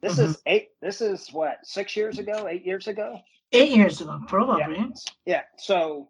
this 0.00 0.14
mm-hmm. 0.14 0.30
is 0.30 0.42
eight. 0.46 0.68
This 0.80 1.00
is 1.00 1.28
what 1.32 1.58
six 1.62 1.96
years 1.96 2.18
ago, 2.18 2.46
eight 2.48 2.64
years 2.64 2.88
ago. 2.88 3.18
Eight 3.52 3.70
years 3.70 4.00
ago, 4.00 4.20
probably. 4.28 4.60
Yeah. 4.60 4.86
yeah. 5.26 5.42
So, 5.58 6.08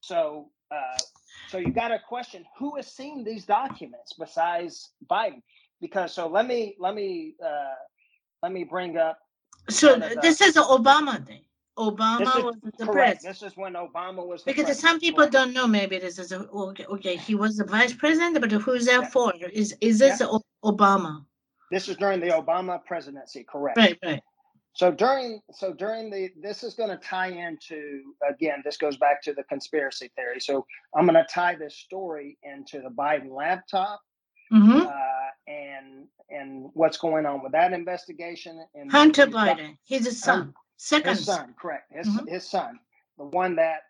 so 0.00 0.50
uh, 0.70 0.98
so 1.48 1.58
you 1.58 1.70
got 1.70 1.88
to 1.88 1.98
question 1.98 2.44
who 2.58 2.76
has 2.76 2.86
seen 2.86 3.24
these 3.24 3.44
documents 3.44 4.12
besides 4.18 4.90
Biden? 5.10 5.42
Because 5.80 6.12
so 6.12 6.28
let 6.28 6.46
me 6.46 6.76
let 6.78 6.94
me 6.94 7.34
uh, 7.44 7.74
let 8.42 8.52
me 8.52 8.64
bring 8.64 8.96
up. 8.98 9.18
So 9.68 9.96
this 10.22 10.40
is 10.40 10.56
Obama 10.56 11.24
day. 11.24 11.42
Obama 11.78 12.22
is, 12.22 12.44
was 12.44 12.56
the 12.78 12.86
correct. 12.86 13.22
This 13.22 13.42
is 13.42 13.56
when 13.56 13.74
Obama 13.74 14.26
was 14.26 14.42
because 14.42 14.64
president. 14.64 14.78
some 14.78 15.00
people 15.00 15.28
don't 15.28 15.54
know. 15.54 15.66
Maybe 15.66 15.98
this 15.98 16.18
is 16.18 16.32
a, 16.32 16.46
okay. 16.48 16.84
Okay, 16.84 17.16
he 17.16 17.34
was 17.34 17.56
the 17.56 17.64
vice 17.64 17.92
president, 17.92 18.40
but 18.40 18.50
who's 18.50 18.86
that 18.86 19.02
yeah. 19.02 19.08
for? 19.08 19.32
Is 19.52 19.76
is 19.80 19.98
this 19.98 20.20
yeah. 20.20 20.38
Obama? 20.64 21.24
This 21.70 21.88
is 21.88 21.96
during 21.96 22.20
the 22.20 22.28
Obama 22.28 22.84
presidency, 22.84 23.44
correct? 23.44 23.78
Right, 23.78 23.98
right. 24.04 24.22
So 24.72 24.90
during 24.90 25.40
so 25.52 25.72
during 25.72 26.10
the 26.10 26.30
this 26.40 26.62
is 26.62 26.74
going 26.74 26.90
to 26.90 26.96
tie 26.96 27.30
into 27.30 28.14
again 28.28 28.62
this 28.64 28.76
goes 28.76 28.96
back 28.96 29.22
to 29.22 29.32
the 29.32 29.44
conspiracy 29.44 30.10
theory. 30.16 30.40
So 30.40 30.64
I'm 30.96 31.06
going 31.06 31.14
to 31.14 31.26
tie 31.32 31.54
this 31.54 31.76
story 31.76 32.38
into 32.42 32.80
the 32.80 32.90
Biden 32.90 33.30
laptop 33.30 34.00
mm-hmm. 34.52 34.86
uh, 34.86 34.92
and 35.48 36.06
and 36.30 36.70
what's 36.74 36.96
going 36.98 37.26
on 37.26 37.42
with 37.42 37.52
that 37.52 37.72
investigation. 37.72 38.64
And 38.74 38.90
Hunter 38.90 39.26
Biden, 39.26 39.76
he's 39.84 40.06
a 40.06 40.12
son, 40.12 40.54
second 40.80 41.16
his 41.16 41.24
son, 41.24 41.54
correct? 41.60 41.92
His 41.92 42.06
mm-hmm. 42.06 42.26
his 42.26 42.48
son, 42.48 42.78
the 43.18 43.24
one 43.24 43.56
that 43.56 43.82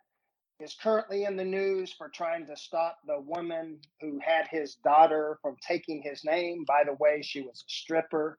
is 0.58 0.76
currently 0.82 1.24
in 1.24 1.36
the 1.36 1.44
news 1.44 1.92
for 1.92 2.08
trying 2.08 2.46
to 2.46 2.56
stop 2.56 2.98
the 3.06 3.20
woman 3.20 3.78
who 4.00 4.18
had 4.22 4.46
his 4.48 4.74
daughter 4.76 5.38
from 5.40 5.56
taking 5.66 6.02
his 6.02 6.22
name. 6.24 6.64
By 6.66 6.82
the 6.84 6.94
way, 6.94 7.22
she 7.22 7.40
was 7.40 7.64
a 7.66 7.70
stripper. 7.70 8.38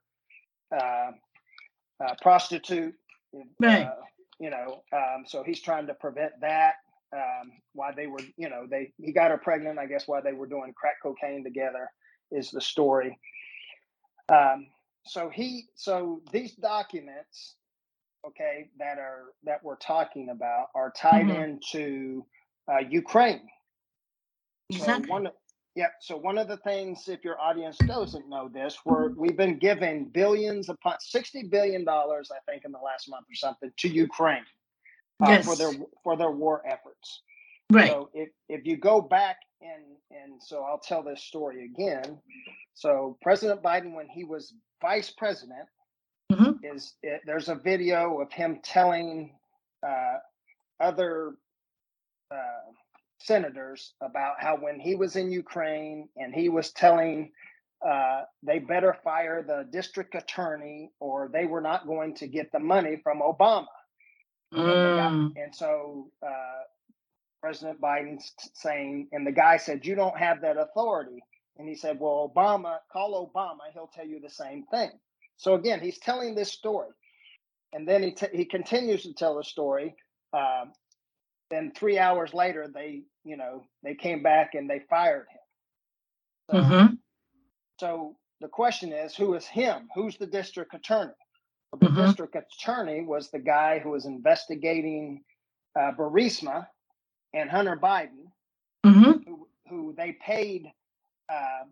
Uh, 0.70 1.10
uh, 2.02 2.14
prostitute. 2.20 2.94
Right. 3.60 3.86
Uh, 3.86 3.94
you 4.38 4.50
know, 4.50 4.82
um, 4.92 5.24
so 5.26 5.42
he's 5.42 5.60
trying 5.60 5.86
to 5.86 5.94
prevent 5.94 6.32
that. 6.40 6.74
Um, 7.14 7.52
why 7.74 7.92
they 7.94 8.06
were, 8.06 8.20
you 8.36 8.48
know, 8.48 8.66
they 8.68 8.92
he 8.96 9.12
got 9.12 9.30
her 9.30 9.38
pregnant. 9.38 9.78
I 9.78 9.86
guess 9.86 10.08
why 10.08 10.20
they 10.20 10.32
were 10.32 10.46
doing 10.46 10.72
crack 10.74 10.96
cocaine 11.02 11.44
together 11.44 11.90
is 12.30 12.50
the 12.50 12.60
story. 12.60 13.18
Um, 14.30 14.68
so 15.04 15.28
he, 15.28 15.66
so 15.74 16.22
these 16.32 16.52
documents, 16.52 17.56
okay, 18.26 18.68
that 18.78 18.98
are 18.98 19.32
that 19.44 19.62
we're 19.62 19.76
talking 19.76 20.30
about 20.30 20.66
are 20.74 20.92
tied 20.96 21.26
mm-hmm. 21.26 21.42
into 21.42 22.24
uh, 22.70 22.78
Ukraine. 22.88 23.42
Exactly. 24.70 25.06
So 25.06 25.12
one, 25.12 25.28
yeah. 25.74 25.86
So 26.00 26.16
one 26.16 26.38
of 26.38 26.48
the 26.48 26.58
things, 26.58 27.08
if 27.08 27.24
your 27.24 27.40
audience 27.40 27.76
doesn't 27.78 28.28
know 28.28 28.48
this, 28.52 28.78
we're 28.84 29.10
we've 29.14 29.36
been 29.36 29.58
giving 29.58 30.06
billions 30.06 30.68
upon 30.68 30.96
sixty 31.00 31.44
billion 31.44 31.84
dollars, 31.84 32.30
I 32.30 32.38
think, 32.50 32.64
in 32.64 32.72
the 32.72 32.78
last 32.78 33.08
month 33.08 33.26
or 33.30 33.34
something, 33.34 33.72
to 33.78 33.88
Ukraine 33.88 34.44
uh, 35.24 35.30
yes. 35.30 35.44
for 35.44 35.56
their 35.56 35.72
for 36.02 36.16
their 36.16 36.30
war 36.30 36.62
efforts. 36.66 37.22
Right. 37.70 37.90
So 37.90 38.10
if 38.14 38.28
if 38.48 38.66
you 38.66 38.76
go 38.76 39.00
back 39.00 39.38
and 39.60 39.82
and 40.10 40.42
so 40.42 40.62
I'll 40.62 40.78
tell 40.80 41.02
this 41.02 41.22
story 41.22 41.64
again. 41.64 42.18
So 42.74 43.18
President 43.22 43.62
Biden, 43.62 43.94
when 43.94 44.08
he 44.08 44.24
was 44.24 44.54
vice 44.80 45.10
president, 45.10 45.68
mm-hmm. 46.34 46.76
is 46.76 46.94
it, 47.02 47.22
there's 47.26 47.48
a 47.48 47.54
video 47.54 48.20
of 48.20 48.32
him 48.32 48.60
telling 48.62 49.34
uh, 49.86 50.18
other. 50.80 51.34
Uh, 52.30 52.72
senators 53.24 53.94
about 54.00 54.34
how 54.40 54.56
when 54.56 54.80
he 54.80 54.96
was 54.96 55.14
in 55.14 55.30
Ukraine 55.30 56.08
and 56.16 56.34
he 56.34 56.48
was 56.48 56.72
telling 56.72 57.30
uh, 57.86 58.22
they 58.42 58.58
better 58.58 58.96
fire 59.02 59.42
the 59.42 59.66
district 59.70 60.14
attorney 60.14 60.90
or 61.00 61.28
they 61.32 61.46
were 61.46 61.60
not 61.60 61.86
going 61.86 62.14
to 62.14 62.28
get 62.28 62.52
the 62.52 62.58
money 62.58 62.96
from 63.02 63.20
Obama. 63.20 63.66
Mm. 64.54 65.06
And, 65.06 65.36
and, 65.36 65.54
so 65.54 66.10
uh, 66.24 66.62
President 67.40 67.80
Biden's 67.80 68.32
saying, 68.54 69.08
and 69.12 69.26
the 69.26 69.32
guy 69.32 69.56
said, 69.56 69.84
You 69.84 69.94
don't 69.94 70.16
have 70.16 70.42
that 70.42 70.58
authority. 70.58 71.22
And 71.58 71.68
he 71.68 71.74
said, 71.74 71.98
Well, 71.98 72.32
Obama, 72.34 72.78
call 72.92 73.32
Obama, 73.34 73.72
he'll 73.72 73.90
tell 73.92 74.06
you 74.06 74.20
the 74.20 74.30
same 74.30 74.64
thing. 74.70 74.90
So 75.36 75.54
again, 75.54 75.80
he's 75.80 75.98
telling 75.98 76.34
this 76.34 76.52
story. 76.52 76.90
And 77.72 77.88
then 77.88 78.02
he, 78.02 78.10
t- 78.12 78.26
he 78.32 78.44
continues 78.44 79.02
to 79.04 79.14
tell 79.14 79.36
the 79.36 79.44
story. 79.44 79.94
Um, 80.32 80.72
then 81.50 81.72
three 81.74 81.98
hours 81.98 82.32
later, 82.34 82.68
they 82.72 83.02
you 83.24 83.36
know, 83.36 83.64
they 83.82 83.94
came 83.94 84.22
back 84.22 84.54
and 84.54 84.68
they 84.68 84.80
fired 84.90 85.26
him. 85.30 85.38
So, 86.50 86.56
mm-hmm. 86.56 86.94
so 87.78 88.16
the 88.40 88.48
question 88.48 88.92
is, 88.92 89.14
who 89.14 89.34
is 89.34 89.46
him? 89.46 89.88
Who's 89.94 90.16
the 90.16 90.26
district 90.26 90.74
attorney? 90.74 91.12
Well, 91.72 91.78
the 91.80 91.86
mm-hmm. 91.86 92.06
district 92.06 92.36
attorney 92.36 93.02
was 93.02 93.30
the 93.30 93.38
guy 93.38 93.78
who 93.78 93.90
was 93.90 94.04
investigating 94.04 95.22
uh, 95.78 95.92
Burisma 95.96 96.66
and 97.32 97.48
Hunter 97.48 97.78
Biden, 97.82 98.26
mm-hmm. 98.84 99.22
who, 99.26 99.48
who, 99.68 99.94
they 99.96 100.16
paid 100.24 100.66
uh, 101.32 101.64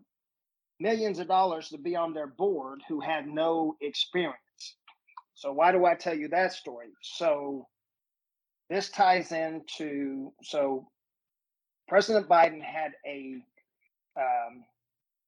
millions 0.81 1.19
of 1.19 1.27
dollars 1.27 1.69
to 1.69 1.77
be 1.77 1.95
on 1.95 2.13
their 2.13 2.27
board, 2.27 2.81
who 2.87 2.99
had 2.99 3.27
no 3.27 3.75
experience. 3.81 4.75
So 5.33 5.51
why 5.51 5.71
do 5.71 5.85
I 5.85 5.95
tell 5.95 6.15
you 6.15 6.27
that 6.29 6.53
story? 6.53 6.87
So 7.01 7.67
this 8.69 8.89
ties 8.89 9.31
into 9.31 10.31
so 10.43 10.87
President 11.87 12.29
Biden 12.29 12.61
had 12.61 12.93
a, 13.05 13.35
um, 14.17 14.63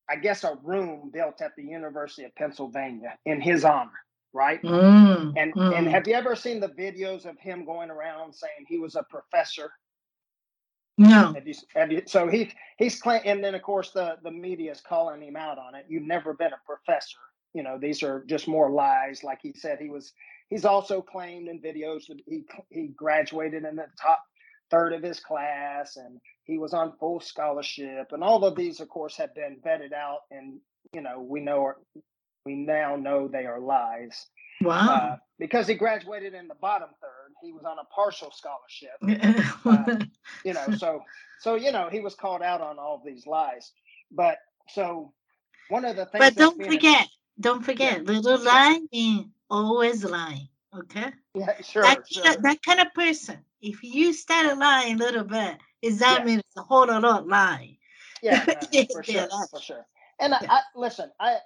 I 0.09 0.15
guess, 0.15 0.45
a 0.45 0.57
room 0.63 1.11
built 1.13 1.41
at 1.41 1.51
the 1.57 1.63
University 1.63 2.23
of 2.23 2.33
Pennsylvania 2.35 3.17
in 3.25 3.41
his 3.41 3.65
honor, 3.65 3.91
right? 4.31 4.61
Mm, 4.61 5.33
and 5.35 5.53
mm. 5.53 5.77
and 5.77 5.87
have 5.87 6.07
you 6.07 6.13
ever 6.13 6.35
seen 6.35 6.59
the 6.61 6.69
videos 6.69 7.25
of 7.25 7.37
him 7.37 7.65
going 7.65 7.89
around 7.89 8.33
saying 8.33 8.65
he 8.67 8.79
was 8.79 8.95
a 8.95 9.03
professor? 9.03 9.71
No. 10.97 11.33
You, 11.43 11.53
have 11.73 11.91
you, 11.91 12.03
so 12.05 12.27
he 12.27 12.51
he's 12.77 13.01
claiming, 13.01 13.27
and 13.27 13.43
then 13.43 13.55
of 13.55 13.63
course 13.63 13.91
the 13.91 14.17
the 14.23 14.31
media 14.31 14.71
is 14.71 14.81
calling 14.81 15.21
him 15.21 15.35
out 15.35 15.57
on 15.57 15.73
it. 15.75 15.85
You've 15.87 16.03
never 16.03 16.33
been 16.33 16.51
a 16.53 16.61
professor. 16.65 17.17
You 17.53 17.63
know 17.63 17.77
these 17.79 18.03
are 18.03 18.23
just 18.25 18.47
more 18.47 18.69
lies. 18.69 19.23
Like 19.23 19.39
he 19.41 19.53
said, 19.53 19.79
he 19.79 19.89
was. 19.89 20.13
He's 20.49 20.65
also 20.65 21.01
claimed 21.01 21.47
in 21.47 21.59
videos 21.59 22.07
that 22.07 22.19
he 22.27 22.43
he 22.69 22.87
graduated 22.87 23.65
in 23.65 23.75
the 23.75 23.87
top 23.99 24.23
third 24.73 24.93
of 24.93 25.03
his 25.03 25.19
class 25.19 25.97
and 25.97 26.19
he 26.45 26.57
was 26.57 26.73
on 26.73 26.97
full 26.99 27.19
scholarship 27.19 28.07
and 28.11 28.23
all 28.23 28.43
of 28.43 28.55
these 28.55 28.79
of 28.79 28.89
course 28.89 29.15
have 29.15 29.33
been 29.35 29.57
vetted 29.63 29.93
out 29.93 30.21
and 30.31 30.59
you 30.93 31.01
know 31.01 31.21
we 31.21 31.39
know 31.39 31.73
we 32.43 32.55
now 32.55 32.95
know 32.95 33.27
they 33.27 33.45
are 33.45 33.59
lies 33.59 34.25
wow 34.61 34.95
uh, 34.95 35.15
because 35.37 35.67
he 35.67 35.75
graduated 35.75 36.33
in 36.33 36.47
the 36.47 36.55
bottom 36.55 36.89
third 36.99 37.22
he 37.43 37.51
was 37.51 37.63
on 37.65 37.77
a 37.79 37.83
partial 37.93 38.31
scholarship 38.31 38.97
uh, 39.65 40.05
you 40.43 40.53
know 40.53 40.67
so 40.77 41.01
so 41.39 41.55
you 41.55 41.71
know 41.71 41.89
he 41.89 41.99
was 41.99 42.15
called 42.15 42.41
out 42.41 42.61
on 42.61 42.79
all 42.79 43.01
these 43.05 43.25
lies 43.27 43.71
but 44.11 44.37
so 44.69 45.13
one 45.69 45.85
of 45.85 45.95
the 45.95 46.05
things 46.05 46.19
but 46.19 46.35
don't 46.35 46.63
forget 46.63 47.07
Don't 47.39 47.63
forget, 47.63 48.05
little 48.05 48.37
lie 48.43 48.79
means 48.91 49.25
always 49.49 50.03
lying. 50.03 50.49
Okay. 50.77 51.11
Yeah, 51.33 51.61
sure, 51.61 51.81
that, 51.81 52.07
sure. 52.07 52.23
kind 52.23 52.35
of, 52.37 52.43
that 52.43 52.63
kind 52.63 52.79
of 52.79 52.93
person, 52.93 53.39
if 53.61 53.83
you 53.83 54.13
start 54.13 54.45
a 54.45 54.55
lying 54.55 54.95
a 54.95 54.97
little 54.97 55.23
bit, 55.23 55.57
is 55.81 55.99
that 55.99 56.19
Yeah. 56.19 56.25
means 56.25 56.39
it's 56.45 56.57
a 56.57 56.61
whole 56.61 56.85
lot 56.87 57.27
lying. 57.27 57.77
yeah, 58.21 58.45
no, 58.47 58.83
for 58.91 59.03
sure, 59.03 59.27
for 59.49 59.59
sure. 59.59 59.85
And 60.19 60.33
I, 60.35 60.39
I 60.47 60.61
listen, 60.75 61.11
I 61.19 61.37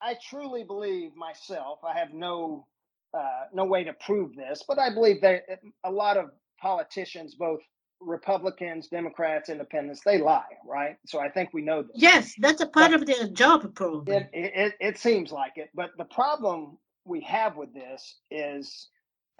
I 0.00 0.14
truly 0.30 0.62
believe 0.64 1.16
myself. 1.16 1.80
I 1.84 1.98
have 1.98 2.14
no 2.14 2.66
uh, 3.14 3.44
no 3.52 3.64
way 3.64 3.84
to 3.84 3.92
prove 4.04 4.34
this, 4.36 4.62
but 4.66 4.78
I 4.78 4.92
believe 4.92 5.20
that 5.22 5.42
a 5.84 5.90
lot 5.90 6.16
of 6.16 6.30
politicians, 6.60 7.34
both 7.34 7.60
Republicans, 8.00 8.88
Democrats, 8.88 9.48
Independents, 9.48 10.02
they 10.04 10.18
lie, 10.18 10.42
right? 10.66 10.96
So 11.06 11.18
I 11.18 11.28
think 11.28 11.50
we 11.52 11.62
know 11.62 11.82
this. 11.82 11.92
Yes, 11.94 12.34
that's 12.38 12.60
a 12.60 12.66
part 12.66 12.92
of 12.92 13.06
their 13.06 13.28
job, 13.28 13.74
probably. 13.74 14.16
It, 14.16 14.30
it, 14.32 14.74
it, 14.80 14.98
seems 14.98 15.32
like 15.32 15.52
it, 15.56 15.70
but 15.74 15.90
the 15.98 16.04
problem 16.04 16.78
we 17.04 17.20
have 17.22 17.56
with 17.56 17.72
this 17.74 18.16
is, 18.30 18.88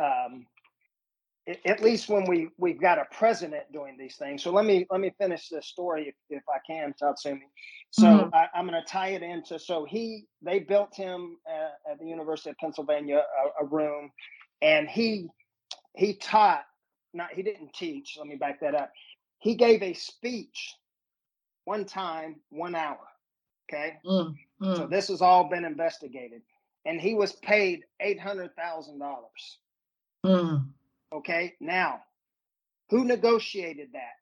um, 0.03 0.47
at 1.65 1.83
least 1.83 2.09
when 2.09 2.27
we 2.27 2.49
we've 2.59 2.81
got 2.81 2.99
a 2.99 3.07
president 3.11 3.65
doing 3.73 3.97
these 3.99 4.17
things. 4.17 4.43
So 4.43 4.51
let 4.53 4.65
me 4.65 4.87
let 4.91 5.01
me 5.01 5.13
finish 5.19 5.49
this 5.49 5.67
story 5.69 6.09
if, 6.09 6.15
if 6.31 6.43
I 6.49 6.59
can, 6.67 6.95
Tatsumi. 7.01 7.41
So 7.91 8.07
Mhm. 8.07 8.35
I, 8.35 8.49
I'm 8.55 8.67
going 8.67 8.81
to 8.81 8.87
tie 8.87 9.09
it 9.09 9.23
into. 9.23 9.59
So 9.59 9.85
he 9.85 10.27
they 10.43 10.59
built 10.61 10.95
him 10.95 11.39
uh, 11.51 11.93
at 11.93 11.99
the 11.99 12.07
University 12.07 12.51
of 12.51 12.57
Pennsylvania 12.59 13.23
a, 13.61 13.65
a 13.65 13.67
room, 13.67 14.11
and 14.63 14.89
he 14.89 15.29
he 15.95 16.15
taught. 16.15 16.65
Not 17.15 17.33
he 17.33 17.43
didn't 17.43 17.73
teach. 17.73 18.17
Let 18.19 18.27
me 18.27 18.37
back 18.37 18.61
that 18.61 18.75
up. 18.75 18.93
He 19.39 19.55
gave 19.55 19.83
a 19.83 19.95
speech 19.95 20.75
one 21.65 21.87
time, 21.87 22.37
one 22.51 22.75
hour. 22.75 22.99
Okay. 23.73 23.95
Mm, 24.05 24.35
So 24.75 24.87
mm, 24.87 24.91
this 24.91 25.09
has 25.09 25.23
all 25.23 25.45
been 25.49 25.65
investigated, 25.65 26.43
and 26.85 27.01
he 27.01 27.15
was 27.15 27.33
paid 27.33 27.85
eight 28.01 28.21
hundred 28.21 28.55
thousand 28.57 28.99
dollars. 28.99 29.59
mm. 30.27 30.67
Okay, 31.13 31.55
now 31.61 32.01
who 32.91 33.05
negotiated 33.05 33.89
that? 33.93 34.13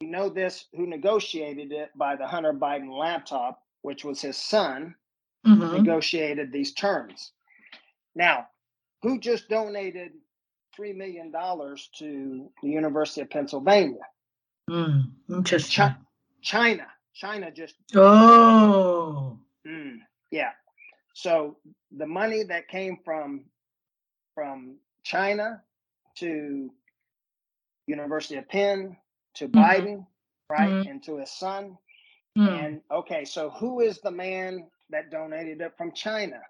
We 0.00 0.06
know 0.06 0.28
this. 0.28 0.66
Who 0.74 0.86
negotiated 0.86 1.72
it 1.72 1.90
by 1.96 2.16
the 2.16 2.26
Hunter 2.26 2.52
Biden 2.52 2.96
laptop, 2.96 3.62
which 3.82 4.04
was 4.04 4.20
his 4.20 4.36
son, 4.36 4.94
Mhm. 5.46 5.72
negotiated 5.72 6.52
these 6.52 6.72
terms. 6.72 7.32
Now, 8.14 8.48
who 9.02 9.18
just 9.18 9.48
donated 9.48 10.12
three 10.74 10.92
million 10.92 11.30
dollars 11.30 11.88
to 11.98 12.50
the 12.62 12.68
University 12.68 13.20
of 13.22 13.30
Pennsylvania? 13.30 14.06
Mm. 14.68 15.12
Interesting. 15.28 15.84
Chi- 15.84 15.96
China. 16.42 16.92
China 17.12 17.50
just 17.50 17.74
Oh. 17.94 19.38
Mm, 19.66 19.98
yeah. 20.30 20.52
So 21.12 21.58
the 21.90 22.06
money 22.06 22.44
that 22.44 22.68
came 22.68 22.98
from 23.04 23.50
from 24.34 24.78
China 25.02 25.62
to 26.16 26.70
University 27.86 28.36
of 28.36 28.48
Penn 28.48 28.96
to 29.34 29.48
Mhm. 29.48 29.52
Biden, 29.54 30.06
right, 30.48 30.70
Mhm. 30.72 30.90
and 30.90 31.02
to 31.04 31.16
his 31.18 31.30
son. 31.30 31.78
Mm. 32.36 32.48
And 32.48 32.82
okay, 32.90 33.24
so 33.24 33.50
who 33.50 33.80
is 33.80 34.00
the 34.00 34.10
man 34.10 34.70
that 34.90 35.10
donated 35.10 35.60
it 35.60 35.76
from 35.76 35.92
China? 35.92 36.40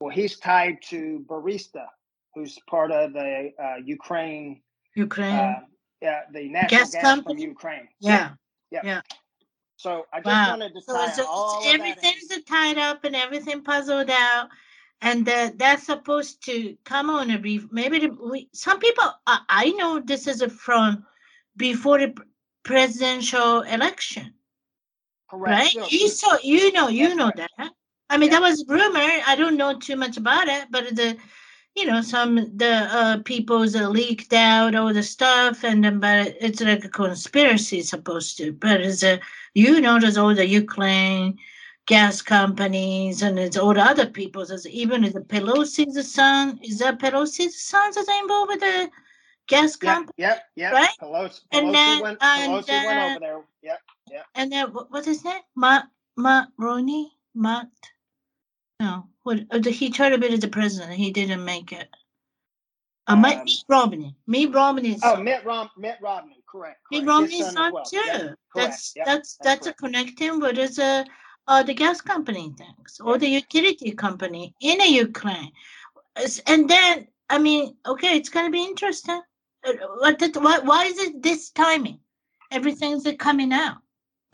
Well, 0.00 0.10
he's 0.14 0.38
tied 0.38 0.82
to 0.84 1.24
Burisma, 1.28 1.86
who's 2.34 2.58
part 2.68 2.90
of 2.90 3.12
the 3.12 3.52
uh, 3.58 3.76
Ukraine, 3.84 4.62
Ukraine. 4.94 5.34
uh, 5.34 5.60
yeah, 6.00 6.22
the 6.32 6.48
national 6.48 6.80
Gas 6.80 6.92
gas, 6.92 7.20
from? 7.22 7.38
Ukraine. 7.38 7.88
yeah. 8.00 8.34
Yeah. 8.70 9.02
So 9.76 10.06
I 10.12 10.18
just 10.18 10.26
Wow. 10.26 10.50
wanted 10.50 10.74
to 10.74 10.80
So 10.80 10.92
tie 10.94 11.22
all 11.24 11.58
of 11.58 11.64
that 11.64 11.70
in. 11.72 11.80
everything's 11.80 12.44
tied 12.44 12.78
up 12.78 13.04
and 13.04 13.14
everything 13.16 13.62
puzzled 13.62 14.10
out. 14.10 14.48
And 15.04 15.26
that 15.26 15.58
that's 15.58 15.84
supposed 15.86 16.44
to 16.46 16.76
come 16.84 17.10
on 17.10 17.30
a 17.32 17.38
brief. 17.38 17.66
Maybe 17.72 18.06
we, 18.08 18.48
some 18.52 18.78
people, 18.78 19.04
I, 19.26 19.40
I 19.48 19.70
know 19.72 20.00
this 20.00 20.28
is 20.28 20.42
from 20.52 21.04
before 21.56 21.98
the 21.98 22.14
presidential 22.62 23.62
election, 23.62 24.34
Correct. 25.28 25.50
right? 25.50 25.70
So- 25.72 25.86
You 25.90 26.08
saw, 26.08 26.38
you 26.42 26.72
know, 26.72 26.88
you 26.88 27.08
That's 27.08 27.18
know 27.18 27.32
that. 27.36 27.70
I 28.10 28.16
mean, 28.16 28.30
Yeah. 28.30 28.38
that 28.40 28.42
was 28.48 28.64
rumor. 28.68 29.00
I 29.26 29.34
don't 29.36 29.56
know 29.56 29.76
too 29.76 29.96
much 29.96 30.16
about 30.18 30.46
it, 30.46 30.66
but 30.70 30.94
the, 30.94 31.16
you 31.74 31.86
know, 31.86 32.00
some 32.02 32.36
the 32.56 32.72
uh, 33.00 33.18
people's 33.24 33.74
uh, 33.74 33.88
leaked 33.88 34.32
out 34.34 34.74
all 34.76 34.92
the 34.94 35.02
stuff, 35.02 35.64
and 35.64 35.82
then 35.82 35.98
but 35.98 36.36
it's 36.40 36.60
like 36.60 36.84
a 36.84 36.88
conspiracy 36.88 37.82
supposed 37.82 38.36
to. 38.36 38.52
But 38.52 38.80
it's 38.82 39.02
a 39.02 39.18
you 39.54 39.80
know, 39.80 39.98
there's 39.98 40.18
all 40.18 40.34
the 40.34 40.46
Ukraine 40.46 41.38
gas 41.86 42.22
companies, 42.22 43.22
and 43.22 43.38
it's 43.38 43.56
all 43.56 43.74
the 43.74 43.82
other 43.82 44.06
people's. 44.06 44.48
There's 44.48 44.66
even 44.66 45.02
the 45.02 45.20
Pelosi's 45.20 46.12
son. 46.12 46.58
Is 46.62 46.78
that 46.78 46.98
Pelosi's 46.98 47.62
son 47.62 47.90
that's 47.94 48.08
involved 48.20 48.48
with 48.50 48.60
the 48.60 48.90
gas 49.48 49.72
Yep, 49.72 49.80
company? 49.80 50.12
yep, 50.18 50.44
yep. 50.56 50.72
right? 50.72 50.88
Pelosi, 51.00 51.40
And 51.52 51.66
Pelosi 51.68 51.72
then- 51.72 52.02
went. 52.02 52.18
and, 52.22 52.52
Pelosi 52.52 52.68
went 52.86 52.98
uh, 52.98 53.10
over 53.10 53.20
there. 53.20 53.40
Yep. 53.62 53.80
And 54.34 54.52
then 54.52 54.72
what, 54.72 54.90
what's 54.90 55.06
his 55.06 55.24
name? 55.24 55.40
Matt 55.56 55.86
Matt 56.16 56.48
Roney? 56.58 57.12
Matt? 57.34 57.68
No. 58.78 59.08
What 59.22 59.40
uh, 59.50 59.60
he 59.62 59.90
tried 59.90 60.10
to 60.10 60.18
be 60.18 60.36
the 60.36 60.48
president. 60.48 60.92
He 60.94 61.10
didn't 61.10 61.44
make 61.44 61.72
it. 61.72 61.88
Uh, 63.06 63.16
Mitt 63.16 63.38
Um, 63.38 63.44
Mitt 63.44 63.64
Romney. 63.68 64.14
Mitt 64.26 64.52
Romney's 64.54 65.00
Oh, 65.02 65.14
son. 65.14 65.24
Mitt 65.24 65.44
Rom, 65.44 65.70
Mitt 65.76 65.96
Romney. 66.00 66.42
Correct. 66.46 66.80
Mitt 66.90 67.04
correct. 67.06 67.30
His 67.30 67.40
Romney's 67.40 67.46
as 67.46 67.52
son 67.54 67.72
well. 67.72 67.84
too. 67.84 67.96
Yep. 68.04 68.34
That's 68.54 68.92
Yep, 68.96 69.06
that's 69.06 69.36
that's 69.36 69.64
that's 69.64 69.66
a 69.68 69.72
connecting 69.72 70.38
with 70.40 70.58
is 70.58 70.78
a 70.78 71.04
uh, 71.48 71.62
the 71.62 71.74
gas 71.74 72.00
company 72.00 72.54
things 72.56 73.00
or 73.04 73.18
the 73.18 73.28
utility 73.28 73.92
company 73.92 74.54
in 74.60 74.78
the 74.78 74.88
Ukraine. 74.88 75.52
And 76.46 76.68
then 76.68 77.08
I 77.32 77.38
mean, 77.38 77.74
okay, 77.86 78.16
it's 78.18 78.28
gonna 78.28 78.50
be 78.50 78.62
interesting. 78.62 79.22
Uh, 79.64 79.72
What, 80.00 80.18
did- 80.18 80.36
why, 80.36 80.58
why 80.58 80.84
is 80.84 80.98
it 80.98 81.22
this 81.22 81.50
timing? 81.50 81.98
Everything's 82.50 83.06
coming 83.18 83.52
out. 83.52 83.78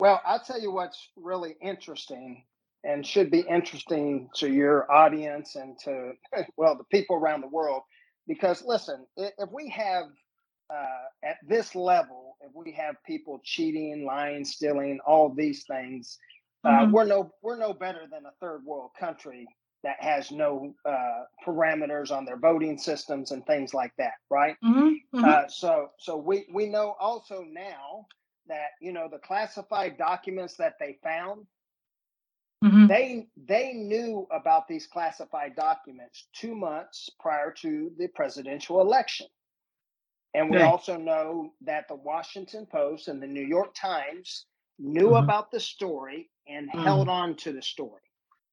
Well, 0.01 0.21
I'll 0.25 0.41
tell 0.43 0.59
you 0.59 0.71
what's 0.71 1.07
really 1.15 1.55
interesting 1.61 2.43
and 2.83 3.05
should 3.05 3.31
be 3.31 3.41
interesting 3.41 4.29
to 4.35 4.51
your 4.51 4.91
audience 4.91 5.55
and 5.55 5.79
to, 5.85 6.11
well, 6.57 6.75
the 6.75 6.83
people 6.85 7.15
around 7.15 7.41
the 7.41 7.47
world. 7.47 7.83
Because 8.27 8.63
listen, 8.65 9.05
if 9.15 9.49
we 9.51 9.69
have 9.69 10.05
uh, 10.69 11.05
at 11.23 11.37
this 11.47 11.75
level, 11.75 12.35
if 12.41 12.51
we 12.53 12.73
have 12.73 12.95
people 13.05 13.39
cheating, 13.43 14.05
lying, 14.05 14.43
stealing, 14.43 14.99
all 15.05 15.33
these 15.33 15.63
things, 15.65 16.17
uh, 16.65 16.85
Mhm. 16.85 16.91
we're 16.91 17.05
no 17.05 17.31
we're 17.41 17.57
no 17.57 17.73
better 17.73 18.07
than 18.11 18.25
a 18.25 18.31
third 18.41 18.63
world 18.65 18.91
country 18.99 19.51
that 19.83 19.97
has 20.01 20.31
no 20.31 20.73
uh, 20.85 21.23
parameters 21.45 22.11
on 22.15 22.25
their 22.25 22.37
voting 22.37 22.77
systems 22.77 23.31
and 23.31 23.45
things 23.45 23.73
like 23.73 23.93
that, 23.97 24.13
right? 24.29 24.57
Mhm, 24.61 25.01
mhm. 25.13 25.23
Uh, 25.23 25.47
so 25.49 25.89
so 25.99 26.17
we 26.17 26.47
we 26.53 26.67
know 26.67 26.95
also 26.99 27.43
now 27.43 28.07
that 28.47 28.69
you 28.81 28.93
know 28.93 29.09
the 29.09 29.19
classified 29.19 29.97
documents 29.97 30.57
that 30.57 30.75
they 30.79 30.99
found 31.03 31.47
Mhm. 32.63 32.89
they 32.89 33.29
they 33.37 33.73
knew 33.73 34.27
about 34.31 34.67
these 34.67 34.87
classified 34.87 35.55
documents 35.55 36.29
two 36.33 36.55
months 36.55 37.09
prior 37.19 37.51
to 37.51 37.91
the 37.97 38.07
presidential 38.09 38.81
election 38.81 39.27
and 40.33 40.49
we 40.49 40.59
Right. 40.59 40.61
also 40.61 40.97
know 40.97 41.53
that 41.61 41.87
the 41.87 41.95
washington 41.95 42.65
post 42.65 43.07
and 43.07 43.21
the 43.21 43.27
new 43.27 43.45
york 43.45 43.73
times 43.75 44.47
knew 44.79 45.15
Mhm. 45.15 45.15
about 45.15 45.51
the 45.51 45.59
story 45.59 46.29
and 46.49 46.69
Mhm. 46.71 46.83
held 46.83 47.09
on 47.09 47.35
to 47.35 47.51
the 47.53 47.61
story 47.61 48.01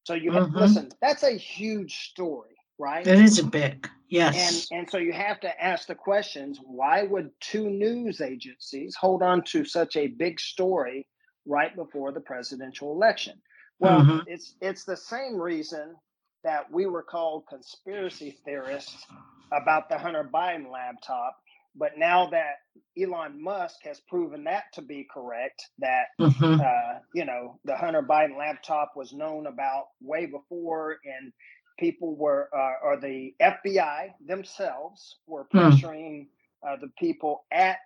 so 0.05 0.15
you 0.15 0.31
have, 0.33 0.49
Mhm. 0.49 0.55
listen 0.61 0.89
that's 1.01 1.23
a 1.23 1.33
huge 1.33 2.11
story 2.11 2.55
right 2.79 3.07
It 3.07 3.19
is 3.19 3.39
a 3.39 3.45
big. 3.45 3.89
Yes. 4.09 4.69
and 4.71 4.89
so 4.89 4.99
you 4.99 5.13
have 5.13 5.41
to 5.41 5.65
ask 5.65 5.89
the 5.89 5.95
questions 5.95 6.61
why 6.63 7.03
would 7.03 7.31
two 7.41 7.69
news 7.71 8.21
agencies 8.21 8.95
hold 8.95 9.23
on 9.23 9.43
to 9.45 9.65
such 9.65 9.97
a 9.97 10.07
big 10.09 10.39
story 10.39 11.09
right 11.47 11.75
before 11.75 12.13
the 12.13 12.21
presidential 12.21 12.93
election 12.93 13.41
well 13.79 14.01
Mhm. 14.03 14.25
it's 14.27 14.55
it's 14.61 14.85
the 14.85 14.97
same 14.97 15.37
reason 15.41 15.97
that 16.45 16.71
we 16.71 16.87
were 16.87 17.03
called 17.03 17.47
conspiracy 17.49 18.31
theorists 18.45 19.07
about 19.53 19.89
the 19.89 19.99
hunter 19.99 20.23
biden 20.33 20.71
laptop 20.71 21.37
but 21.77 21.99
now 21.99 22.27
that 22.31 22.57
elon 22.99 23.41
musk 23.43 23.77
has 23.85 24.01
proven 24.01 24.45
that 24.45 24.65
to 24.75 24.83
be 24.83 25.05
correct 25.13 25.63
that 25.79 26.09
Mhm. 26.21 26.61
uh, 26.61 27.01
you 27.15 27.25
know, 27.25 27.59
the 27.65 27.77
Hunter 27.77 28.03
Biden 28.03 28.37
laptop 28.39 28.93
was 28.97 29.13
known 29.13 29.47
about 29.47 29.89
way 30.01 30.27
before, 30.27 30.99
and 31.05 31.33
people 31.79 32.17
were, 32.17 32.49
uh, 32.57 32.75
or 32.83 32.97
the 32.99 33.35
FBI 33.41 34.15
themselves 34.27 35.19
were 35.27 35.45
Hmm. 35.53 35.59
pressuring 35.59 36.29
uh, 36.67 36.77
the 36.77 36.89
people 36.99 37.45
at 37.53 37.79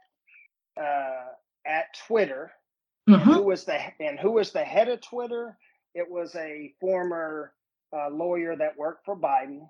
uh, 0.77 1.27
at 1.67 1.93
Twitter. 2.07 2.53
And 3.07 3.17
Mhm. 3.17 3.35
who 3.35 3.43
was 3.43 3.65
the 3.65 3.79
and 4.01 4.19
who 4.21 4.33
was 4.33 4.53
the 4.53 4.65
head 4.65 4.89
of 4.89 5.01
Twitter? 5.01 5.59
It 5.95 6.09
was 6.09 6.35
a 6.37 6.75
former 6.81 7.55
uh, 7.93 8.09
lawyer 8.11 8.55
that 8.57 8.77
worked 8.77 9.05
for 9.05 9.17
Biden. 9.17 9.69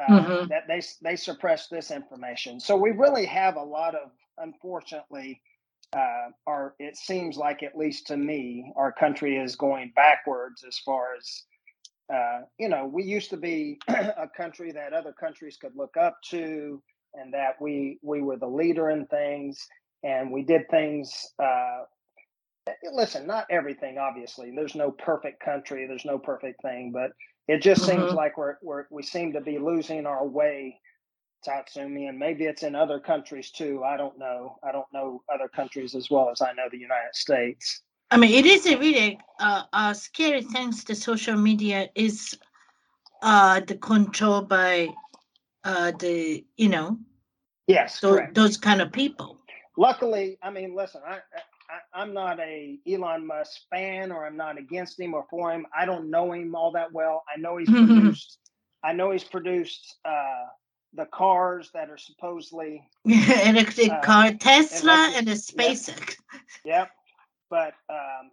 Uh, 0.00 0.22
Mhm. 0.22 0.48
That 0.48 0.68
they 0.68 0.82
they 1.02 1.16
suppressed 1.16 1.70
this 1.70 1.90
information. 1.92 2.60
So 2.60 2.76
we 2.76 2.92
really 2.92 3.26
have 3.26 3.56
a 3.56 3.62
lot 3.64 3.94
of, 3.94 4.10
unfortunately, 4.38 5.42
uh, 5.96 6.30
our 6.46 6.74
it 6.80 6.96
seems 6.96 7.36
like 7.38 7.62
at 7.62 7.76
least 7.78 8.08
to 8.08 8.16
me, 8.16 8.72
our 8.76 8.92
country 8.92 9.36
is 9.38 9.56
going 9.56 9.92
backwards 9.96 10.64
as 10.64 10.78
far 10.78 11.14
as 11.16 11.44
uh, 12.12 12.42
you 12.58 12.68
know, 12.68 12.86
we 12.86 13.04
used 13.04 13.30
to 13.30 13.36
be 13.36 13.80
a 13.88 14.28
country 14.36 14.72
that 14.72 14.92
other 14.92 15.12
countries 15.12 15.58
could 15.60 15.76
look 15.76 15.96
up 15.98 16.18
to, 16.30 16.82
and 17.14 17.34
that 17.34 17.60
we 17.60 17.98
we 18.02 18.22
were 18.22 18.36
the 18.38 18.46
leader 18.48 18.90
in 18.90 19.06
things, 19.06 19.66
and 20.04 20.32
we 20.32 20.42
did 20.44 20.62
things. 20.70 21.12
Uh, 21.42 21.82
listen, 22.92 23.26
not 23.26 23.46
everything, 23.50 23.98
obviously. 23.98 24.52
There's 24.54 24.74
no 24.76 24.90
perfect 24.92 25.40
country. 25.44 25.86
There's 25.86 26.04
no 26.06 26.18
perfect 26.18 26.62
thing, 26.62 26.92
but 26.92 27.12
it 27.48 27.62
just 27.62 27.82
mm-hmm. 27.82 28.00
seems 28.00 28.12
like 28.12 28.36
we're, 28.36 28.56
we're 28.62 28.86
we 28.90 29.02
seem 29.02 29.32
to 29.32 29.40
be 29.40 29.58
losing 29.58 30.06
our 30.06 30.26
way 30.26 30.80
Tatsumi, 31.46 32.08
and 32.08 32.18
maybe 32.18 32.44
it's 32.44 32.62
in 32.62 32.74
other 32.74 32.98
countries 32.98 33.50
too. 33.50 33.84
I 33.84 33.96
don't 33.96 34.18
know. 34.18 34.58
I 34.62 34.72
don't 34.72 34.86
know 34.92 35.22
other 35.32 35.48
countries 35.48 35.94
as 35.94 36.10
well 36.10 36.30
as 36.30 36.40
I 36.40 36.52
know 36.52 36.64
the 36.70 36.78
United 36.78 37.14
States. 37.14 37.82
I 38.10 38.16
mean, 38.16 38.32
it 38.32 38.46
is 38.46 38.66
a 38.66 38.76
really 38.76 39.18
uh, 39.40 39.62
uh, 39.72 39.92
scary 39.92 40.42
things. 40.42 40.84
The 40.84 40.94
social 40.94 41.36
media 41.36 41.88
is 41.94 42.38
uh, 43.22 43.60
the 43.60 43.76
control 43.76 44.42
by 44.42 44.88
uh, 45.64 45.92
the 45.98 46.44
you 46.56 46.68
know 46.68 46.98
yes 47.66 48.00
th- 48.00 48.30
those 48.32 48.56
kind 48.56 48.80
of 48.80 48.92
people. 48.92 49.38
Luckily, 49.76 50.38
I 50.42 50.50
mean, 50.50 50.74
listen, 50.74 51.02
I, 51.06 51.18
I 51.70 52.00
I'm 52.00 52.12
not 52.12 52.40
a 52.40 52.78
Elon 52.88 53.26
Musk 53.26 53.62
fan, 53.70 54.12
or 54.12 54.26
I'm 54.26 54.36
not 54.36 54.58
against 54.58 54.98
him 54.98 55.14
or 55.14 55.26
for 55.30 55.52
him. 55.52 55.66
I 55.76 55.84
don't 55.84 56.10
know 56.10 56.32
him 56.32 56.54
all 56.54 56.72
that 56.72 56.92
well. 56.92 57.24
I 57.34 57.38
know 57.38 57.56
he's 57.56 57.70
produced. 57.70 58.38
I 58.84 58.92
know 58.92 59.10
he's 59.10 59.24
produced 59.24 59.96
uh, 60.04 60.44
the 60.94 61.06
cars 61.06 61.70
that 61.74 61.90
are 61.90 61.98
supposedly 61.98 62.88
electric 63.04 63.90
uh, 63.90 64.00
car, 64.00 64.32
Tesla, 64.32 64.92
electric, 64.92 65.18
and 65.18 65.28
the 65.28 65.32
SpaceX. 65.32 65.98
Yep, 65.98 66.16
yep. 66.64 66.90
but 67.50 67.74
um, 67.90 68.30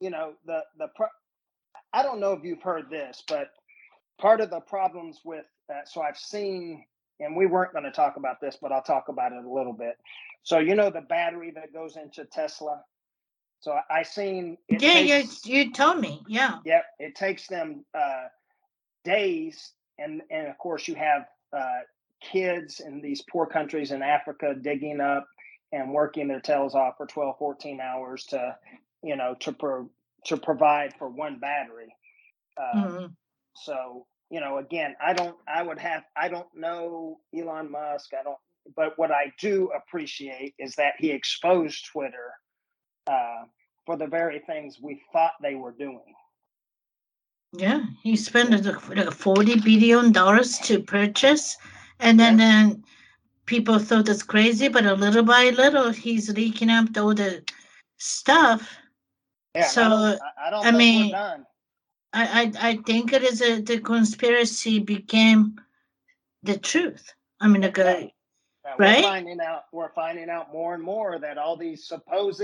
you 0.00 0.10
know 0.10 0.34
the 0.46 0.60
the 0.78 0.88
pro- 0.96 1.06
I 1.92 2.02
don't 2.02 2.20
know 2.20 2.32
if 2.32 2.44
you've 2.44 2.62
heard 2.62 2.88
this, 2.90 3.22
but 3.28 3.50
part 4.18 4.40
of 4.40 4.50
the 4.50 4.60
problems 4.60 5.20
with 5.24 5.44
uh, 5.72 5.84
so 5.84 6.02
I've 6.02 6.18
seen, 6.18 6.84
and 7.22 7.36
we 7.36 7.46
weren't 7.46 7.72
going 7.72 7.84
to 7.84 7.90
talk 7.90 8.16
about 8.16 8.40
this, 8.40 8.56
but 8.60 8.72
I'll 8.72 8.82
talk 8.82 9.08
about 9.08 9.32
it 9.32 9.44
a 9.44 9.50
little 9.50 9.72
bit. 9.72 9.96
So 10.42 10.58
you 10.58 10.74
know 10.74 10.90
the 10.90 11.02
battery 11.02 11.52
that 11.52 11.72
goes 11.72 11.96
into 11.96 12.24
Tesla. 12.24 12.82
So 13.60 13.72
I, 13.72 14.00
I 14.00 14.02
seen. 14.02 14.58
yeah, 14.68 14.78
takes, 14.78 15.46
you 15.46 15.56
you 15.56 15.72
told 15.72 16.00
me. 16.00 16.22
Yeah. 16.26 16.58
Yep. 16.64 16.84
It 16.98 17.14
takes 17.14 17.46
them 17.46 17.84
uh, 17.94 18.24
days, 19.04 19.72
and 19.98 20.22
and 20.30 20.48
of 20.48 20.58
course 20.58 20.88
you 20.88 20.96
have 20.96 21.26
uh, 21.56 21.80
kids 22.20 22.80
in 22.80 23.00
these 23.00 23.22
poor 23.22 23.46
countries 23.46 23.92
in 23.92 24.02
Africa 24.02 24.54
digging 24.60 25.00
up 25.00 25.26
and 25.72 25.92
working 25.92 26.28
their 26.28 26.40
tails 26.40 26.74
off 26.74 26.96
for 26.96 27.06
12, 27.06 27.38
14 27.38 27.80
hours 27.80 28.24
to, 28.24 28.56
you 29.02 29.16
know, 29.16 29.34
to 29.40 29.52
pro- 29.52 29.90
to 30.26 30.36
provide 30.36 30.94
for 30.98 31.08
one 31.08 31.38
battery. 31.38 31.94
Uh, 32.56 32.76
mm-hmm. 32.76 33.06
So, 33.56 34.06
you 34.32 34.40
know, 34.40 34.56
again, 34.56 34.96
I 34.98 35.12
don't, 35.12 35.36
I 35.46 35.62
would 35.62 35.78
have, 35.78 36.04
I 36.16 36.30
don't 36.30 36.48
know 36.56 37.20
Elon 37.38 37.70
Musk. 37.70 38.12
I 38.18 38.22
don't, 38.22 38.38
but 38.74 38.96
what 38.96 39.10
I 39.10 39.30
do 39.38 39.70
appreciate 39.76 40.54
is 40.58 40.74
that 40.76 40.94
he 40.98 41.10
exposed 41.10 41.84
Twitter 41.92 42.32
uh, 43.06 43.42
for 43.84 43.98
the 43.98 44.06
very 44.06 44.38
things 44.46 44.78
we 44.80 45.02
thought 45.12 45.32
they 45.42 45.54
were 45.54 45.74
doing. 45.78 46.14
Yeah, 47.52 47.82
he 48.02 48.16
spent 48.16 48.64
like 48.64 49.12
forty 49.12 49.60
billion 49.60 50.12
dollars 50.12 50.58
to 50.60 50.80
purchase, 50.80 51.58
and 52.00 52.18
then 52.18 52.38
yeah. 52.38 52.46
then 52.46 52.84
people 53.44 53.78
thought 53.78 54.06
that's 54.06 54.22
crazy, 54.22 54.68
but 54.68 54.86
a 54.86 54.94
little 54.94 55.24
by 55.24 55.50
little, 55.50 55.90
he's 55.90 56.30
leaking 56.30 56.70
up 56.70 56.96
all 56.96 57.12
the 57.12 57.44
stuff. 57.98 58.78
Yeah, 59.54 59.66
so 59.66 59.82
I, 59.82 59.88
don't, 59.88 60.20
I, 60.46 60.50
don't 60.50 60.66
I 60.66 60.70
mean, 60.70 61.14
I, 62.12 62.52
I 62.60 62.70
I 62.70 62.76
think 62.86 63.12
it 63.12 63.22
is 63.22 63.40
a 63.42 63.60
the 63.60 63.80
conspiracy 63.80 64.78
became 64.78 65.60
the 66.42 66.58
truth. 66.58 67.12
I 67.40 67.48
mean, 67.48 67.62
like 67.62 67.78
a, 67.78 68.10
yeah, 68.64 68.74
right? 68.78 68.96
We're 68.96 69.02
finding 69.02 69.40
out 69.40 69.62
we're 69.72 69.92
finding 69.94 70.30
out 70.30 70.52
more 70.52 70.74
and 70.74 70.82
more 70.82 71.18
that 71.18 71.38
all 71.38 71.56
these 71.56 71.86
supposed 71.86 72.42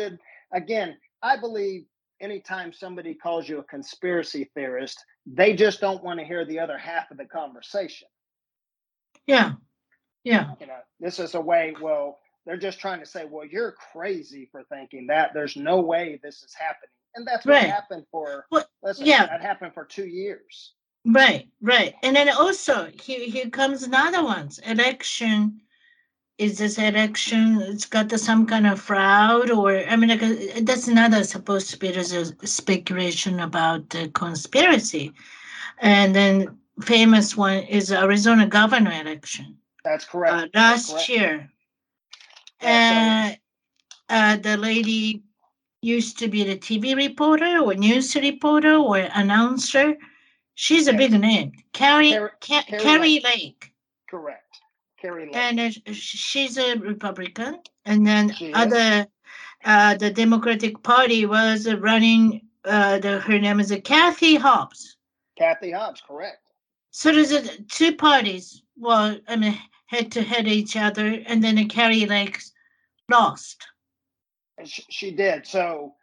again, 0.53 0.97
I 1.23 1.37
believe 1.37 1.85
anytime 2.21 2.73
somebody 2.73 3.14
calls 3.14 3.49
you 3.49 3.59
a 3.59 3.64
conspiracy 3.64 4.51
theorist, 4.55 5.05
they 5.27 5.55
just 5.55 5.81
don't 5.81 6.03
want 6.03 6.19
to 6.19 6.27
hear 6.27 6.45
the 6.45 6.59
other 6.59 6.79
half 6.79 7.11
of 7.11 7.16
the 7.16 7.27
conversation. 7.27 8.09
Yeah. 9.27 9.53
Yeah. 10.25 10.53
You 10.61 10.66
know, 10.66 10.79
this 11.01 11.19
is 11.19 11.35
a 11.35 11.41
way, 11.41 11.75
well, 11.81 12.19
they're 12.45 12.57
just 12.57 12.81
trying 12.81 13.01
to 13.01 13.07
say, 13.07 13.25
well, 13.25 13.47
you're 13.47 13.75
crazy 13.93 14.49
for 14.51 14.64
thinking 14.64 15.07
that. 15.09 15.33
There's 15.35 15.57
no 15.57 15.81
way 15.81 16.19
this 16.23 16.43
is 16.43 16.55
happening. 16.55 16.91
And 17.19 17.27
that's 17.27 17.45
what 17.45 17.55
right. 17.55 17.69
happened 17.69 18.05
for, 18.12 18.47
well, 18.53 18.64
yeah. 18.97 19.27
that 19.27 19.43
happened 19.43 19.75
for 19.75 19.85
two 19.85 20.07
years. 20.07 20.75
Right, 21.05 21.49
right. 21.61 21.95
And 22.05 22.14
then 22.14 22.29
also, 22.29 22.93
here, 23.03 23.29
here 23.29 23.51
comes 23.51 23.83
another 23.83 24.23
one 24.23 24.51
election 24.64 25.61
is 26.39 26.59
this 26.59 26.79
election 26.79 27.61
it's 27.62 27.85
got 27.85 28.09
some 28.12 28.47
kind 28.47 28.64
of 28.64 28.81
fraud 28.81 29.51
or 29.51 29.77
i 29.89 29.97
mean 29.97 30.09
like 30.09 30.23
uh, 30.23 30.61
that's 30.62 30.87
not 30.87 31.12
supposed 31.27 31.69
to 31.69 31.77
be 31.77 31.91
there's 31.91 32.12
a 32.12 32.47
speculation 32.47 33.41
about 33.41 33.91
the 33.91 34.09
conspiracy 34.11 35.12
and 35.81 36.14
then 36.14 36.57
famous 36.81 37.37
one 37.37 37.59
is 37.64 37.91
arizona 37.91 38.47
governor 38.47 38.93
election 38.93 39.57
that's 39.83 40.05
correct 40.05 40.55
uh, 40.55 40.61
last 40.61 40.93
correct. 40.93 41.09
year 41.09 41.51
and 42.61 43.37
uh, 44.09 44.37
the 44.37 44.57
lady 44.57 45.25
used 45.83 46.18
to 46.18 46.29
be 46.29 46.45
the 46.45 46.57
tv 46.57 46.97
reporter 46.97 47.59
or 47.59 47.74
news 47.74 48.14
reporter 48.16 48.74
or 48.74 48.99
announcer 49.14 49.97
she's 50.55 50.89
a 50.89 50.93
yes. 50.93 50.99
big 50.99 51.20
name 51.20 51.53
carrie 51.72 52.12
Kari, 52.41 52.79
Kari 52.79 53.20
Lake. 53.20 53.24
Lake 53.24 53.72
correct 54.11 54.49
Kari 55.01 55.26
Lake. 55.26 55.37
And 55.37 55.61
uh, 55.61 55.93
she's 55.93 56.59
a 56.59 56.76
Republican. 56.76 57.61
And 57.85 58.07
then 58.07 58.33
she 58.35 58.53
other, 58.53 59.07
uh, 59.64 59.95
the 59.97 60.11
Democratic 60.11 60.83
Party 60.83 61.26
was 61.26 61.72
running, 61.74 62.43
uh, 62.64 62.99
the, 62.99 63.20
her 63.20 63.39
name 63.39 63.61
is 63.61 63.74
Kathy 63.85 64.37
Hobbs. 64.37 64.97
Kathy 65.39 65.70
Hobbs, 65.70 66.03
correct. 66.07 66.39
So 66.91 67.12
there's 67.12 67.33
a, 67.33 67.62
two 67.64 67.95
parties, 67.95 68.62
well, 68.76 69.16
I 69.29 69.37
mean, 69.37 69.59
head 69.87 70.11
to 70.12 70.22
head 70.22 70.49
each 70.49 70.76
other, 70.76 71.22
and 71.26 71.43
then 71.43 71.68
Kari 71.68 72.07
Lake 72.07 72.41
lost. 73.09 73.66
She, 74.65 74.85
she 74.89 75.11
did. 75.11 75.47
So 75.47 75.95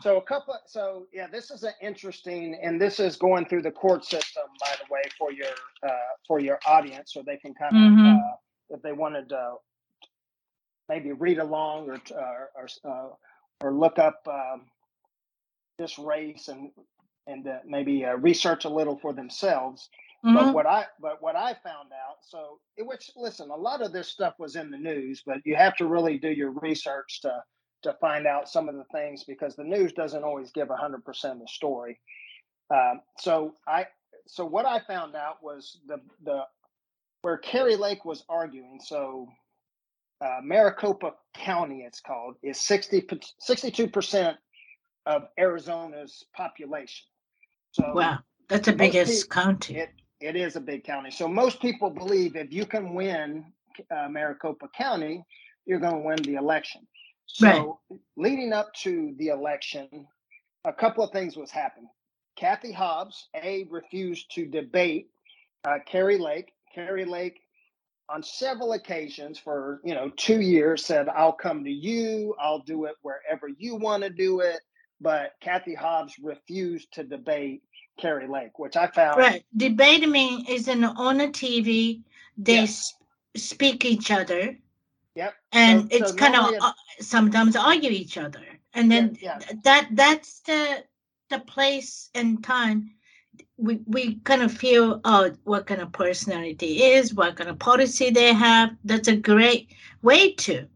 so 0.00 0.16
a 0.16 0.22
couple. 0.22 0.54
So 0.66 1.06
yeah, 1.12 1.26
this 1.30 1.50
is 1.50 1.62
an 1.62 1.72
interesting, 1.82 2.58
and 2.62 2.80
this 2.80 3.00
is 3.00 3.16
going 3.16 3.46
through 3.46 3.62
the 3.62 3.70
court 3.70 4.04
system, 4.04 4.44
by 4.60 4.74
the 4.78 4.92
way, 4.92 5.02
for 5.18 5.32
your 5.32 5.52
uh, 5.86 5.92
for 6.26 6.40
your 6.40 6.58
audience, 6.66 7.12
so 7.12 7.22
they 7.24 7.36
can 7.36 7.54
kind 7.54 7.76
of, 7.76 7.92
mm-hmm. 7.92 8.16
uh, 8.16 8.76
if 8.76 8.82
they 8.82 8.92
wanted 8.92 9.28
to, 9.30 9.54
maybe 10.88 11.12
read 11.12 11.38
along 11.38 11.90
or 11.90 12.00
or 12.12 12.50
or, 12.56 12.68
uh, 12.84 13.08
or 13.62 13.74
look 13.74 13.98
up 13.98 14.26
um, 14.26 14.62
this 15.78 15.98
race 15.98 16.48
and 16.48 16.70
and 17.26 17.46
uh, 17.46 17.58
maybe 17.66 18.04
uh, 18.04 18.14
research 18.16 18.64
a 18.64 18.70
little 18.70 18.98
for 18.98 19.12
themselves. 19.12 19.90
Mm-hmm. 20.24 20.34
But 20.34 20.54
what 20.54 20.66
I 20.66 20.86
but 20.98 21.22
what 21.22 21.36
I 21.36 21.54
found 21.62 21.90
out, 21.92 22.16
so 22.22 22.58
it, 22.76 22.86
which 22.86 23.10
listen, 23.16 23.50
a 23.50 23.56
lot 23.56 23.82
of 23.82 23.92
this 23.92 24.08
stuff 24.08 24.34
was 24.38 24.56
in 24.56 24.70
the 24.70 24.78
news, 24.78 25.22
but 25.26 25.38
you 25.44 25.56
have 25.56 25.76
to 25.76 25.86
really 25.86 26.18
do 26.18 26.30
your 26.30 26.52
research 26.52 27.20
to 27.22 27.42
to 27.82 27.94
find 28.00 28.26
out 28.26 28.48
some 28.48 28.68
of 28.68 28.74
the 28.74 28.84
things 28.92 29.24
because 29.24 29.56
the 29.56 29.64
news 29.64 29.92
doesn't 29.92 30.24
always 30.24 30.50
give 30.50 30.68
100% 30.68 30.96
of 30.96 31.38
the 31.38 31.48
story. 31.48 31.98
Um, 32.72 33.00
so 33.18 33.54
I 33.66 33.86
so 34.26 34.44
what 34.44 34.64
I 34.64 34.80
found 34.86 35.16
out 35.16 35.42
was 35.42 35.78
the 35.86 35.96
the 36.22 36.42
where 37.22 37.38
Kari 37.38 37.76
Lake 37.76 38.04
was 38.04 38.24
arguing. 38.28 38.78
So 38.82 39.28
uh, 40.20 40.38
Maricopa 40.42 41.14
County, 41.34 41.82
it's 41.86 42.00
called, 42.00 42.36
is 42.42 42.60
60 42.60 43.06
62 43.40 43.88
percent 43.88 44.36
of 45.06 45.22
Arizona's 45.38 46.24
population. 46.36 47.06
So 47.72 47.92
wow, 47.94 48.18
that's 48.48 48.66
the 48.66 48.72
biggest 48.72 49.28
people, 49.28 49.42
county. 49.42 49.76
It, 49.76 49.90
it 50.20 50.36
is 50.36 50.56
a 50.56 50.60
big 50.60 50.84
county. 50.84 51.10
So 51.10 51.26
most 51.26 51.60
people 51.60 51.90
believe 51.90 52.36
if 52.36 52.52
you 52.52 52.66
can 52.66 52.94
win 52.94 53.52
uh, 53.90 54.08
Maricopa 54.08 54.68
County, 54.76 55.24
you're 55.66 55.80
going 55.80 56.02
to 56.02 56.06
win 56.06 56.22
the 56.22 56.34
election. 56.34 56.86
So 57.32 57.78
right. 57.90 58.00
leading 58.16 58.52
up 58.52 58.72
to 58.82 59.14
the 59.18 59.28
election, 59.28 60.06
a 60.64 60.72
couple 60.72 61.04
of 61.04 61.10
things 61.10 61.36
was 61.36 61.50
happening. 61.50 61.90
Kathy 62.36 62.72
Hobbs, 62.72 63.28
A, 63.34 63.66
refused 63.70 64.34
to 64.34 64.46
debate 64.46 65.10
uh, 65.64 65.78
Kari 65.86 66.18
Lake. 66.18 66.52
Kari 66.74 67.04
Lake, 67.04 67.40
on 68.08 68.22
several 68.22 68.72
occasions 68.72 69.38
for 69.38 69.80
you 69.84 69.94
know 69.94 70.10
two 70.16 70.40
years, 70.40 70.84
said, 70.84 71.08
"I'll 71.08 71.32
come 71.32 71.64
to 71.64 71.70
you. 71.70 72.34
I'll 72.40 72.60
do 72.60 72.86
it 72.86 72.94
wherever 73.02 73.48
you 73.48 73.76
want 73.76 74.02
to 74.02 74.10
do 74.10 74.40
it." 74.40 74.60
But 75.00 75.32
Kathy 75.40 75.74
Hobbs 75.74 76.14
refused 76.22 76.92
to 76.94 77.04
debate 77.04 77.62
Kari 77.98 78.28
Lake, 78.28 78.58
which 78.58 78.76
I 78.76 78.86
found 78.88 79.18
right. 79.18 79.44
Debating 79.56 80.46
is 80.46 80.68
an 80.68 80.84
on 80.84 81.20
a 81.20 81.28
TV. 81.28 82.02
They 82.36 82.54
yes. 82.54 82.94
speak 83.36 83.84
each 83.84 84.10
other. 84.10 84.56
Yep. 85.14 85.34
And 85.52 85.82
so, 85.82 85.88
it's 85.90 86.10
so 86.10 86.16
kind 86.16 86.36
of 86.36 86.54
uh, 86.60 86.72
sometimes 87.00 87.56
argue 87.56 87.90
each 87.90 88.16
other, 88.16 88.44
and 88.74 88.90
then 88.90 89.16
yeah, 89.20 89.38
yeah. 89.40 89.56
that 89.64 89.88
that's 89.92 90.40
the 90.40 90.84
the 91.28 91.40
place 91.40 92.10
and 92.14 92.42
time. 92.44 92.90
we, 93.56 93.80
we 93.86 94.16
kind 94.24 94.42
of 94.42 94.52
feel 94.52 95.00
oh 95.04 95.30
what 95.44 95.66
kind 95.66 95.80
of 95.80 95.92
personality 95.92 96.82
is, 96.82 97.14
what 97.14 97.36
kind 97.36 97.50
of 97.50 97.58
policy 97.58 98.10
they 98.10 98.32
have. 98.32 98.70
That's 98.84 99.08
a 99.08 99.16
great 99.16 99.72
way 100.02 100.32
to 100.46 100.66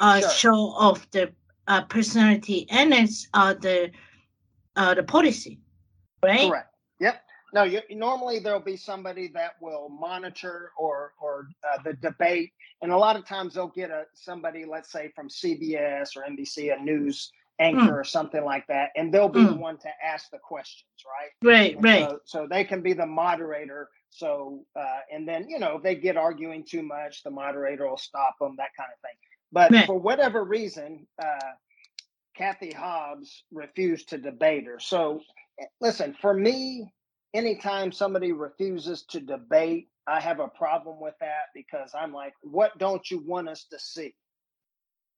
uh, 0.00 0.20
Sure. 0.20 0.30
show 0.30 0.58
off 0.76 1.10
the 1.10 1.32
uh, 1.68 1.82
personality 1.82 2.66
and 2.70 2.92
it's 2.94 3.28
uh, 3.34 3.54
the 3.54 3.90
uh, 4.76 4.94
the 4.94 5.02
policy, 5.02 5.58
right? 6.22 6.48
Correct. 6.50 6.69
No, 7.52 7.64
you, 7.64 7.80
normally 7.90 8.38
there'll 8.38 8.60
be 8.60 8.76
somebody 8.76 9.28
that 9.34 9.52
will 9.60 9.88
monitor 9.88 10.72
or 10.78 11.12
or 11.20 11.48
uh, 11.64 11.82
the 11.84 11.94
debate, 11.94 12.52
and 12.82 12.92
a 12.92 12.96
lot 12.96 13.16
of 13.16 13.26
times 13.26 13.54
they'll 13.54 13.68
get 13.68 13.90
a 13.90 14.04
somebody, 14.14 14.64
let's 14.64 14.92
say 14.92 15.10
from 15.14 15.28
CBS 15.28 16.16
or 16.16 16.24
NBC, 16.24 16.74
a 16.76 16.82
news 16.82 17.30
anchor 17.60 18.00
or 18.00 18.04
something 18.04 18.44
like 18.44 18.66
that, 18.68 18.90
and 18.96 19.12
they'll 19.12 19.28
be 19.28 19.44
the 19.44 19.50
Mm. 19.50 19.58
one 19.60 19.78
to 19.78 19.90
ask 20.04 20.30
the 20.30 20.38
questions, 20.38 20.90
right? 21.06 21.30
Right, 21.42 21.74
And 21.76 21.84
right. 21.84 22.00
So, 22.10 22.20
so 22.24 22.46
they 22.48 22.64
can 22.64 22.82
be 22.82 22.94
the 22.94 23.06
moderator. 23.06 23.90
So, 24.10 24.64
uh, 24.74 25.00
and 25.12 25.28
then, 25.28 25.48
you 25.48 25.58
know, 25.58 25.76
if 25.76 25.82
they 25.82 25.94
get 25.94 26.16
arguing 26.16 26.64
too 26.64 26.82
much, 26.82 27.22
the 27.22 27.30
moderator 27.30 27.86
will 27.88 27.98
stop 27.98 28.38
them, 28.40 28.56
that 28.56 28.70
kind 28.78 28.90
of 28.92 28.98
thing. 29.00 29.16
But 29.52 29.72
Right. 29.72 29.86
for 29.86 29.98
whatever 29.98 30.42
reason, 30.44 31.06
uh, 31.22 31.52
Kathy 32.36 32.72
Hobbs 32.72 33.44
refused 33.52 34.10
to 34.10 34.18
debate 34.18 34.66
her. 34.66 34.78
So, 34.80 35.22
eh, 35.60 35.66
listen, 35.80 36.14
for 36.14 36.32
me, 36.34 36.92
anytime 37.34 37.92
somebody 37.92 38.32
refuses 38.32 39.02
to 39.04 39.20
debate, 39.20 39.88
I 40.06 40.20
have 40.20 40.40
a 40.40 40.48
problem 40.48 41.00
with 41.00 41.14
that 41.20 41.46
because 41.54 41.92
I'm 41.94 42.12
like, 42.12 42.34
what 42.42 42.76
don't 42.78 43.08
you 43.10 43.18
want 43.26 43.48
us 43.48 43.64
to 43.70 43.78
see? 43.78 44.14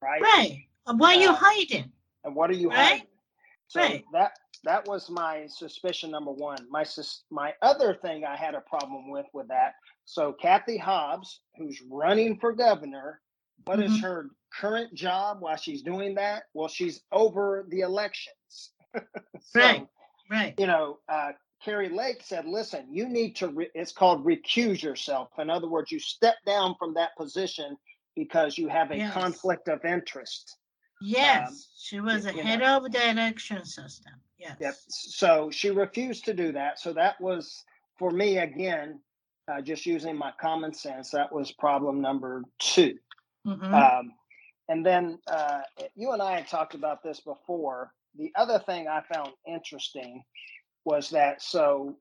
Right. 0.01 0.21
Right. 0.21 0.67
Why 0.85 1.15
are 1.15 1.21
you 1.21 1.29
Uh, 1.29 1.35
hiding? 1.35 1.91
And 2.23 2.35
what 2.35 2.49
are 2.49 2.53
you 2.55 2.69
Right. 2.69 2.77
hiding? 2.99 3.07
So 3.67 3.79
Right. 3.81 4.05
that 4.13 4.37
that 4.63 4.87
was 4.87 5.09
my 5.09 5.45
suspicion 5.47 6.11
number 6.11 6.31
one. 6.31 6.69
My 6.69 6.83
sus- 6.83 7.23
my 7.29 7.53
other 7.61 7.95
thing 7.95 8.23
I 8.23 8.35
had 8.35 8.55
a 8.55 8.61
problem 8.61 9.09
with 9.09 9.25
with 9.33 9.47
that. 9.49 9.75
So 10.05 10.33
Kathy 10.33 10.77
Hobbs, 10.77 11.41
who's 11.57 11.81
running 11.81 12.39
for 12.39 12.53
governor, 12.53 13.21
what 13.65 13.79
is 13.81 13.91
Mhm. 13.91 14.01
her 14.01 14.29
current 14.53 14.93
job 14.93 15.41
while 15.41 15.55
she's 15.57 15.81
doing 15.81 16.15
that? 16.15 16.43
Well, 16.53 16.67
she's 16.69 17.03
over 17.11 17.65
the 17.69 17.81
elections. 17.81 18.73
so, 19.41 19.59
Right. 19.59 19.87
Right. 20.29 20.59
You 20.59 20.67
know, 20.67 20.99
uh, 21.09 21.33
Kari 21.63 21.89
Lake 21.89 22.21
said, 22.23 22.45
"Listen, 22.45 22.87
you 22.91 23.07
need 23.07 23.35
to. 23.37 23.47
Re- 23.47 23.71
it's 23.73 23.91
called 23.91 24.25
recuse 24.25 24.81
yourself. 24.81 25.29
In 25.37 25.49
other 25.49 25.67
words, 25.67 25.91
you 25.91 25.99
step 25.99 26.35
down 26.45 26.75
from 26.77 26.93
that 26.95 27.15
position 27.15 27.77
because 28.15 28.57
you 28.57 28.67
have 28.67 28.91
a 28.91 28.97
Yes. 28.97 29.13
conflict 29.13 29.67
of 29.67 29.83
interest." 29.85 30.57
Yes, 31.01 31.69
she 31.77 31.99
was 31.99 32.25
you 32.25 32.41
head 32.43 32.61
of 32.61 32.91
the 32.91 33.09
election 33.09 33.65
system. 33.65 34.13
Yes. 34.37 34.57
Yep. 34.59 34.75
So 34.87 35.51
she 35.51 35.69
refused 35.69 36.25
to 36.25 36.33
do 36.33 36.51
that. 36.53 36.79
So 36.79 36.93
that 36.93 37.19
was 37.19 37.63
for 37.97 38.11
me 38.11 38.37
again, 38.37 39.01
uh, 39.47 39.61
just 39.61 39.85
using 39.85 40.17
my 40.17 40.31
common 40.39 40.73
sense. 40.73 41.09
That 41.11 41.31
was 41.31 41.51
problem 41.51 42.01
number 42.01 42.43
2 42.59 42.97
Mhm. 43.45 43.73
Um, 43.73 44.13
and 44.69 44.85
then 44.85 45.19
uh, 45.27 45.61
you 45.95 46.11
and 46.11 46.21
I 46.21 46.35
had 46.37 46.47
talked 46.47 46.73
about 46.73 47.03
this 47.03 47.19
before. 47.19 47.93
The 48.15 48.31
other 48.35 48.59
thing 48.59 48.87
I 48.87 49.01
found 49.01 49.33
interesting 49.45 50.23
was 50.85 51.09
that 51.09 51.41
so 51.41 51.95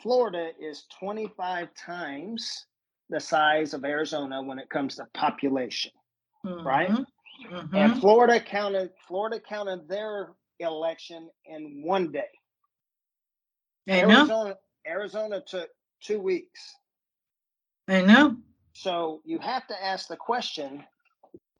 Florida 0.00 0.50
is 0.60 0.86
25 0.98 1.68
times 1.74 2.66
the 3.08 3.20
size 3.20 3.74
of 3.74 3.84
Arizona 3.84 4.42
when 4.42 4.58
it 4.58 4.68
comes 4.70 4.96
to 4.96 5.06
population. 5.14 5.92
right? 6.44 6.90
Mhm. 6.90 7.06
Mhm. 7.44 7.74
And 7.74 8.00
Florida 8.00 8.40
counted 8.40 8.92
Florida 9.06 9.38
counted 9.38 9.86
their 9.86 10.34
election 10.58 11.30
in 11.44 11.82
one 11.84 12.10
day. 12.10 12.30
I 13.88 14.02
know. 14.02 14.18
Arizona 14.18 14.58
Arizona 14.86 15.40
took 15.40 15.70
two 16.00 16.20
weeks. 16.20 16.74
I 17.88 18.02
know. 18.02 18.36
So 18.72 19.22
you 19.24 19.38
have 19.38 19.66
to 19.68 19.84
ask 19.84 20.08
the 20.08 20.16
question, 20.16 20.84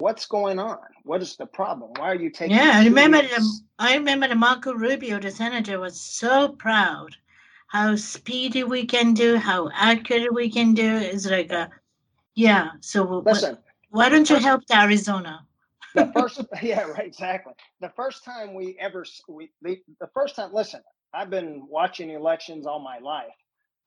what's 0.03 0.27
going 0.27 0.59
on? 0.59 0.79
What 1.05 1.23
is 1.23 1.37
the 1.37 1.47
problem? 1.47 1.93
Why 1.97 2.11
are 2.11 2.17
you 2.17 2.29
taking 2.31 2.57
Yeah, 2.57 2.73
I 2.75 2.85
remember 2.85 3.23
the 3.23 3.61
I 3.79 3.95
remember 3.97 4.27
the 4.27 4.35
Marco 4.35 4.75
Rubio, 4.75 5.21
the 5.21 5.31
senator, 5.31 5.79
was 5.79 5.99
so 6.01 6.49
proud 6.49 7.17
how 7.69 7.95
speedy 7.97 8.65
we 8.65 8.85
can 8.85 9.15
do, 9.15 9.37
how 9.37 9.71
accurate 9.73 10.35
we 10.35 10.51
can 10.51 10.75
do. 10.75 10.91
It's 10.97 11.27
like 11.27 11.53
a 11.53 11.71
yeah. 12.35 12.71
So 12.81 13.07
wh- 13.07 13.25
Listen, 13.25 13.59
why 13.91 14.09
don't 14.09 14.29
you 14.29 14.37
first- 14.37 14.47
help 14.47 14.67
the 14.67 14.77
Arizona? 14.77 15.47
the 15.95 16.11
first 16.17 16.41
yeah, 16.63 16.83
right, 16.83 17.07
exactly. 17.07 17.53
The 17.81 17.91
first 17.91 18.25
time 18.25 18.55
we 18.55 18.77
ever 18.81 19.05
we 19.29 19.51
the, 19.63 19.81
the 20.01 20.09
first 20.13 20.35
time 20.35 20.53
listen, 20.53 20.81
I've 21.15 21.31
been 21.31 21.67
watching 21.69 22.11
elections 22.11 22.67
all 22.67 22.81
my 22.81 22.99
life. 22.99 23.39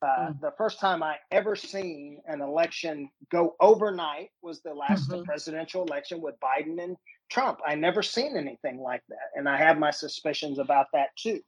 Uh, 0.05 0.29
Mm. 0.29 0.39
The 0.41 0.51
first 0.57 0.79
time 0.79 1.01
I 1.01 1.17
ever 1.31 1.55
seen 1.55 2.21
an 2.27 2.41
election 2.41 3.09
go 3.31 3.55
overnight 3.59 4.29
was 4.41 4.61
the 4.61 4.73
last 4.73 5.09
Mhm. 5.09 5.25
presidential 5.25 5.83
election 5.83 6.21
with 6.21 6.39
Biden 6.39 6.81
and 6.83 6.95
Trump. 7.29 7.59
I 7.65 7.73
never 7.75 8.03
seen 8.03 8.37
anything 8.37 8.79
like 8.79 9.03
that, 9.09 9.31
and 9.35 9.49
I 9.49 9.57
have 9.57 9.79
my 9.79 9.89
suspicions 9.91 10.59
about 10.59 10.87
that 10.93 11.15
too. 11.15 11.41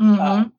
Mhm. 0.00 0.18
Um, 0.18 0.52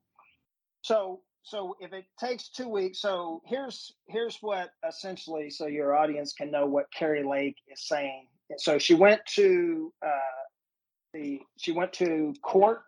so 0.81 1.23
so 1.43 1.75
if 1.81 1.91
it 1.91 2.05
takes 2.19 2.49
two 2.49 2.69
weeks, 2.69 2.99
so 3.01 3.41
here's 3.45 3.91
here's 4.07 4.37
what 4.41 4.71
essentially, 4.87 5.49
so 5.49 5.65
your 5.65 5.95
audience 5.95 6.33
can 6.33 6.51
know 6.51 6.67
what 6.67 6.91
Kari 6.93 7.23
Lake 7.23 7.57
is 7.67 7.87
saying. 7.87 8.27
So 8.57 8.77
she 8.77 8.93
went 8.93 9.25
to 9.35 9.93
uh, 10.05 10.43
the 11.13 11.41
she 11.57 11.71
went 11.73 11.91
to 11.93 12.33
court, 12.43 12.83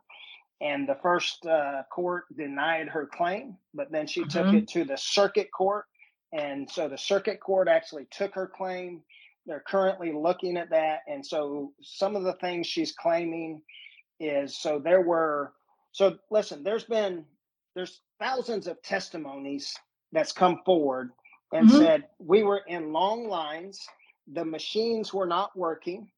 and 0.63 0.89
the 0.89 0.97
first 1.03 1.45
uh, 1.47 1.83
court 1.91 2.25
denied 2.37 2.89
her 2.89 3.07
claim, 3.07 3.57
but 3.75 3.91
then 3.91 4.07
she 4.07 4.23
took 4.25 4.47
Mhm. 4.47 4.59
it 4.63 4.69
to 4.69 4.85
the 4.85 4.97
circuit 4.97 5.51
court, 5.51 5.85
and 6.33 6.69
so 6.71 6.89
the 6.89 6.97
circuit 6.97 7.41
court 7.41 7.69
actually 7.69 8.07
took 8.11 8.35
her 8.35 8.47
claim. 8.47 9.03
They're 9.45 9.61
currently 9.67 10.13
looking 10.13 10.57
at 10.57 10.71
that, 10.71 11.01
and 11.07 11.25
so 11.25 11.73
some 11.83 12.15
of 12.17 12.23
the 12.23 12.35
things 12.35 12.67
she's 12.67 12.93
claiming 12.93 13.61
is 14.21 14.57
so 14.57 14.79
there 14.79 15.01
were 15.01 15.53
so 15.93 16.17
listen 16.31 16.63
there's 16.63 16.85
been 16.85 17.25
there's 17.75 18.01
thousands 18.19 18.67
of 18.67 18.81
testimonies 18.83 19.75
that's 20.13 20.33
come 20.33 20.61
forward 20.65 21.11
and 21.53 21.67
Mhm. 21.67 21.77
said 21.77 22.09
we 22.19 22.43
were 22.43 22.63
in 22.67 22.93
long 22.93 23.27
lines 23.27 23.85
the 24.27 24.45
machines 24.45 25.13
were 25.13 25.27
not 25.27 25.55
working 25.57 26.11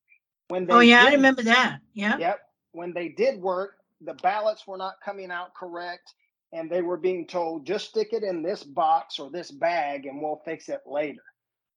when 0.49 0.67
they 0.67 0.73
oh 0.73 0.79
yeah, 0.81 1.05
I 1.05 1.13
remember 1.13 1.43
that. 1.43 1.81
Yeah. 1.93 2.17
yep 2.19 2.41
when 2.73 2.93
they 2.93 3.09
did 3.09 3.41
work 3.41 3.77
the 4.01 4.13
ballots 4.15 4.67
were 4.67 4.77
not 4.77 4.95
coming 5.03 5.31
out 5.31 5.53
correct 5.53 6.13
and 6.53 6.69
they 6.69 6.81
were 6.81 6.97
being 6.97 7.25
told 7.25 7.65
just 7.65 7.89
stick 7.89 8.09
it 8.13 8.23
in 8.23 8.41
this 8.41 8.63
box 8.63 9.19
or 9.19 9.29
this 9.31 9.51
bag 9.51 10.05
and 10.05 10.21
we'll 10.21 10.41
fix 10.45 10.69
it 10.69 10.81
later 10.85 11.23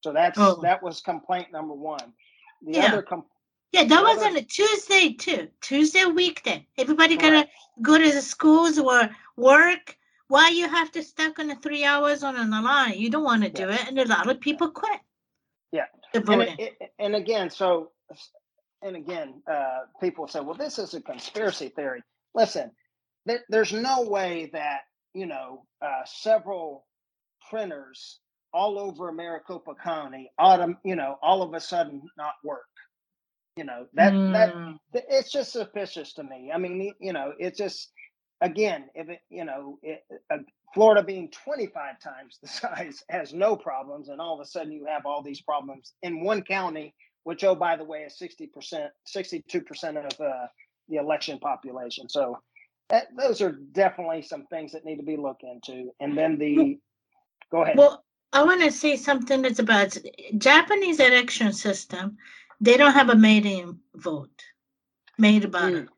so 0.03 0.13
that's 0.13 0.39
Oh. 0.39 0.61
that 0.63 0.83
was 0.83 1.01
complaint 1.01 1.53
number 1.53 1.75
one 1.75 2.13
the 2.63 2.73
Yeah. 2.73 2.87
other 2.87 3.03
com- 3.03 3.25
Yeah, 3.73 3.85
that 3.85 4.03
was 4.03 4.23
on 4.23 4.37
a 4.37 4.43
Tuesday 4.43 5.13
too. 5.13 5.49
Tuesday 5.61 6.07
weekday. 6.07 6.67
Everybody 6.79 7.17
Correct. 7.19 7.51
gotta 7.51 7.83
go 7.83 7.99
to 7.99 8.13
the 8.15 8.23
schools 8.23 8.79
or 8.79 9.11
work. 9.37 9.95
Why 10.29 10.49
you 10.49 10.67
have 10.69 10.91
to 10.93 11.03
stuck 11.03 11.39
on 11.39 11.49
the 11.49 11.55
three 11.57 11.85
hours 11.85 12.23
on 12.23 12.35
the 12.35 12.61
line? 12.63 12.95
You 12.99 13.11
don't 13.11 13.25
want 13.25 13.43
to 13.45 13.51
do 13.51 13.69
it, 13.69 13.87
and 13.87 13.99
a 13.99 14.07
lot 14.09 14.29
of 14.29 14.41
people 14.41 14.71
quit. 14.71 15.01
Yeah. 15.71 15.85
The 16.15 16.21
and, 16.33 16.43
it, 16.43 16.59
it- 16.81 16.93
and 16.99 17.15
again, 17.15 17.51
so 17.51 17.93
and 18.83 18.97
again, 18.97 19.43
uh, 19.51 19.81
people 20.01 20.29
say, 20.29 20.41
"Well, 20.41 20.55
this 20.57 20.79
is 20.79 20.95
a 20.95 21.03
conspiracy 21.03 21.71
theory." 21.71 22.03
Listen, 22.35 22.73
there, 23.27 23.41
there's 23.51 23.73
no 23.73 24.03
way 24.03 24.51
that 24.53 24.81
you 25.15 25.27
know 25.27 25.67
uh, 25.83 26.03
several 26.07 26.87
printers 27.51 28.21
all 28.53 28.79
over 28.79 29.13
Maricopa 29.13 29.75
County, 29.83 30.31
autumn, 30.39 30.79
you 30.85 30.97
know, 30.97 31.17
all 31.23 31.43
of 31.43 31.55
a 31.55 31.61
sudden 31.61 32.03
not 32.19 32.35
work. 32.45 32.67
You 33.57 33.65
know 33.65 33.87
that 33.95 34.15
that 34.29 34.55
Mm, 34.55 34.79
th- 34.93 35.05
it's 35.09 35.33
just 35.33 35.53
suspicious 35.53 36.15
to 36.15 36.25
me. 36.25 36.51
I 36.55 36.59
mean, 36.59 36.93
you 37.01 37.13
know, 37.13 37.33
it's 37.39 37.59
just 37.59 37.91
again, 38.41 38.87
if 38.95 39.09
it, 39.11 39.21
you 39.31 39.45
know, 39.45 39.79
it, 39.83 40.01
uh, 40.33 40.39
Florida 40.75 41.03
being 41.03 41.31
25 41.45 42.01
times 42.01 42.39
the 42.43 42.49
size 42.49 43.05
has 43.11 43.35
no 43.35 43.57
problems, 43.57 44.09
and 44.09 44.21
all 44.21 44.35
of 44.35 44.41
a 44.41 44.49
sudden 44.49 44.73
you 44.73 44.87
have 44.87 45.07
all 45.07 45.23
these 45.23 45.43
problems 45.43 45.93
in 46.03 46.25
one 46.25 46.43
county, 46.43 46.95
which, 47.25 47.45
oh, 47.45 47.55
by 47.55 47.77
the 47.77 47.85
way, 47.85 48.01
is 48.01 48.19
60 48.19 48.47
percent, 48.49 48.91
62 49.05 49.61
percent 49.63 49.99
of 49.99 50.21
uh, 50.21 50.47
the 50.89 50.97
election 50.97 51.39
population. 51.39 52.09
So 52.09 52.39
that, 52.89 53.09
those 53.17 53.41
are 53.41 53.53
definitely 53.73 54.23
some 54.23 54.47
things 54.47 54.73
that 54.73 54.85
need 54.85 54.97
to 54.97 55.03
be 55.03 55.17
looked 55.17 55.45
into. 55.45 55.91
And 56.01 56.17
then 56.17 56.39
the, 56.39 56.79
go 57.51 57.63
ahead. 57.63 57.77
Well, 57.77 58.05
I 58.33 58.43
want 58.43 58.63
to 58.63 58.71
say 58.71 58.97
something 58.97 59.43
that's 59.43 59.59
about 59.59 59.97
Japanese 60.37 61.01
election 61.01 61.53
system. 61.53 62.17
They 62.61 62.77
don't 62.77 62.93
have 62.93 63.09
a 63.09 63.17
mail-in 63.17 63.79
vote, 63.95 64.43
ballot. 65.19 65.51
Mm. 65.53 65.89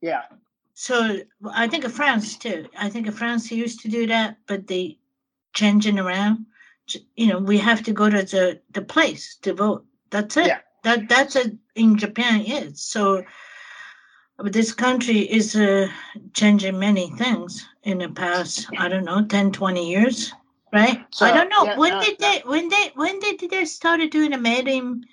yeah, 0.00 0.22
So 0.74 1.20
I 1.52 1.68
think 1.68 1.84
of 1.84 1.92
France 1.92 2.36
too. 2.36 2.66
I 2.78 2.88
think 2.88 3.06
of 3.06 3.14
France 3.14 3.50
used 3.52 3.80
to 3.80 3.88
do 3.88 4.06
that, 4.06 4.38
but 4.46 4.66
they 4.66 4.98
changing 5.54 5.98
around. 5.98 6.46
You 7.16 7.26
know, 7.26 7.38
we 7.38 7.58
have 7.58 7.82
to 7.82 7.92
go 7.92 8.08
to 8.08 8.22
the, 8.22 8.60
the 8.70 8.82
place 8.82 9.36
to 9.42 9.52
vote. 9.52 9.84
That's 10.10 10.36
it. 10.36 10.46
Yeah. 10.46 10.58
That 10.84 11.08
that's 11.08 11.36
it 11.36 11.56
in 11.74 11.96
Japan 11.96 12.42
is. 12.42 12.80
So 12.80 13.24
this 14.38 14.72
country 14.72 15.18
is 15.18 15.56
uh, 15.56 15.88
changing 16.32 16.78
many 16.78 17.10
things 17.10 17.66
in 17.82 17.98
the 17.98 18.08
past, 18.08 18.68
I 18.78 18.88
don't 18.88 19.04
know, 19.04 19.24
10, 19.24 19.52
20 19.52 19.90
years, 19.90 20.32
right? 20.72 21.04
So, 21.10 21.26
I 21.26 21.32
don't 21.32 21.48
know. 21.48 21.64
yeah, 21.64 21.76
when 21.76 21.92
no, 21.94 22.02
did 22.02 22.20
no. 22.20 22.30
they 22.30 22.42
when 22.44 22.68
they 22.68 22.92
when 22.94 23.18
did 23.18 23.40
they 23.50 23.64
started 23.64 24.10
doing 24.10 24.30
the 24.30 24.38
mailing 24.38 25.04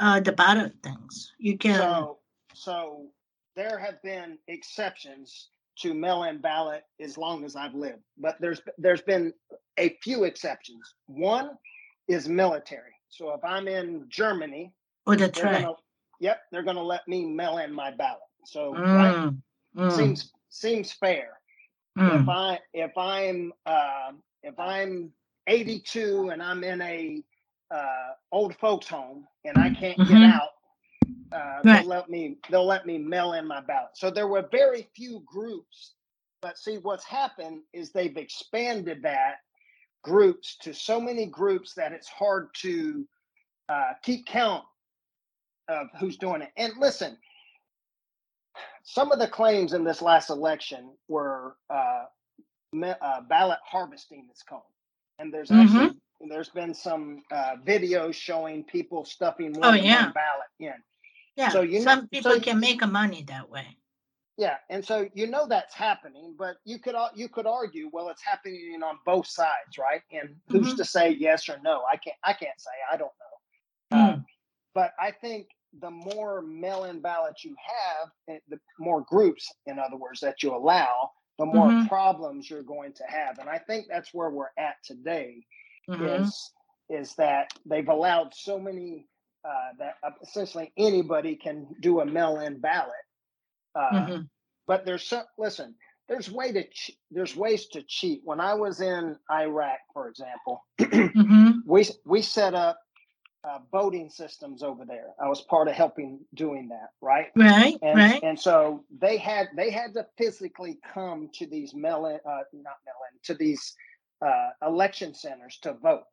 uh 0.00 0.20
the 0.20 0.32
ballot 0.32 0.74
things? 0.82 1.32
You 1.38 1.56
can 1.56 1.76
So, 1.76 2.18
so 2.52 3.06
there 3.54 3.78
have 3.78 4.02
been 4.02 4.38
exceptions 4.48 5.48
to 5.76 5.92
mail-in 5.92 6.38
ballot 6.38 6.84
as 7.00 7.18
long 7.18 7.44
as 7.44 7.56
I've 7.56 7.74
lived, 7.74 8.02
but 8.18 8.36
there's 8.40 8.60
there's 8.78 9.02
been 9.02 9.32
a 9.78 9.96
few 10.02 10.24
exceptions. 10.24 10.94
One 11.06 11.50
is 12.08 12.28
military. 12.28 12.93
So 13.16 13.32
if 13.34 13.44
I'm 13.44 13.68
in 13.68 14.06
Germany, 14.08 14.72
or 15.06 15.16
the 15.16 15.28
they're 15.34 15.48
track. 15.48 15.48
gonna, 15.48 15.72
yep, 16.20 16.42
they're 16.52 16.62
gonna 16.64 16.82
let 16.82 17.06
me 17.08 17.24
mail 17.26 17.58
in 17.58 17.72
my 17.72 17.90
ballot. 17.90 18.20
So 18.44 18.84
right, 18.90 19.16
Mm, 19.16 19.42
mm, 19.76 20.16
seems 20.16 20.32
seems 20.50 20.92
fair. 20.92 21.40
If 22.06 22.22
mm, 22.22 22.28
I 22.28 22.60
if 22.74 22.96
I'm 22.96 23.52
uh, 23.66 24.12
if 24.42 24.58
I'm 24.58 25.12
82 25.46 26.30
and 26.32 26.42
I'm 26.42 26.64
in 26.64 26.80
a 26.82 27.22
uh, 27.74 28.12
old 28.32 28.56
folks 28.56 28.88
home 28.88 29.26
and 29.44 29.58
I 29.58 29.70
can't 29.70 30.04
get 30.06 30.22
Mhm. 30.22 30.22
out, 30.22 30.50
uh, 31.32 31.64
Right. 31.64 31.70
they'll 31.70 31.86
let 31.86 32.08
me 32.10 32.38
they'll 32.50 32.66
let 32.66 32.86
me 32.86 32.98
mail 32.98 33.32
in 33.34 33.46
my 33.46 33.60
ballot. 33.60 33.90
So 33.96 34.10
there 34.10 34.28
were 34.28 34.48
very 34.50 34.88
few 34.96 35.22
groups, 35.26 35.94
but 36.42 36.58
see 36.58 36.78
what's 36.78 37.04
happened 37.04 37.62
is 37.72 37.92
they've 37.92 38.16
expanded 38.16 39.02
that 39.02 39.36
groups 40.04 40.56
to 40.62 40.72
so 40.72 41.00
many 41.00 41.26
groups 41.26 41.74
that 41.74 41.92
it's 41.92 42.08
hard 42.08 42.48
to 42.54 43.04
uh, 43.68 43.92
keep 44.02 44.26
count 44.26 44.62
of 45.68 45.88
who's 45.98 46.16
doing 46.18 46.42
it. 46.42 46.50
And 46.56 46.74
listen, 46.78 47.16
some 48.84 49.10
of 49.12 49.18
the 49.18 49.26
claims 49.28 49.72
in 49.72 49.82
this 49.82 50.02
last 50.02 50.30
election 50.30 50.90
were 51.08 51.56
uh, 51.70 52.04
ma- 52.72 52.94
uh, 53.00 53.22
ballot 53.22 53.58
harvesting. 53.64 54.26
It's 54.30 54.42
called, 54.42 54.62
and 55.18 55.32
there's 55.32 55.50
Mhm. 55.50 55.62
actually 55.64 56.00
there's 56.28 56.50
been 56.50 56.72
some 56.74 57.22
uh, 57.32 57.56
videos 57.66 58.14
showing 58.14 58.64
people 58.64 59.04
stuffing 59.04 59.52
more 59.52 59.66
Oh, 59.66 59.72
yeah. 59.72 60.04
one 60.04 60.12
ballot 60.12 60.48
in. 60.60 60.74
yeah, 61.36 61.48
so 61.48 61.62
you 61.62 61.78
know- 61.80 61.84
some 61.84 62.00
so 62.02 62.06
people 62.08 62.34
you- 62.36 62.40
can 62.42 62.60
make 62.60 62.82
a 62.82 62.86
money 62.86 63.22
that 63.24 63.48
way. 63.50 63.76
Yeah, 64.36 64.56
and 64.68 64.84
so 64.84 65.08
you 65.14 65.28
know 65.28 65.46
that's 65.46 65.74
happening, 65.74 66.34
but 66.38 66.56
you 66.64 66.78
could 66.80 66.96
you 67.14 67.28
could 67.28 67.46
argue, 67.46 67.88
well, 67.92 68.08
it's 68.08 68.22
happening 68.24 68.80
on 68.84 68.98
both 69.06 69.26
sides, 69.28 69.78
right? 69.78 70.02
And 70.12 70.36
who's 70.50 70.74
Mhm. 70.74 70.76
to 70.76 70.84
say 70.84 71.10
yes 71.10 71.48
or 71.48 71.58
no? 71.62 71.82
I 71.90 71.96
can't 71.96 72.16
I 72.24 72.32
can't 72.32 72.60
say. 72.60 72.70
I 72.92 72.96
don't 72.96 73.12
know. 73.20 73.98
Uh, 73.98 74.16
Mm, 74.16 74.24
but 74.74 74.92
I 74.98 75.12
think 75.12 75.48
the 75.80 75.90
more 75.90 76.42
mail-in 76.42 77.00
ballots 77.00 77.44
you 77.44 77.54
have, 77.56 78.10
eh, 78.28 78.40
the 78.48 78.60
more 78.78 79.02
groups, 79.02 79.52
in 79.66 79.78
other 79.78 79.96
words, 79.96 80.20
that 80.20 80.42
you 80.42 80.54
allow, 80.54 81.12
the 81.38 81.46
more 81.46 81.70
Mhm. 81.70 81.88
problems 81.88 82.48
you're 82.50 82.62
going 82.62 82.92
to 82.94 83.04
have. 83.04 83.38
And 83.38 83.48
I 83.48 83.58
think 83.58 83.86
that's 83.88 84.12
where 84.14 84.30
we're 84.30 84.52
at 84.58 84.76
today. 84.84 85.46
mhm. 85.88 86.22
Is 86.24 86.52
is 86.88 87.14
that 87.16 87.52
they've 87.66 87.88
allowed 87.88 88.34
so 88.34 88.58
many 88.58 89.08
uh, 89.44 89.72
that 89.78 89.98
uh, 90.02 90.10
essentially 90.22 90.72
anybody 90.76 91.36
can 91.36 91.66
do 91.80 92.00
a 92.00 92.04
mail-in 92.06 92.58
ballot. 92.60 92.94
Uh, 93.74 93.90
Mhm. 94.06 94.30
But 94.66 94.84
there's 94.86 95.06
some 95.06 95.24
listen. 95.36 95.74
There's 96.08 96.30
way 96.30 96.52
to 96.52 96.64
che- 96.64 96.96
there's 97.10 97.36
ways 97.36 97.66
to 97.68 97.82
cheat. 97.82 98.22
When 98.24 98.40
I 98.40 98.54
was 98.54 98.80
in 98.80 99.18
Iraq, 99.30 99.78
for 99.92 100.08
example, 100.08 100.64
Mhm. 100.78 101.62
we 101.66 101.84
we 102.06 102.22
set 102.22 102.54
up 102.54 102.78
uh, 103.44 103.58
voting 103.70 104.08
systems 104.08 104.62
over 104.62 104.86
there. 104.86 105.12
I 105.20 105.28
was 105.28 105.42
part 105.42 105.68
of 105.68 105.74
helping 105.74 106.24
doing 106.32 106.68
that, 106.68 106.90
right? 107.02 107.30
Right, 107.36 107.76
And 107.82 107.98
right. 107.98 108.22
and 108.22 108.40
so 108.40 108.84
they 108.90 109.18
had 109.18 109.48
they 109.54 109.70
had 109.70 109.92
to 109.94 110.06
physically 110.16 110.76
come 110.94 111.28
to 111.34 111.46
these 111.46 111.74
mail 111.74 112.06
in, 112.06 112.14
uh, 112.24 112.44
not 112.54 112.78
mail 112.86 112.94
in, 113.12 113.18
to 113.24 113.34
these 113.34 113.76
uh, 114.22 114.50
election 114.62 115.12
centers 115.14 115.58
to 115.58 115.74
vote. 115.74 116.06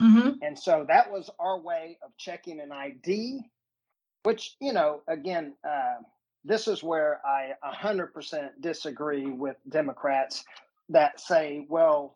Mhm. 0.00 0.38
And 0.42 0.56
so 0.56 0.84
that 0.86 1.10
was 1.10 1.30
our 1.40 1.58
way 1.58 1.98
of 2.04 2.16
checking 2.16 2.60
an 2.60 2.70
ID, 2.70 3.50
which 4.22 4.56
you 4.60 4.72
know, 4.72 5.02
again, 5.08 5.56
uh, 5.64 5.96
this 6.44 6.68
is 6.68 6.82
where 6.82 7.20
I 7.26 7.52
100% 7.64 8.50
disagree 8.60 9.26
with 9.26 9.56
Democrats 9.68 10.44
that 10.88 11.20
say, 11.20 11.66
well, 11.68 12.14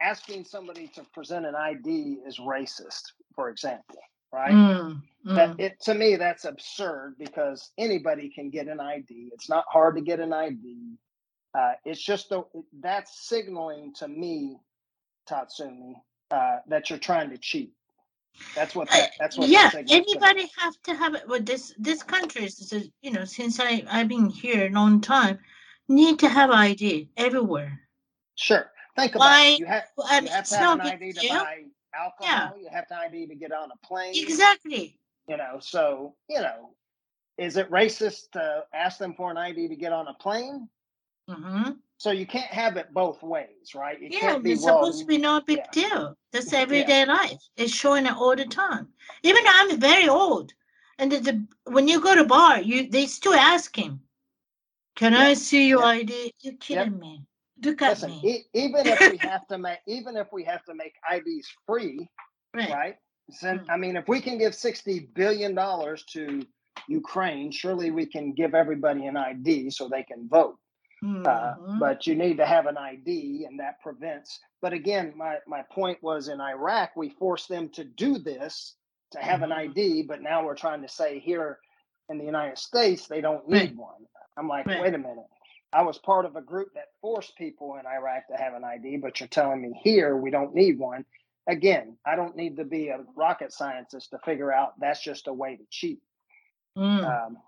asking 0.00 0.44
somebody 0.44 0.88
to 0.88 1.02
present 1.14 1.46
an 1.46 1.54
ID 1.54 2.18
is 2.26 2.38
racist, 2.38 3.02
for 3.34 3.48
example, 3.48 3.98
right? 4.32 4.52
Mm, 4.52 5.02
That 5.24 5.56
mm. 5.56 5.60
it 5.60 5.80
to 5.82 5.94
me 5.94 6.16
that's 6.16 6.44
absurd 6.44 7.16
because 7.18 7.70
anybody 7.78 8.30
can 8.30 8.50
get 8.50 8.68
an 8.68 8.80
ID. 8.80 9.30
It's 9.32 9.48
not 9.48 9.64
hard 9.68 9.96
to 9.96 10.02
get 10.02 10.20
an 10.20 10.32
ID. 10.32 10.96
Uh, 11.58 11.72
it's 11.84 12.02
just 12.02 12.30
a, 12.32 12.42
that's 12.80 13.28
signaling 13.28 13.92
to 13.94 14.06
me, 14.06 14.58
Tatsumi, 15.28 15.94
uh, 16.30 16.58
that 16.68 16.90
you're 16.90 16.98
trying 16.98 17.30
to 17.30 17.38
cheat. 17.38 17.72
That's 18.54 18.74
what 18.74 18.88
that, 18.90 19.10
that's 19.18 19.36
what 19.36 19.48
yeah 19.48 19.68
to 19.70 19.82
me. 19.82 19.92
anybody 19.92 20.50
have 20.58 20.74
to 20.84 20.94
have 20.94 21.14
it 21.14 21.22
well 21.28 21.40
this 21.40 21.74
this 21.78 22.02
country 22.02 22.44
is 22.44 22.90
you 23.02 23.10
know 23.10 23.24
since 23.24 23.60
i 23.60 23.82
i've 23.90 24.08
been 24.08 24.28
here 24.30 24.66
a 24.66 24.70
long 24.70 25.00
time 25.00 25.38
need 25.88 26.18
to 26.20 26.28
have 26.28 26.50
id 26.50 27.08
everywhere 27.16 27.80
Sure. 28.36 28.70
Think 28.96 29.14
about 29.16 29.26
Why- 29.26 29.46
it. 29.54 29.58
You 29.60 29.66
have 29.66 29.84
well, 29.96 30.06
I 30.10 30.20
you 30.20 30.28
have 30.28 30.48
to 30.48 30.56
have 30.56 30.80
an 30.80 30.86
ID 30.86 31.12
to 31.12 31.20
deal. 31.20 31.34
buy 31.34 31.64
alcohol. 31.94 32.56
Yeah. 32.56 32.62
You 32.62 32.68
have 32.70 32.86
to 32.88 32.96
ID 32.96 33.26
to 33.26 33.34
get 33.34 33.52
on 33.52 33.70
a 33.72 33.86
plane. 33.86 34.14
exactly 34.16 34.98
You 35.28 35.36
know, 35.36 35.58
so 35.60 36.14
you 36.28 36.40
know, 36.40 36.70
is 37.36 37.56
it 37.56 37.70
racist 37.70 38.30
to 38.32 38.64
ask 38.72 38.98
them 38.98 39.14
for 39.14 39.30
an 39.30 39.36
ID 39.36 39.68
to 39.68 39.76
get 39.76 39.92
on 39.92 40.06
a 40.08 40.14
plane? 40.14 40.68
hmm 41.28 41.70
So 41.98 42.10
you 42.12 42.26
can't 42.26 42.52
have 42.52 42.76
it 42.76 42.94
both 42.94 43.22
ways, 43.22 43.74
right? 43.74 44.00
You 44.00 44.08
yeah 44.10 44.20
can't 44.20 44.42
be 44.44 44.52
it's 44.52 44.64
supposed 44.64 45.00
to 45.00 45.06
be 45.06 45.18
no 45.18 45.40
big 45.40 45.58
yeah. 45.58 45.70
deal 45.72 46.16
that's 46.32 46.52
Yeah. 46.52 46.60
everyday 46.62 47.04
life 47.04 47.38
it's 47.56 47.72
showing 47.72 48.06
it 48.06 48.12
all 48.12 48.36
the 48.36 48.46
time 48.46 48.88
even 49.22 49.44
though 49.44 49.50
i'm 49.54 49.80
very 49.80 50.08
old 50.08 50.52
and 50.98 51.12
the, 51.12 51.18
the, 51.18 51.46
when 51.64 51.88
you 51.88 52.00
go 52.00 52.14
to 52.14 52.24
bar 52.24 52.60
you 52.60 52.88
they 52.88 53.06
still 53.06 53.34
ask 53.34 53.76
him 53.76 54.00
can 54.96 55.14
i 55.14 55.34
see 55.34 55.68
your 55.68 55.82
Yeah. 55.82 55.88
id 56.00 56.32
You're 56.42 56.54
kidding 56.54 56.98
me 56.98 57.24
look 57.64 57.82
at 57.82 57.90
Listen, 57.90 58.10
me 58.10 58.20
e- 58.22 58.44
even 58.54 58.86
if 58.88 59.00
we 59.06 59.16
have 59.30 59.46
to 59.48 59.58
make 59.58 59.78
even 59.86 60.16
if 60.16 60.28
we 60.32 60.44
have 60.44 60.64
to 60.64 60.74
make 60.74 60.94
IDs 61.12 61.48
free, 61.66 62.08
right 62.54 62.70
right? 62.70 62.96
Since, 63.30 63.62
Mm. 63.62 63.70
I 63.70 63.76
mean, 63.76 63.96
if 63.96 64.08
we 64.08 64.20
can 64.20 64.38
give 64.38 64.54
sixty 64.54 65.00
billion 65.14 65.54
dollars 65.54 66.04
to 66.14 66.42
Ukraine, 66.88 67.50
surely 67.50 67.90
we 67.90 68.06
can 68.06 68.32
give 68.32 68.54
everybody 68.54 69.06
an 69.06 69.16
ID 69.16 69.70
so 69.70 69.88
they 69.88 70.02
can 70.02 70.28
vote. 70.28 70.56
Uh, 71.24 71.56
Mhm. 71.56 71.78
but 71.80 72.06
you 72.06 72.14
need 72.14 72.38
to 72.38 72.46
have 72.46 72.66
an 72.66 72.78
ID, 72.78 73.44
and 73.46 73.60
that 73.60 73.80
prevents. 73.82 74.40
But 74.62 74.72
again, 74.72 75.12
my 75.16 75.38
my 75.46 75.62
point 75.62 76.02
was 76.02 76.28
in 76.28 76.40
Iraq, 76.40 76.96
we 76.96 77.10
forced 77.10 77.48
them 77.48 77.68
to 77.70 77.84
do 77.84 78.18
this 78.18 78.76
to 79.12 79.18
have 79.20 79.42
an 79.42 79.50
Mhm. 79.50 79.58
ID, 79.58 80.02
but 80.04 80.22
now 80.22 80.44
we're 80.44 80.56
trying 80.56 80.82
to 80.82 80.88
say 80.88 81.18
here 81.20 81.60
in 82.08 82.18
the 82.18 82.24
United 82.24 82.58
States 82.58 83.06
they 83.08 83.20
don't 83.20 83.46
Right. 83.48 83.70
need 83.70 83.76
one. 83.78 84.06
I'm 84.36 84.48
like, 84.48 84.66
Right. 84.66 84.80
wait 84.80 84.94
a 84.94 84.98
minute. 84.98 85.26
I 85.72 85.82
was 85.82 85.98
part 85.98 86.24
of 86.24 86.36
a 86.36 86.42
group 86.42 86.72
that 86.74 86.94
forced 87.00 87.36
people 87.36 87.76
in 87.76 87.86
Iraq 87.86 88.26
to 88.28 88.36
have 88.36 88.54
an 88.54 88.64
ID, 88.64 88.96
but 88.98 89.20
you're 89.20 89.28
telling 89.28 89.60
me 89.62 89.72
here 89.82 90.16
we 90.16 90.30
don't 90.30 90.54
need 90.54 90.78
one. 90.78 91.04
Again, 91.46 91.98
I 92.06 92.16
don't 92.16 92.36
need 92.36 92.56
to 92.56 92.64
be 92.64 92.88
a 92.88 93.04
rocket 93.16 93.52
scientist 93.52 94.10
to 94.10 94.18
figure 94.20 94.52
out 94.52 94.78
that's 94.80 95.02
just 95.02 95.28
a 95.28 95.32
way 95.32 95.56
to 95.56 95.66
cheat. 95.70 96.02
Mm. 96.76 97.04
Um, 97.04 97.38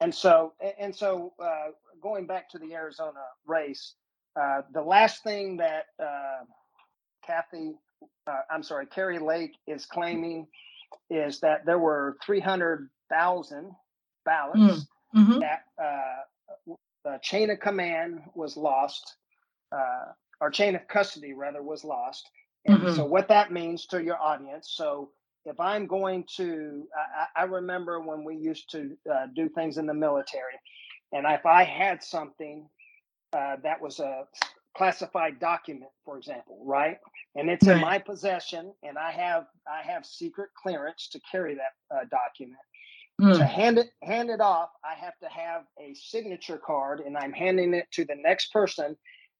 and 0.00 0.14
so, 0.14 0.52
and 0.78 0.94
so, 0.94 1.32
uh, 1.42 1.68
going 2.02 2.26
back 2.26 2.50
to 2.50 2.58
the 2.58 2.74
Arizona 2.74 3.20
race, 3.46 3.94
uh, 4.40 4.62
the 4.72 4.82
last 4.82 5.22
thing 5.24 5.56
that 5.58 5.86
uh, 6.02 6.44
Kathy, 7.26 7.74
uh, 8.26 8.40
I'm 8.50 8.62
sorry, 8.62 8.86
Kari 8.86 9.18
Lake 9.18 9.56
is 9.66 9.86
claiming 9.86 10.46
is 11.10 11.40
that 11.40 11.64
there 11.66 11.78
were 11.78 12.16
300,000 12.24 13.70
ballots 14.24 14.86
Mhm. 15.14 15.40
that 15.40 15.64
uh, 15.82 16.74
the 17.04 17.18
chain 17.22 17.50
of 17.50 17.60
command 17.60 18.20
was 18.34 18.56
lost, 18.56 19.16
uh, 19.72 20.12
or 20.40 20.50
chain 20.50 20.74
of 20.76 20.86
custody 20.88 21.32
rather 21.32 21.62
was 21.62 21.84
lost. 21.84 22.28
And 22.66 22.80
Mhm. 22.82 22.96
so, 22.96 23.04
what 23.06 23.28
that 23.28 23.52
means 23.52 23.86
to 23.86 24.02
your 24.02 24.20
audience. 24.20 24.70
So, 24.70 25.10
if 25.46 25.60
I'm 25.60 25.86
going 25.88 26.26
to, 26.38 26.88
I, 27.36 27.42
I 27.42 27.44
remember 27.44 28.00
when 28.00 28.24
we 28.24 28.36
used 28.36 28.70
to 28.72 28.96
uh, 29.12 29.28
do 29.34 29.48
things 29.50 29.78
in 29.78 29.86
the 29.86 29.94
military, 29.94 30.54
and 31.12 31.26
if 31.26 31.46
I 31.46 31.64
had 31.64 32.02
something 32.04 32.68
uh, 33.32 33.56
that 33.62 33.80
was 33.80 34.00
a 34.00 34.24
classified 34.76 35.40
document, 35.40 35.90
for 36.04 36.18
example, 36.18 36.62
right, 36.64 36.98
and 37.36 37.50
it's 37.50 37.68
in 37.68 37.80
my 37.80 37.98
possession, 37.98 38.72
and 38.84 38.98
I 38.98 39.12
have 39.12 39.46
I 39.68 39.82
have 39.90 40.06
secret 40.06 40.50
clearance 40.62 41.08
to 41.12 41.20
carry 41.30 41.56
that 41.56 41.96
uh, 41.96 42.04
document. 42.10 42.60
To 43.34 43.44
Mm. 43.44 43.46
hand 43.46 43.78
it 43.78 43.90
hand 44.02 44.30
it 44.30 44.40
off 44.40 44.70
i 44.84 44.94
have 44.94 45.18
to 45.20 45.28
have 45.28 45.64
a 45.80 45.94
signature 45.94 46.58
card 46.58 47.00
and 47.00 47.16
i'm 47.16 47.32
handing 47.32 47.74
it 47.74 47.86
to 47.92 48.04
the 48.04 48.16
next 48.16 48.52
person 48.52 48.96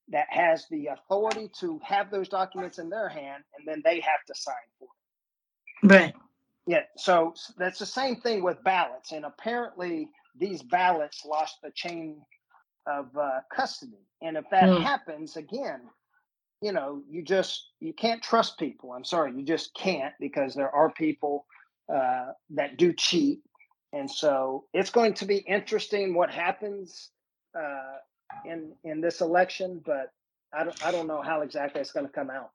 that 0.09 0.27
has 0.31 0.67
the 0.71 0.87
authority 0.89 1.51
to 1.61 1.81
have 1.85 2.11
those 2.11 2.29
documents 2.29 2.79
in 2.79 2.91
their 2.91 3.09
hand 3.09 3.45
and 3.59 3.69
then 3.69 3.83
they 3.85 4.01
have 4.01 4.25
to 4.29 4.35
sign 4.35 4.55
for 4.79 4.87
it 4.87 5.06
Right. 5.83 6.15
yeah 6.67 6.83
so 6.97 7.35
that's 7.59 7.79
the 7.81 7.87
same 7.87 8.17
thing 8.17 8.43
with 8.43 8.63
ballots 8.65 9.13
and 9.13 9.25
apparently 9.27 10.09
these 10.39 10.63
ballots 10.63 11.25
lost 11.27 11.57
the 11.63 11.71
chain 11.73 12.19
of 12.89 13.17
uh, 13.19 13.41
custody. 13.55 14.07
And 14.23 14.39
if 14.39 14.47
that 14.53 14.71
Mm. 14.71 14.77
happens 14.77 15.37
again, 15.39 15.83
you 16.63 16.73
know, 16.73 17.03
you 17.11 17.23
just 17.23 17.71
you 17.81 17.95
can't 17.95 18.23
trust 18.23 18.59
people. 18.59 18.93
I'm 18.93 19.05
sorry, 19.05 19.33
you 19.37 19.45
just 19.45 19.75
can't 19.75 20.15
because 20.21 20.55
there 20.55 20.71
are 20.71 20.91
people 20.93 21.47
uh, 21.95 22.29
that 22.51 22.79
do 22.79 22.93
cheat, 22.95 23.41
and 23.93 24.11
so 24.11 24.67
it's 24.75 24.91
going 24.91 25.15
to 25.15 25.27
be 25.27 25.39
interesting 25.39 26.15
what 26.15 26.31
happens 26.31 27.11
uh, 27.59 27.99
in 28.45 28.75
in 28.85 29.01
this 29.03 29.21
election. 29.23 29.83
But 29.85 30.13
I 30.55 30.65
don't 30.65 30.77
I 30.83 30.93
don't 30.93 31.09
know 31.09 31.23
how 31.23 31.43
exactly 31.43 31.81
it's 31.83 31.93
going 31.93 32.07
to 32.07 32.13
come 32.13 32.31
out. 32.31 32.51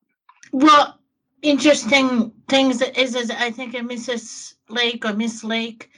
Well, 0.54 1.00
interesting 1.42 2.32
things 2.48 2.82
is, 2.82 3.16
is 3.16 3.32
I 3.32 3.52
think 3.52 3.74
Mrs. 3.74 4.56
Lake 4.70 5.06
or 5.06 5.14
Miss 5.14 5.44
Lake, 5.44 5.90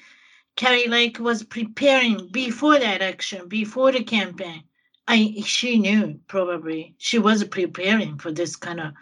Kari 0.55 0.87
Lake 0.87 1.19
was 1.19 1.43
preparing 1.43 2.29
before 2.31 2.79
that 2.79 3.01
election, 3.01 3.47
before 3.47 3.91
the 3.91 4.03
campaign. 4.03 4.63
I 5.07 5.33
she 5.45 5.79
knew 5.79 6.19
probably 6.27 6.95
she 6.97 7.19
was 7.19 7.43
preparing 7.43 8.17
for 8.17 8.31
this 8.31 8.55
kind 8.55 8.79
of 8.79 8.93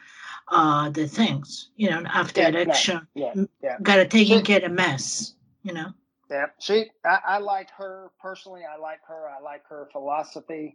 uh 0.48 0.89
the 0.89 1.08
things, 1.08 1.70
you 1.76 1.89
know, 1.89 2.04
after 2.06 2.42
Yeah, 2.42 2.48
yeah, 2.48 2.56
election, 2.56 3.08
Yeah, 3.14 3.34
yeah. 3.62 3.78
gotta 3.84 4.08
take 4.08 4.28
She- 4.28 4.42
care 4.42 4.66
of 4.66 4.72
mess, 4.72 5.36
you 5.62 5.74
know. 5.74 5.94
Yeah, 6.30 6.46
she. 6.60 6.86
I, 7.06 7.20
I 7.28 7.38
like 7.39 7.70
her 7.72 8.10
personally. 8.22 8.62
I 8.64 8.78
like 8.78 9.02
her. 9.08 9.30
I 9.30 9.42
like 9.42 9.64
her 9.68 9.89
philosophy. 9.92 10.74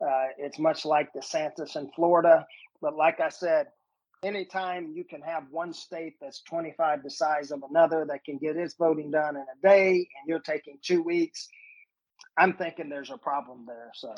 Uh, 0.00 0.26
it's 0.36 0.58
much 0.58 0.84
like 0.84 1.12
DeSantis 1.14 1.76
in 1.76 1.90
Florida, 1.96 2.46
but 2.80 2.94
like 2.94 3.18
I 3.18 3.30
said, 3.30 3.68
anytime 4.22 4.92
you 4.94 5.04
can 5.04 5.20
have 5.22 5.44
one 5.50 5.72
state 5.72 6.14
that's 6.20 6.42
25 6.42 7.02
the 7.02 7.10
size 7.10 7.50
of 7.50 7.62
another 7.68 8.04
that 8.06 8.24
can 8.24 8.38
get 8.38 8.56
its 8.56 8.74
voting 8.74 9.10
done 9.10 9.36
in 9.36 9.42
a 9.42 9.62
day, 9.66 9.92
and 9.96 10.28
you're 10.28 10.40
taking 10.40 10.78
two 10.82 11.02
weeks, 11.02 11.48
I'm 12.36 12.54
thinking 12.54 12.88
there's 12.88 13.10
a 13.10 13.18
problem 13.18 13.64
there. 13.66 13.90
So 13.94 14.14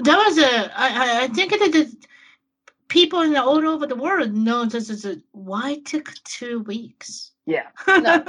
That 0.00 0.16
was 0.16 0.38
a 0.38 0.78
I 0.78 1.24
I- 1.24 1.28
think 1.28 1.50
that 1.52 1.72
the 1.72 1.96
people 2.88 3.22
in 3.22 3.32
the, 3.32 3.42
all 3.42 3.66
over 3.66 3.86
the 3.86 3.96
world 3.96 4.34
know 4.34 4.64
this 4.64 4.90
is 4.90 5.04
a 5.04 5.16
why 5.32 5.78
took 5.84 6.12
two 6.24 6.60
weeks. 6.60 7.32
yeah, 7.46 7.66
No. 7.86 8.24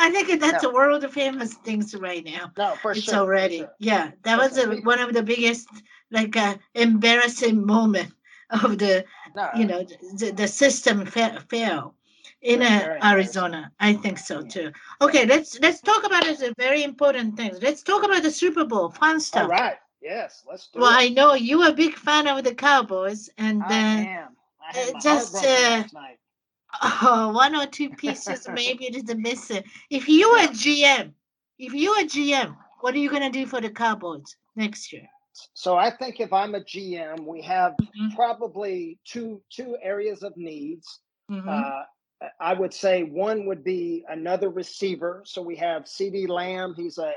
I 0.00 0.10
think 0.10 0.40
that's 0.40 0.62
No. 0.62 0.70
a 0.70 0.74
world 0.74 1.04
of 1.04 1.12
famous 1.12 1.54
things 1.54 1.94
right 1.94 2.24
now. 2.24 2.52
no, 2.56 2.74
for 2.82 2.92
it's 2.92 3.02
sure. 3.02 3.14
for 3.14 3.20
already 3.20 3.58
sure. 3.58 3.72
yeah. 3.78 4.10
That 4.22 4.36
For 4.38 4.48
was 4.48 4.58
sure. 4.58 4.72
a, 4.72 4.80
one 4.82 5.00
of 5.00 5.12
the 5.12 5.22
biggest 5.22 5.68
like 6.10 6.36
uh, 6.36 6.56
embarrassing 6.74 7.64
moment 7.66 8.12
of 8.50 8.78
the 8.78 9.04
No, 9.34 9.50
you 9.56 9.64
know 9.66 9.82
the, 10.16 10.30
the 10.30 10.48
system 10.48 11.06
fa- 11.06 11.44
fail 11.48 11.94
in 12.42 12.62
uh. 12.62 12.98
Arizona. 13.02 13.72
I 13.80 13.94
think 13.94 14.18
so 14.18 14.42
too. 14.42 14.72
Okay, 15.00 15.26
let's 15.26 15.58
let's 15.60 15.80
talk 15.80 16.04
about 16.04 16.26
uh, 16.26 16.52
very 16.58 16.82
important 16.82 17.36
things. 17.36 17.60
Let's 17.62 17.82
talk 17.82 18.04
about 18.04 18.22
the 18.22 18.30
Super 18.30 18.64
Bowl 18.64 18.90
fun 18.90 19.20
stuff. 19.20 19.44
all 19.44 19.48
right. 19.48 19.76
Yes, 20.00 20.44
let's 20.48 20.68
do 20.68 20.80
Well, 20.80 20.90
it. 20.90 20.94
I 20.94 21.08
know 21.08 21.34
you 21.34 21.62
are 21.62 21.70
a 21.70 21.74
big 21.74 21.94
fan 21.94 22.26
of 22.28 22.44
the 22.44 22.54
Cowboys, 22.54 23.28
and 23.38 23.62
I 23.62 23.68
then 23.68 24.04
am. 24.06 24.36
I 24.60 24.92
uh, 24.94 25.00
just, 25.00 25.34
uh, 25.44 25.84
oh, 27.02 27.32
one 27.32 27.54
or 27.56 27.66
two 27.66 27.90
pieces 27.90 28.48
maybe 28.48 28.86
it 28.86 28.96
is 28.96 29.14
missing. 29.16 29.64
If 29.90 30.08
you 30.08 30.28
are 30.28 30.48
GM, 30.48 31.12
if 31.58 31.74
you 31.74 31.90
are 31.92 32.04
GM, 32.04 32.56
what 32.80 32.94
are 32.94 32.98
you 32.98 33.10
gonna 33.10 33.30
do 33.30 33.46
for 33.46 33.60
the 33.60 33.70
Cowboys 33.70 34.36
next 34.56 34.92
year? 34.92 35.08
So 35.54 35.76
I 35.76 35.90
think 35.90 36.20
if 36.20 36.32
I'm 36.32 36.54
a 36.54 36.60
GM, 36.60 37.26
we 37.26 37.42
have 37.42 37.74
Mhm. 37.80 38.14
probably 38.14 38.98
two 39.04 39.42
two 39.50 39.76
areas 39.82 40.22
of 40.22 40.36
needs. 40.36 41.00
Mhm. 41.30 41.46
Uh, 41.46 41.84
I 42.40 42.54
would 42.54 42.74
say 42.74 43.04
one 43.04 43.46
would 43.46 43.62
be 43.62 44.04
another 44.08 44.50
receiver. 44.50 45.22
So 45.24 45.40
we 45.40 45.56
have 45.56 45.84
CeeDee 45.84 46.28
Lamb. 46.28 46.74
He's 46.76 46.98
a 46.98 47.14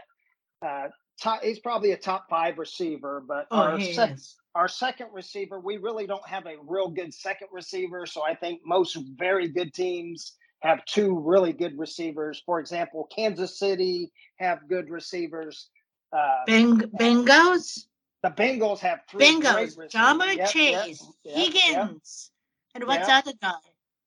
uh, 0.61 0.89
top. 1.19 1.41
He's 1.41 1.59
probably 1.59 1.91
a 1.91 1.97
top 1.97 2.29
five 2.29 2.59
receiver, 2.59 3.23
but 3.27 3.47
oh, 3.49 3.57
our 3.57 3.81
sec- 3.81 4.17
our 4.53 4.67
second 4.67 5.07
receiver, 5.11 5.59
we 5.59 5.77
really 5.77 6.05
don't 6.05 6.27
have 6.27 6.45
a 6.45 6.57
real 6.67 6.89
good 6.89 7.13
second 7.13 7.47
receiver. 7.51 8.05
So 8.05 8.21
I 8.23 8.35
think 8.35 8.61
most 8.65 8.95
very 9.15 9.47
good 9.47 9.73
teams 9.73 10.37
have 10.61 10.85
two 10.85 11.17
really 11.17 11.53
good 11.53 11.77
receivers. 11.79 12.43
For 12.45 12.59
example, 12.59 13.07
Kansas 13.15 13.57
City 13.57 14.11
have 14.37 14.67
good 14.67 14.89
receivers. 14.89 15.69
Uh, 16.13 16.43
Beng- 16.47 16.91
Bengals, 16.99 17.85
the 18.23 18.29
Bengals 18.29 18.79
have 18.79 19.01
three 19.09 19.25
Bengals, 19.25 19.77
receivers. 19.77 19.91
Ja'Marr 19.91 20.35
Yep, 20.37 20.49
Chase, 20.49 21.03
yep, 21.23 21.35
yep. 21.35 21.53
Higgins, 21.53 22.31
and 22.75 22.83
what's 22.85 23.07
the 23.07 23.13
other 23.13 23.33
guy? 23.41 23.51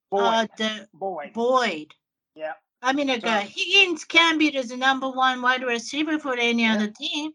Boyd, 0.09 0.23
Uh, 0.23 0.47
the 0.57 0.87
Boyd. 0.93 1.33
Boyd. 1.33 1.93
Yeah, 2.35 2.53
I 2.81 2.93
mean, 2.93 3.07
like, 3.07 3.21
So- 3.21 3.27
uh, 3.27 3.41
Higgins 3.41 4.05
can 4.05 4.37
be 4.37 4.49
the 4.49 4.77
number 4.77 5.09
one 5.09 5.41
wide 5.41 5.63
receiver 5.63 6.19
for 6.19 6.37
any 6.37 6.65
other 6.65 6.87
team. 6.87 7.31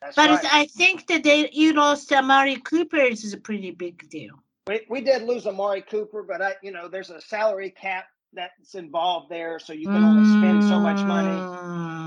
that's 0.00 0.16
But 0.16 0.30
right. 0.30 0.54
I 0.54 0.66
think 0.66 1.06
that 1.06 1.22
they 1.22 1.50
you 1.50 1.72
lost 1.72 2.12
Amari 2.12 2.56
Cooper 2.56 2.96
is 2.96 3.32
a 3.32 3.38
pretty 3.38 3.70
big 3.70 4.08
deal. 4.10 4.34
we, 4.66 4.84
we 4.90 5.00
did 5.00 5.22
lose 5.22 5.46
Amari 5.46 5.82
Cooper, 5.82 6.22
but 6.24 6.42
I, 6.42 6.56
you 6.62 6.72
know, 6.72 6.88
there's 6.88 7.10
a 7.10 7.20
salary 7.20 7.70
cap 7.70 8.06
that's 8.36 8.76
involved 8.76 9.30
there, 9.30 9.60
so 9.60 9.74
you 9.74 9.88
can 9.90 10.04
only 10.04 10.24
spend 10.24 10.64
so 10.64 10.80
much 10.80 11.06
money. 11.06 11.48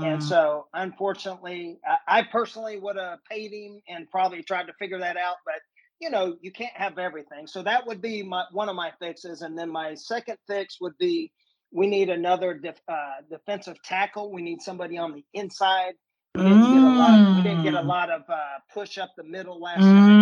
And 0.02 0.22
Mm. 0.22 0.22
so, 0.22 0.68
unfortunately, 0.74 1.80
I, 1.86 2.20
I 2.20 2.22
personally 2.24 2.78
would 2.78 2.96
have 2.98 3.20
paid 3.30 3.52
him 3.52 3.82
and 3.88 4.10
probably 4.10 4.44
tried 4.44 4.68
to 4.68 4.74
figure 4.74 5.00
that 5.00 5.18
out. 5.18 5.36
But 5.46 5.56
you 6.00 6.10
know, 6.10 6.36
you 6.42 6.52
can't 6.52 6.76
have 6.76 6.98
everything. 6.98 7.48
So 7.48 7.62
that 7.64 7.86
would 7.88 8.02
be 8.02 8.22
my 8.22 8.44
one 8.52 8.70
of 8.70 8.76
my 8.76 8.92
fixes. 9.00 9.42
And 9.42 9.58
then 9.58 9.70
my 9.70 9.94
second 9.96 10.38
fix 10.48 10.80
would 10.80 10.98
be 10.98 11.32
we 11.72 11.88
need 11.88 12.10
another 12.10 12.54
def, 12.54 12.80
uh, 12.88 13.22
defensive 13.30 13.82
tackle. 13.84 14.32
We 14.32 14.42
need 14.42 14.62
somebody 14.62 14.98
on 14.98 15.14
the 15.14 15.24
inside. 15.34 15.94
We 16.36 16.44
didn't 16.44 16.70
get 16.70 16.82
a 16.84 16.88
lot. 16.88 17.20
We 17.34 17.42
didn't 17.42 17.62
get 17.62 17.74
a 17.74 17.78
Mm. 17.82 17.86
lot 17.86 18.10
of 18.10 18.28
uh, 18.30 18.58
push 18.72 18.98
up 18.98 19.14
the 19.16 19.24
middle 19.24 19.58
last 19.60 19.94
night. 19.94 20.20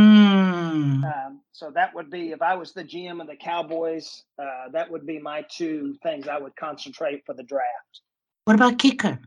Mm. 0.51 1.05
Um, 1.05 1.41
so 1.53 1.71
that 1.73 1.95
would 1.95 2.11
be 2.11 2.33
if 2.33 2.41
I 2.41 2.55
was 2.55 2.73
the 2.73 2.83
GM 2.85 3.21
of 3.21 3.27
the 3.27 3.37
Cowboys. 3.37 4.25
Uh, 4.39 4.69
that 4.73 4.91
would 4.91 5.07
be 5.07 5.19
my 5.19 5.43
two 5.43 5.95
things 6.03 6.27
I 6.27 6.39
would 6.39 6.57
concentrate 6.57 7.25
for 7.27 7.35
the 7.35 7.43
draft. 7.43 8.01
What 8.45 8.55
about 8.55 8.79
kicker? 8.79 9.19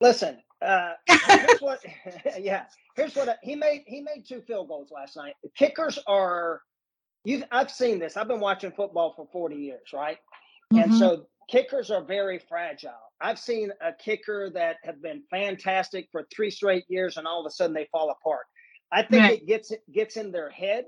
Listen, 0.00 0.38
uh, 0.60 0.92
here's 1.40 1.60
what. 1.60 1.80
yeah, 2.38 2.66
here's 2.94 3.14
what 3.16 3.28
I, 3.30 3.36
he 3.42 3.56
made. 3.56 3.84
He 3.86 4.00
made 4.02 4.26
two 4.28 4.42
field 4.42 4.68
goals 4.68 4.90
last 4.90 5.16
night. 5.16 5.34
The 5.42 5.50
kickers 5.56 5.98
are. 6.06 6.62
You've, 7.24 7.44
I've 7.50 7.70
seen 7.70 7.98
this. 7.98 8.16
I've 8.16 8.28
been 8.28 8.40
watching 8.40 8.70
football 8.72 9.12
for 9.14 9.26
40 9.32 9.56
years, 9.56 9.92
right? 9.92 10.18
And 10.76 10.90
Mhm. 10.90 10.94
so 10.98 11.26
kickers 11.50 11.90
are 11.90 12.02
very 12.02 12.38
fragile. 12.38 13.07
I've 13.20 13.38
seen 13.38 13.72
a 13.80 13.92
kicker 13.92 14.50
that 14.50 14.76
have 14.84 15.02
been 15.02 15.22
fantastic 15.30 16.08
for 16.12 16.26
three 16.34 16.50
straight 16.50 16.84
years, 16.88 17.16
and 17.16 17.26
all 17.26 17.40
of 17.40 17.46
a 17.46 17.50
sudden 17.50 17.74
they 17.74 17.88
fall 17.90 18.10
apart. 18.10 18.46
I 18.92 19.02
think 19.02 19.22
Right. 19.22 19.42
it 19.42 19.46
gets 19.46 19.70
it 19.70 19.82
gets 19.92 20.16
in 20.16 20.32
their 20.32 20.50
head, 20.50 20.86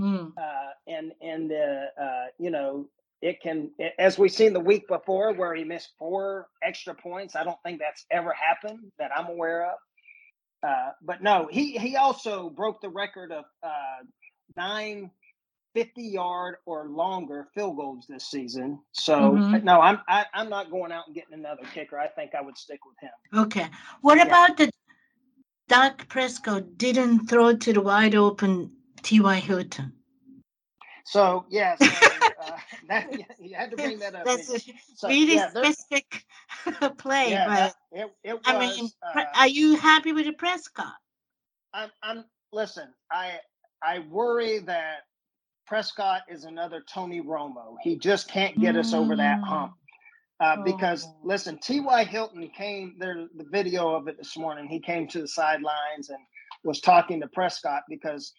Mm. 0.00 0.32
uh, 0.36 0.70
and 0.86 1.12
and 1.22 1.52
uh, 1.52 1.86
uh, 2.02 2.26
you 2.38 2.50
know 2.50 2.88
it 3.22 3.40
can 3.40 3.70
as 3.98 4.18
we've 4.18 4.32
seen 4.32 4.52
the 4.52 4.60
week 4.60 4.86
before 4.88 5.32
where 5.32 5.54
he 5.54 5.64
missed 5.64 5.92
four 5.98 6.48
extra 6.62 6.94
points. 6.94 7.34
I 7.34 7.44
don't 7.44 7.58
think 7.64 7.80
that's 7.80 8.04
ever 8.10 8.32
happened 8.32 8.92
that 8.98 9.10
I'm 9.16 9.26
aware 9.26 9.70
of. 9.72 9.78
Uh, 10.62 10.90
but 11.02 11.22
no, 11.22 11.48
he 11.50 11.78
he 11.78 11.96
also 11.96 12.50
broke 12.50 12.80
the 12.80 12.88
record 12.88 13.32
of 13.32 13.44
uh, 13.62 14.04
nine 14.56 15.10
50 15.76 16.02
yard 16.02 16.56
or 16.64 16.88
longer 16.88 17.48
field 17.54 17.76
goals 17.76 18.06
this 18.08 18.26
season. 18.26 18.80
So 18.92 19.32
Mhm. 19.32 19.62
no, 19.62 19.82
I'm 19.82 20.00
I, 20.08 20.24
I'm 20.32 20.48
not 20.48 20.70
going 20.70 20.90
out 20.90 21.06
and 21.06 21.14
getting 21.14 21.34
another 21.34 21.64
kicker. 21.74 21.98
I 21.98 22.08
think 22.08 22.34
I 22.34 22.40
would 22.40 22.56
stick 22.56 22.80
with 22.86 22.96
him. 22.98 23.42
Okay. 23.42 23.68
What 24.00 24.16
Yeah. 24.16 24.24
about 24.24 24.56
the 24.56 24.70
Dak 25.68 26.08
Prescott 26.08 26.78
didn't 26.78 27.28
throw 27.28 27.54
to 27.56 27.72
the 27.74 27.82
wide 27.82 28.14
open 28.14 28.74
T.Y. 29.02 29.36
Hilton? 29.36 29.92
So 31.04 31.44
yeah, 31.50 31.76
so, 31.76 31.84
uh, 32.42 32.56
that 32.88 33.06
you 33.38 33.54
had 33.54 33.70
to 33.70 33.76
bring 33.76 33.98
that 33.98 34.14
up. 34.14 34.24
That's 34.24 34.48
a? 34.48 34.72
So, 34.96 35.08
really 35.08 35.36
yeah, 35.36 35.50
specific 35.50 36.24
play, 36.96 37.30
yeah, 37.32 37.46
but 37.46 37.74
it, 37.92 38.10
it 38.24 38.34
was. 38.34 38.42
I 38.46 38.58
mean, 38.58 38.90
uh, 39.02 39.24
are 39.34 39.46
you 39.46 39.76
happy 39.76 40.12
with 40.12 40.24
the 40.24 40.32
Prescott? 40.32 40.94
I'm, 41.74 41.90
I'm 42.02 42.24
listen. 42.50 42.88
I 43.12 43.40
I 43.82 43.98
worry 44.10 44.60
that 44.60 45.05
Prescott 45.66 46.22
is 46.28 46.44
another 46.44 46.82
Tony 46.88 47.20
Romo. 47.20 47.76
He 47.82 47.96
just 47.98 48.28
can't 48.28 48.58
get 48.60 48.76
us 48.76 48.92
over 48.92 49.16
that 49.16 49.40
hump. 49.42 49.72
Uh, 50.38 50.62
because 50.64 51.06
Oh. 51.06 51.16
listen, 51.24 51.58
T.Y. 51.58 52.04
Hilton 52.04 52.48
came 52.50 52.96
there. 52.98 53.26
The 53.34 53.44
video 53.44 53.94
of 53.94 54.06
it 54.06 54.18
this 54.18 54.36
morning. 54.36 54.68
He 54.68 54.80
came 54.80 55.08
to 55.08 55.20
the 55.22 55.28
sidelines 55.28 56.10
and 56.10 56.18
was 56.62 56.80
talking 56.80 57.20
to 57.22 57.28
Prescott 57.28 57.84
because 57.88 58.32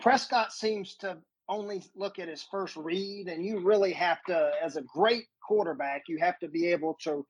Prescott 0.00 0.52
seems 0.52 0.96
to 0.96 1.18
only 1.48 1.82
look 1.94 2.18
at 2.18 2.28
his 2.28 2.42
first 2.50 2.74
read, 2.76 3.28
and 3.28 3.44
you 3.44 3.60
really 3.60 3.92
have 3.92 4.22
to, 4.24 4.50
as 4.62 4.76
a 4.76 4.82
great 4.82 5.26
quarterback, 5.46 6.04
you 6.08 6.18
have 6.18 6.38
to 6.40 6.48
be 6.48 6.66
able 6.66 6.94
to 7.02 7.24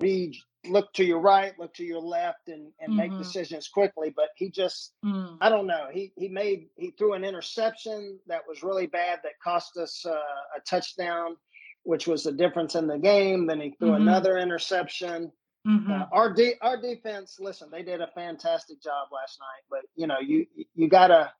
read, 0.00 0.34
look 0.66 0.92
to 0.94 1.04
your 1.04 1.20
right, 1.20 1.58
look 1.58 1.74
to 1.74 1.84
your 1.84 2.00
left, 2.00 2.48
and 2.48 2.72
and 2.80 2.96
make 2.96 3.12
Mhm. 3.12 3.18
decisions 3.18 3.68
quickly. 3.68 4.10
But 4.14 4.30
he 4.36 4.50
just 4.50 4.94
Mm. 5.04 5.38
I 5.40 5.48
don't 5.48 5.66
know. 5.66 5.88
He 5.92 6.12
he 6.16 6.28
made 6.28 6.68
he 6.76 6.90
threw 6.92 7.14
an 7.14 7.24
interception 7.24 8.20
that 8.26 8.46
was 8.48 8.62
really 8.62 8.86
bad 8.86 9.20
that 9.24 9.38
cost 9.42 9.76
us 9.76 10.04
uh, 10.06 10.10
a 10.56 10.60
touchdown, 10.68 11.36
which 11.84 12.06
was 12.06 12.24
the 12.24 12.32
difference 12.32 12.74
in 12.74 12.86
the 12.86 12.98
game. 12.98 13.46
Then 13.46 13.60
he 13.60 13.70
threw 13.72 13.90
Mhm. 13.90 13.96
another 14.02 14.38
interception. 14.38 15.32
Mhm. 15.66 15.90
Uh, 15.90 16.06
our 16.12 16.32
de- 16.32 16.58
our 16.60 16.76
defense, 16.76 17.38
listen, 17.40 17.70
they 17.70 17.82
did 17.82 18.00
a 18.00 18.08
fantastic 18.08 18.80
job 18.82 19.08
last 19.12 19.38
night, 19.40 19.62
but 19.70 19.84
you 19.94 20.06
know, 20.06 20.18
you 20.20 20.46
you 20.74 20.88
gotta, 20.88 21.32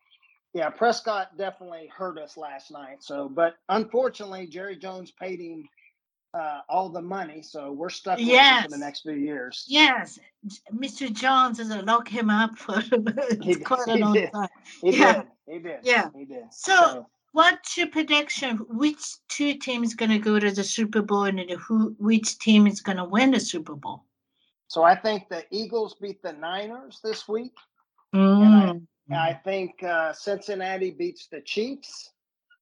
yeah, 0.54 0.70
Prescott 0.70 1.36
definitely 1.36 1.86
hurt 1.88 2.18
us 2.18 2.36
last 2.36 2.70
night. 2.70 3.02
So, 3.02 3.28
but 3.28 3.56
unfortunately, 3.68 4.46
Jerry 4.48 4.76
Jones 4.76 5.10
paid 5.12 5.40
him 5.40 5.68
uh, 6.34 6.60
all 6.68 6.88
the 6.88 7.00
money, 7.02 7.42
so 7.42 7.72
we're 7.72 7.90
stuck 7.90 8.18
with 8.18 8.26
him 8.28 8.62
for 8.64 8.68
the 8.70 8.78
next 8.78 9.02
few 9.02 9.12
years. 9.12 9.64
Yes, 9.68 10.18
Mr. 10.74 11.12
Jones 11.12 11.58
has 11.58 11.68
lock 11.84 12.08
him 12.08 12.30
up 12.30 12.56
for 12.56 12.74
quite 13.64 13.88
a 13.88 13.94
long 13.96 14.28
time. 14.32 14.48
He 14.80 14.98
Yeah. 14.98 15.12
did. 15.12 15.26
He 15.46 15.58
did. 15.58 15.78
Yeah. 15.82 16.08
He 16.16 16.24
did. 16.24 16.44
So- 16.52 17.06
What's 17.34 17.78
your 17.78 17.86
prediction? 17.86 18.58
Which 18.68 19.02
two 19.28 19.54
teams 19.54 19.94
going 19.94 20.10
to 20.10 20.18
go 20.18 20.38
to 20.38 20.50
the 20.50 20.62
Super 20.62 21.00
Bowl, 21.00 21.24
and 21.24 21.40
who? 21.52 21.96
Which 21.98 22.38
team 22.38 22.66
is 22.66 22.82
going 22.82 22.98
to 22.98 23.06
win 23.06 23.30
the 23.30 23.40
Super 23.40 23.74
Bowl? 23.74 24.04
so 24.68 24.82
I 24.82 24.94
think 24.94 25.30
the 25.30 25.42
Eagles 25.50 25.94
beat 25.98 26.22
the 26.22 26.34
Niners 26.34 27.00
this 27.02 27.26
week. 27.26 27.54
Mm, 28.14 28.86
I 29.10 29.32
think 29.32 29.82
uh, 29.82 30.12
Cincinnati 30.12 30.90
beats 30.90 31.28
the 31.28 31.40
Chiefs. 31.40 32.10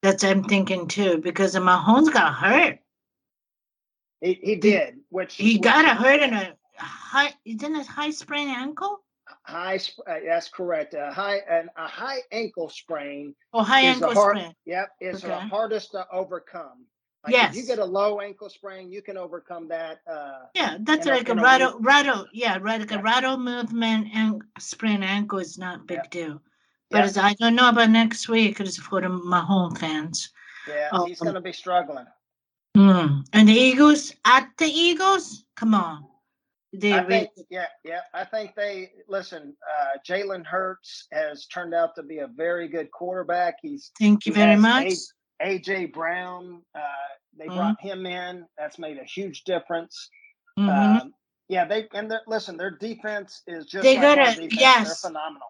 That's 0.03 0.23
I'm 0.23 0.45
thinking 0.45 0.87
too 0.87 1.19
because 1.19 1.57
Mahomes 1.57 2.13
got 2.13 2.33
hurt. 2.35 2.79
He, 4.21 4.35
he 4.43 4.57
did, 4.57 5.01
which 5.09 5.35
He 5.37 5.55
which- 5.55 5.63
got 5.63 5.85
a 5.85 5.95
hurt 5.95 6.21
in 6.21 6.33
a 6.35 6.55
high. 6.77 7.33
Isn't 7.45 7.77
it 7.77 7.87
high 7.87 8.11
sprain 8.11 8.49
ankle 8.49 9.01
high. 9.45 9.79
Uh, 10.07 10.15
that's 10.27 10.49
correct. 10.49 10.95
A 10.95 11.11
high 11.13 11.37
an, 11.49 11.69
a 11.77 11.87
high 11.87 12.19
ankle 12.33 12.69
sprain 12.69 13.35
Oh, 13.53 13.63
high 13.63 13.83
ankle 13.83 14.13
hard, 14.15 14.39
sprain? 14.39 14.55
Yep, 14.67 14.89
is 15.01 15.23
the 15.23 15.37
hardest 15.39 15.93
to 15.93 16.07
overcome. 16.13 16.87
Like 17.25 17.51
if 17.51 17.57
you 17.57 17.67
get 17.67 17.79
a 17.79 17.85
low 17.85 18.21
ankle 18.21 18.49
sprain, 18.49 18.91
you 18.91 19.03
can 19.03 19.19
overcome 19.19 19.69
that. 19.69 20.01
Uh, 20.11 20.47
Yeah, 20.55 20.79
that's 20.81 21.07
like 21.07 21.29
a 21.29 21.35
rattle, 21.35 21.79
rattle. 21.81 22.27
Yeah, 22.33 22.59
right, 22.61 22.81
like 22.81 22.91
Yeah. 22.91 22.99
a 22.99 23.03
rattle 23.03 23.37
movement 23.37 24.09
and 24.15 24.43
sprain 24.59 25.03
ankle 25.03 25.39
is 25.39 25.59
not 25.59 25.81
a 25.81 25.85
big 25.85 25.99
Yeah. 26.05 26.11
deal. 26.11 26.43
But 26.91 26.99
yeah, 26.99 27.05
as 27.05 27.19
I 27.19 27.35
don't 27.35 27.55
know 27.55 27.69
about 27.69 27.91
next 27.91 28.29
week. 28.29 28.57
Because 28.57 28.79
it's 28.79 28.87
for 28.87 29.01
the 29.03 29.09
Mahomes 29.09 29.79
fans. 29.79 30.31
yeah, 30.67 30.89
he's 31.07 31.21
um, 31.21 31.27
going 31.27 31.35
to 31.35 31.41
be 31.43 31.53
struggling. 31.53 32.07
Mm. 32.77 33.25
And 33.33 33.49
the 33.49 33.53
Eagles 33.53 34.13
at 34.25 34.49
the 34.59 34.67
Eagles, 34.67 35.45
come 35.57 35.75
on, 35.75 36.05
they 36.73 36.93
I 36.93 37.05
think, 37.05 37.31
yeah, 37.51 37.67
yeah. 37.85 38.01
I 38.15 38.25
think 38.25 38.55
they 38.55 38.93
listen. 39.09 39.57
Uh, 39.69 39.99
Jalen 40.09 40.47
Hurts 40.47 41.09
has 41.13 41.47
turned 41.47 41.75
out 41.75 41.97
to 41.97 42.03
be 42.03 42.19
a 42.19 42.29
very 42.29 42.69
good 42.69 42.91
quarterback. 42.93 43.57
He's 43.61 43.91
thank 43.99 44.25
you 44.25 44.33
he 44.33 44.41
very 44.41 44.57
much. 44.57 44.95
AJ 45.43 45.93
Brown. 45.93 46.63
Uh, 46.75 46.81
they 47.37 47.47
Mhm. 47.47 47.57
brought 47.57 47.81
him 47.81 48.07
in. 48.07 48.47
That's 48.57 48.79
made 48.79 48.99
a 48.99 49.05
huge 49.05 49.43
difference. 49.45 50.09
Mhm. 50.59 51.01
Um, 51.03 51.15
yeah, 51.49 51.65
they 51.65 51.89
and 51.93 52.13
listen. 52.29 52.57
Their 52.57 52.71
defense 52.71 53.43
is 53.49 53.67
just 53.67 53.83
They 53.83 53.99
like 53.99 54.17
got 54.17 54.39
a 54.39 54.49
yes. 54.53 55.03
They're 55.03 55.11
phenomenal. 55.11 55.49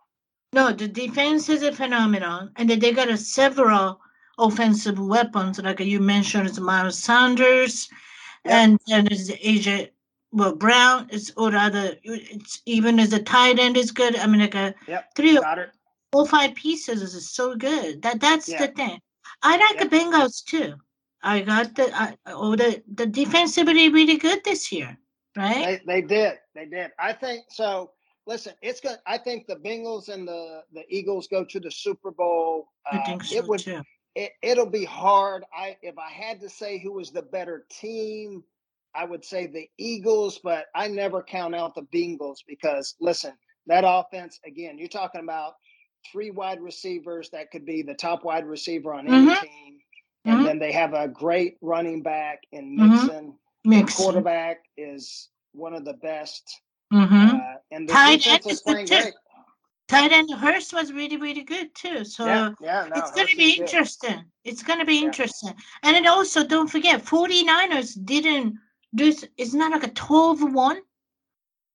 No, 0.55 0.73
the 0.73 0.89
defense 0.89 1.49
is 1.51 1.63
a 1.63 1.73
phenomenon, 1.73 2.53
and 2.57 2.69
then 2.69 2.79
they 2.79 2.93
got 2.93 3.09
a 3.09 3.17
several 3.19 4.01
offensive 4.41 4.99
weapons, 4.99 5.61
like 5.63 5.81
you 5.81 6.01
mentioned, 6.01 6.49
it's 6.49 6.61
Miles 6.61 6.99
Sanders, 6.99 7.89
Yep. 8.45 8.55
and 8.55 8.81
then 8.87 9.05
there's 9.05 9.31
AJ. 9.31 9.91
Well, 10.33 10.55
Brown 10.55 11.09
is 11.11 11.33
or 11.37 11.55
other. 11.55 11.97
It's 12.05 12.63
even 12.67 12.99
as 13.01 13.13
a 13.13 13.23
tight 13.23 13.59
end 13.59 13.77
is 13.77 13.91
good. 13.93 14.17
I 14.17 14.27
mean, 14.27 14.41
like 14.41 14.55
a 14.55 14.75
Yep, 14.89 15.15
three 15.17 15.37
or 15.39 15.45
four 16.13 16.27
five 16.27 16.55
pieces 16.55 17.03
is 17.03 17.31
so 17.31 17.55
good. 17.57 18.03
That 18.03 18.21
that's 18.21 18.49
Yeah. 18.49 18.67
the 18.67 18.69
thing. 18.69 19.01
I 19.43 19.57
like 19.57 19.79
Yep. 19.81 19.91
the 19.91 19.97
Bengals 19.97 20.45
too. 20.45 20.75
I 21.23 21.41
got 21.41 21.75
the 21.75 21.95
I, 21.95 22.17
oh 22.27 22.57
the 22.57 22.83
the 22.95 23.07
defensively 23.07 23.89
really 23.89 24.17
good 24.17 24.43
this 24.45 24.73
year, 24.73 24.97
right? 25.37 25.81
They 25.87 26.01
they 26.01 26.03
did. 26.03 26.39
They 26.55 26.67
did. 26.67 26.91
I 26.99 27.13
think 27.13 27.45
so. 27.51 27.93
Listen, 28.27 28.55
it's 28.63 28.81
good. 28.81 28.99
I 29.07 29.19
think 29.19 29.47
the 29.47 29.57
Bengals 29.57 30.09
and 30.09 30.27
the 30.29 30.63
the 30.73 30.85
Eagles 30.89 31.27
go 31.29 31.45
to 31.45 31.61
the 31.61 31.71
Super 31.71 32.11
Bowl. 32.11 32.69
I 32.93 32.99
Uh, 32.99 33.05
think 33.07 33.25
so 33.25 33.37
it 33.37 33.49
would. 33.49 33.61
too. 33.61 33.83
It, 34.15 34.33
it'll 34.43 34.67
be 34.71 34.85
hard. 34.85 35.45
I 35.57 35.77
if 35.83 35.97
I 35.99 36.11
had 36.11 36.41
to 36.41 36.49
say 36.49 36.79
who 36.79 36.93
was 36.93 37.13
the 37.13 37.23
better 37.23 37.67
team, 37.71 38.45
I 38.95 39.05
would 39.05 39.25
say 39.25 39.47
the 39.47 39.69
Eagles. 39.79 40.41
But 40.43 40.67
I 40.75 40.89
never 40.89 41.23
count 41.23 41.55
out 41.55 41.75
the 41.75 41.83
Bengals 41.95 42.39
because 42.47 42.97
listen, 43.01 43.33
that 43.67 43.85
offense 43.87 44.41
again. 44.47 44.79
You're 44.79 44.89
talking 44.89 45.23
about 45.23 45.55
three 46.13 46.31
wide 46.31 46.61
receivers 46.61 47.31
that 47.31 47.51
could 47.53 47.65
be 47.67 47.83
the 47.83 47.95
top 47.95 48.25
wide 48.25 48.47
receiver 48.47 48.95
on 48.95 49.07
any 49.07 49.27
Mhm. 49.27 49.41
team, 49.41 49.81
and 50.25 50.41
Mhm. 50.41 50.45
then 50.45 50.59
they 50.59 50.73
have 50.73 50.95
a 50.95 51.09
great 51.09 51.59
running 51.63 52.03
back 52.03 52.43
in 52.53 52.77
Mhm. 52.77 52.91
Mixon. 52.91 53.39
The 53.65 53.71
quarterback 53.97 54.65
is 54.77 55.31
one 55.53 55.75
of 55.75 55.85
the 55.85 55.95
best, 55.95 56.63
Mm-hmm. 56.93 57.37
uh, 57.37 57.57
and 57.71 57.89
the 57.89 57.93
Tight 57.93 58.23
defense 58.23 58.47
is 58.47 58.61
playing 58.63 58.87
great. 58.87 59.15
Tight 59.91 60.13
end 60.13 60.31
Hurst 60.31 60.73
was 60.73 60.93
really, 60.93 61.17
really 61.17 61.43
good 61.43 61.75
too. 61.75 62.05
So 62.05 62.25
yeah, 62.27 62.51
yeah, 62.61 62.87
no, 62.89 62.97
it's 62.97 63.11
going 63.11 63.27
to 63.27 63.37
be 63.37 63.43
is 63.45 63.57
good. 63.57 63.63
interesting. 63.65 64.25
It's 64.45 64.63
going 64.63 64.79
to 64.79 64.85
be 64.85 64.99
Yeah. 64.99 65.07
interesting. 65.07 65.55
And 65.83 65.97
then 65.97 66.07
also, 66.07 66.47
don't 66.47 66.69
forget, 66.69 67.05
49ers 67.05 68.05
didn't 68.05 68.55
do, 68.95 69.13
it's 69.37 69.53
not 69.53 69.73
like 69.73 69.83
a 69.83 69.91
12 69.93 70.53
1, 70.53 70.81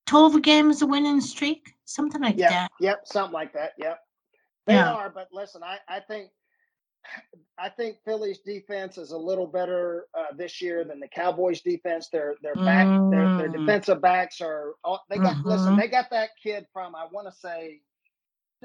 12 0.05 0.41
games 0.41 0.81
winning 0.83 1.19
streak, 1.19 1.73
something 1.83 2.21
like 2.21 2.37
Yep, 2.37 2.49
that. 2.51 2.71
yep, 2.79 3.01
something 3.05 3.33
like 3.33 3.51
that. 3.53 3.73
Yep, 3.77 3.99
they 4.65 4.73
Yeah. 4.75 4.93
are. 4.93 5.09
But 5.09 5.27
listen, 5.33 5.61
I, 5.61 5.79
I 5.89 5.99
think, 5.99 6.29
I 7.59 7.67
think 7.69 7.97
Philly's 8.05 8.39
defense 8.39 8.97
is 8.97 9.11
a 9.11 9.17
little 9.17 9.45
better 9.45 10.07
uh, 10.17 10.33
this 10.37 10.61
year 10.61 10.85
than 10.85 11.01
the 11.01 11.07
Cowboys' 11.09 11.61
defense. 11.61 12.07
Their 12.09 12.35
their 12.41 12.55
back, 12.55 12.87
their, 13.11 13.29
their 13.37 13.49
Mm. 13.49 13.59
defensive 13.59 14.01
backs 14.01 14.39
are. 14.41 14.75
all 14.85 15.03
They 15.09 15.17
got 15.19 15.35
listen. 15.45 15.73
Mhm. 15.73 15.77
They 15.77 15.87
got 15.89 16.09
that 16.11 16.29
kid 16.41 16.65
from. 16.73 16.95
I 16.95 17.05
want 17.11 17.27
to 17.27 17.33
say, 17.33 17.81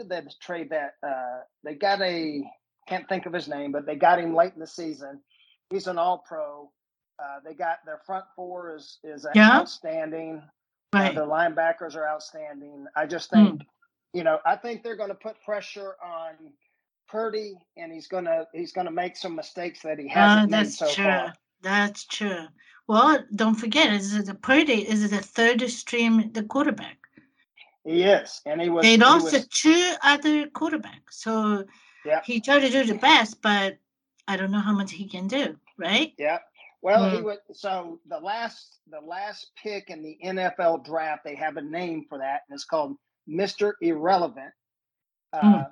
did 0.01 0.09
they 0.09 0.23
trade 0.41 0.71
that? 0.71 0.95
Uh, 1.07 1.41
they 1.65 1.75
got 1.75 2.01
a. 2.03 2.43
Can't 2.89 3.09
think 3.09 3.27
of 3.27 3.33
his 3.33 3.47
name, 3.47 3.71
but 3.71 3.87
they 3.87 3.95
got 3.95 4.19
him 4.19 4.35
late 4.35 4.55
in 4.55 4.61
the 4.61 4.67
season. 4.67 5.21
He's 5.69 5.87
an 5.87 5.99
All 5.99 6.25
Pro. 6.27 6.73
Uh, 7.23 7.39
they 7.45 7.55
got 7.55 7.79
their 7.85 8.01
front 8.07 8.25
four 8.35 8.75
is 8.75 8.99
is 9.05 9.27
Yeah. 9.35 9.59
outstanding. 9.59 10.43
Uh, 10.93 10.99
Right. 10.99 11.15
their 11.15 11.27
linebackers 11.27 11.95
are 11.95 12.09
outstanding. 12.09 12.87
I 12.97 13.07
just 13.07 13.31
Hmm. 13.31 13.37
think, 13.37 13.63
you 14.13 14.25
know, 14.25 14.41
I 14.45 14.57
think 14.57 14.83
they're 14.83 14.97
going 14.97 15.11
to 15.11 15.15
put 15.15 15.41
pressure 15.45 15.95
on 16.03 16.53
Purdy, 17.09 17.59
and 17.77 17.93
he's 17.93 18.09
gonna 18.09 18.47
he's 18.53 18.73
gonna 18.73 18.91
make 18.91 19.17
some 19.17 19.35
mistakes 19.37 19.83
that 19.83 19.99
he 19.99 20.07
Oh, 20.07 20.11
hasn't 20.11 20.51
made 20.51 20.59
that's 20.67 20.79
so 20.79 20.91
true. 20.93 21.05
far. 21.05 21.35
That's 21.61 22.07
true. 22.07 22.47
Well, 22.89 23.23
don't 23.37 23.55
forget, 23.55 23.93
is 23.93 24.15
it 24.17 24.27
the 24.27 24.35
Purdy 24.35 24.89
is 24.89 25.05
it 25.05 25.11
the 25.11 25.19
third 25.23 25.61
stream 25.71 26.33
the 26.33 26.43
quarterback. 26.43 26.97
He 27.85 28.03
is, 28.03 28.41
and 28.47 28.61
he 28.61 28.69
was. 28.69 28.85
They 28.85 28.93
he 28.93 28.97
lost 28.99 29.33
was 29.33 29.47
two 29.49 29.93
other 30.03 30.47
quarterbacks. 30.49 31.13
So 31.13 31.65
Yeah. 32.05 32.21
he 32.25 32.41
tried 32.41 32.61
to 32.61 32.71
do 32.71 32.85
the 32.85 32.95
best, 32.99 33.41
but 33.43 33.79
I 34.29 34.37
don't 34.37 34.51
know 34.51 34.61
how 34.61 34.73
much 34.73 34.93
he 34.93 35.09
can 35.09 35.29
do, 35.29 35.59
right? 35.79 36.13
yeah. 36.19 36.39
Well, 36.83 37.11
he 37.11 37.19
Hmm. 37.19 37.25
was. 37.25 37.39
So 37.53 38.01
the 38.07 38.19
last 38.19 38.81
the 38.87 39.01
last 39.01 39.53
pick 39.63 39.91
in 39.91 40.03
the 40.03 40.19
NFL 40.25 40.79
draft, 40.85 41.25
they 41.25 41.35
have 41.35 41.57
a 41.59 41.63
name 41.63 42.07
for 42.09 42.19
that, 42.19 42.43
and 42.49 42.55
it's 42.55 42.65
called 42.65 42.97
Mister 43.27 43.77
Irrelevant. 43.81 44.53
Uh, 45.33 45.41
Hmm. 45.41 45.63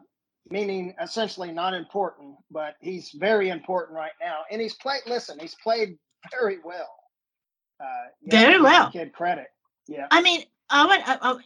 Meaning 0.50 0.94
essentially 0.98 1.52
not 1.52 1.74
important, 1.74 2.34
but 2.50 2.76
he's 2.80 3.10
very 3.10 3.50
important 3.50 3.94
right 3.96 4.12
now. 4.18 4.44
And 4.50 4.62
he's 4.62 4.72
played. 4.74 5.02
Listen, 5.06 5.38
he's 5.38 5.54
played 5.56 5.98
very 6.30 6.58
well. 6.64 6.88
Uh, 7.80 8.06
Very 8.22 8.58
well. 8.60 8.90
Kid 8.90 9.12
credit. 9.12 9.48
Yeah. 9.86 10.06
I 10.10 10.22
mean, 10.22 10.44
I 10.70 10.86
want 10.86 11.08
I, 11.08 11.18
I, 11.22 11.36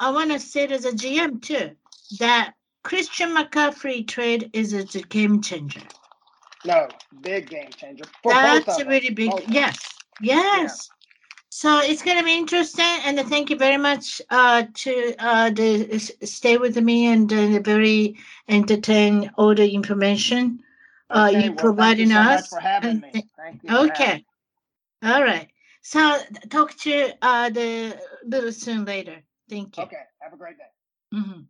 I 0.00 0.10
want 0.10 0.32
to 0.32 0.38
say 0.40 0.64
it 0.64 0.72
as 0.72 0.84
a 0.84 0.92
GM 0.92 1.42
too 1.42 1.72
that 2.18 2.54
Christian 2.82 3.34
McCaffrey 3.34 4.06
trade 4.06 4.50
is 4.52 4.72
a, 4.72 4.84
game 5.02 5.40
changer. 5.40 5.82
No, 6.64 6.88
big 7.22 7.48
game 7.48 7.70
changer 7.76 8.04
for 8.22 8.32
That's 8.32 8.78
a 8.78 8.84
really 8.84 9.10
big 9.10 9.30
Both 9.30 9.48
yes, 9.48 9.88
yes. 10.20 10.90
So 11.50 11.80
it's 11.80 12.02
going 12.02 12.16
to 12.18 12.24
be 12.24 12.36
interesting, 12.36 12.96
and 13.04 13.18
thank 13.20 13.50
you 13.50 13.56
very 13.56 13.76
much 13.76 14.22
uh, 14.30 14.64
to 14.72 15.14
uh, 15.18 15.50
the 15.50 15.98
stay 16.22 16.56
with 16.56 16.78
me 16.78 17.06
and 17.06 17.30
uh, 17.30 17.60
very 17.60 18.16
entertain 18.48 19.30
all 19.36 19.54
the 19.54 19.74
information 19.74 20.60
uh, 21.10 21.28
Okay, 21.28 21.44
you 21.44 21.52
well, 21.52 21.56
thank 21.56 21.58
providing 21.58 22.00
you 22.00 22.06
so 22.06 22.22
much 22.22 22.40
us. 22.40 22.48
for 22.48 22.60
having 22.60 23.00
me. 23.00 23.10
th- 23.12 23.24
Thank 23.36 23.62
you. 23.62 23.68
for 23.70 23.76
having 23.76 23.90
Okay. 23.90 24.24
All 25.02 25.22
right. 25.22 25.48
So 25.82 26.18
talk 26.48 26.74
to 26.78 27.12
uh, 27.22 27.50
the 27.50 28.00
little 28.24 28.52
soon 28.52 28.84
later. 28.84 29.22
Thank 29.48 29.76
you. 29.78 29.84
Okay. 29.84 30.02
Have 30.20 30.32
a 30.32 30.36
great 30.36 30.56
day. 30.56 30.70
Mhm. 31.18 31.48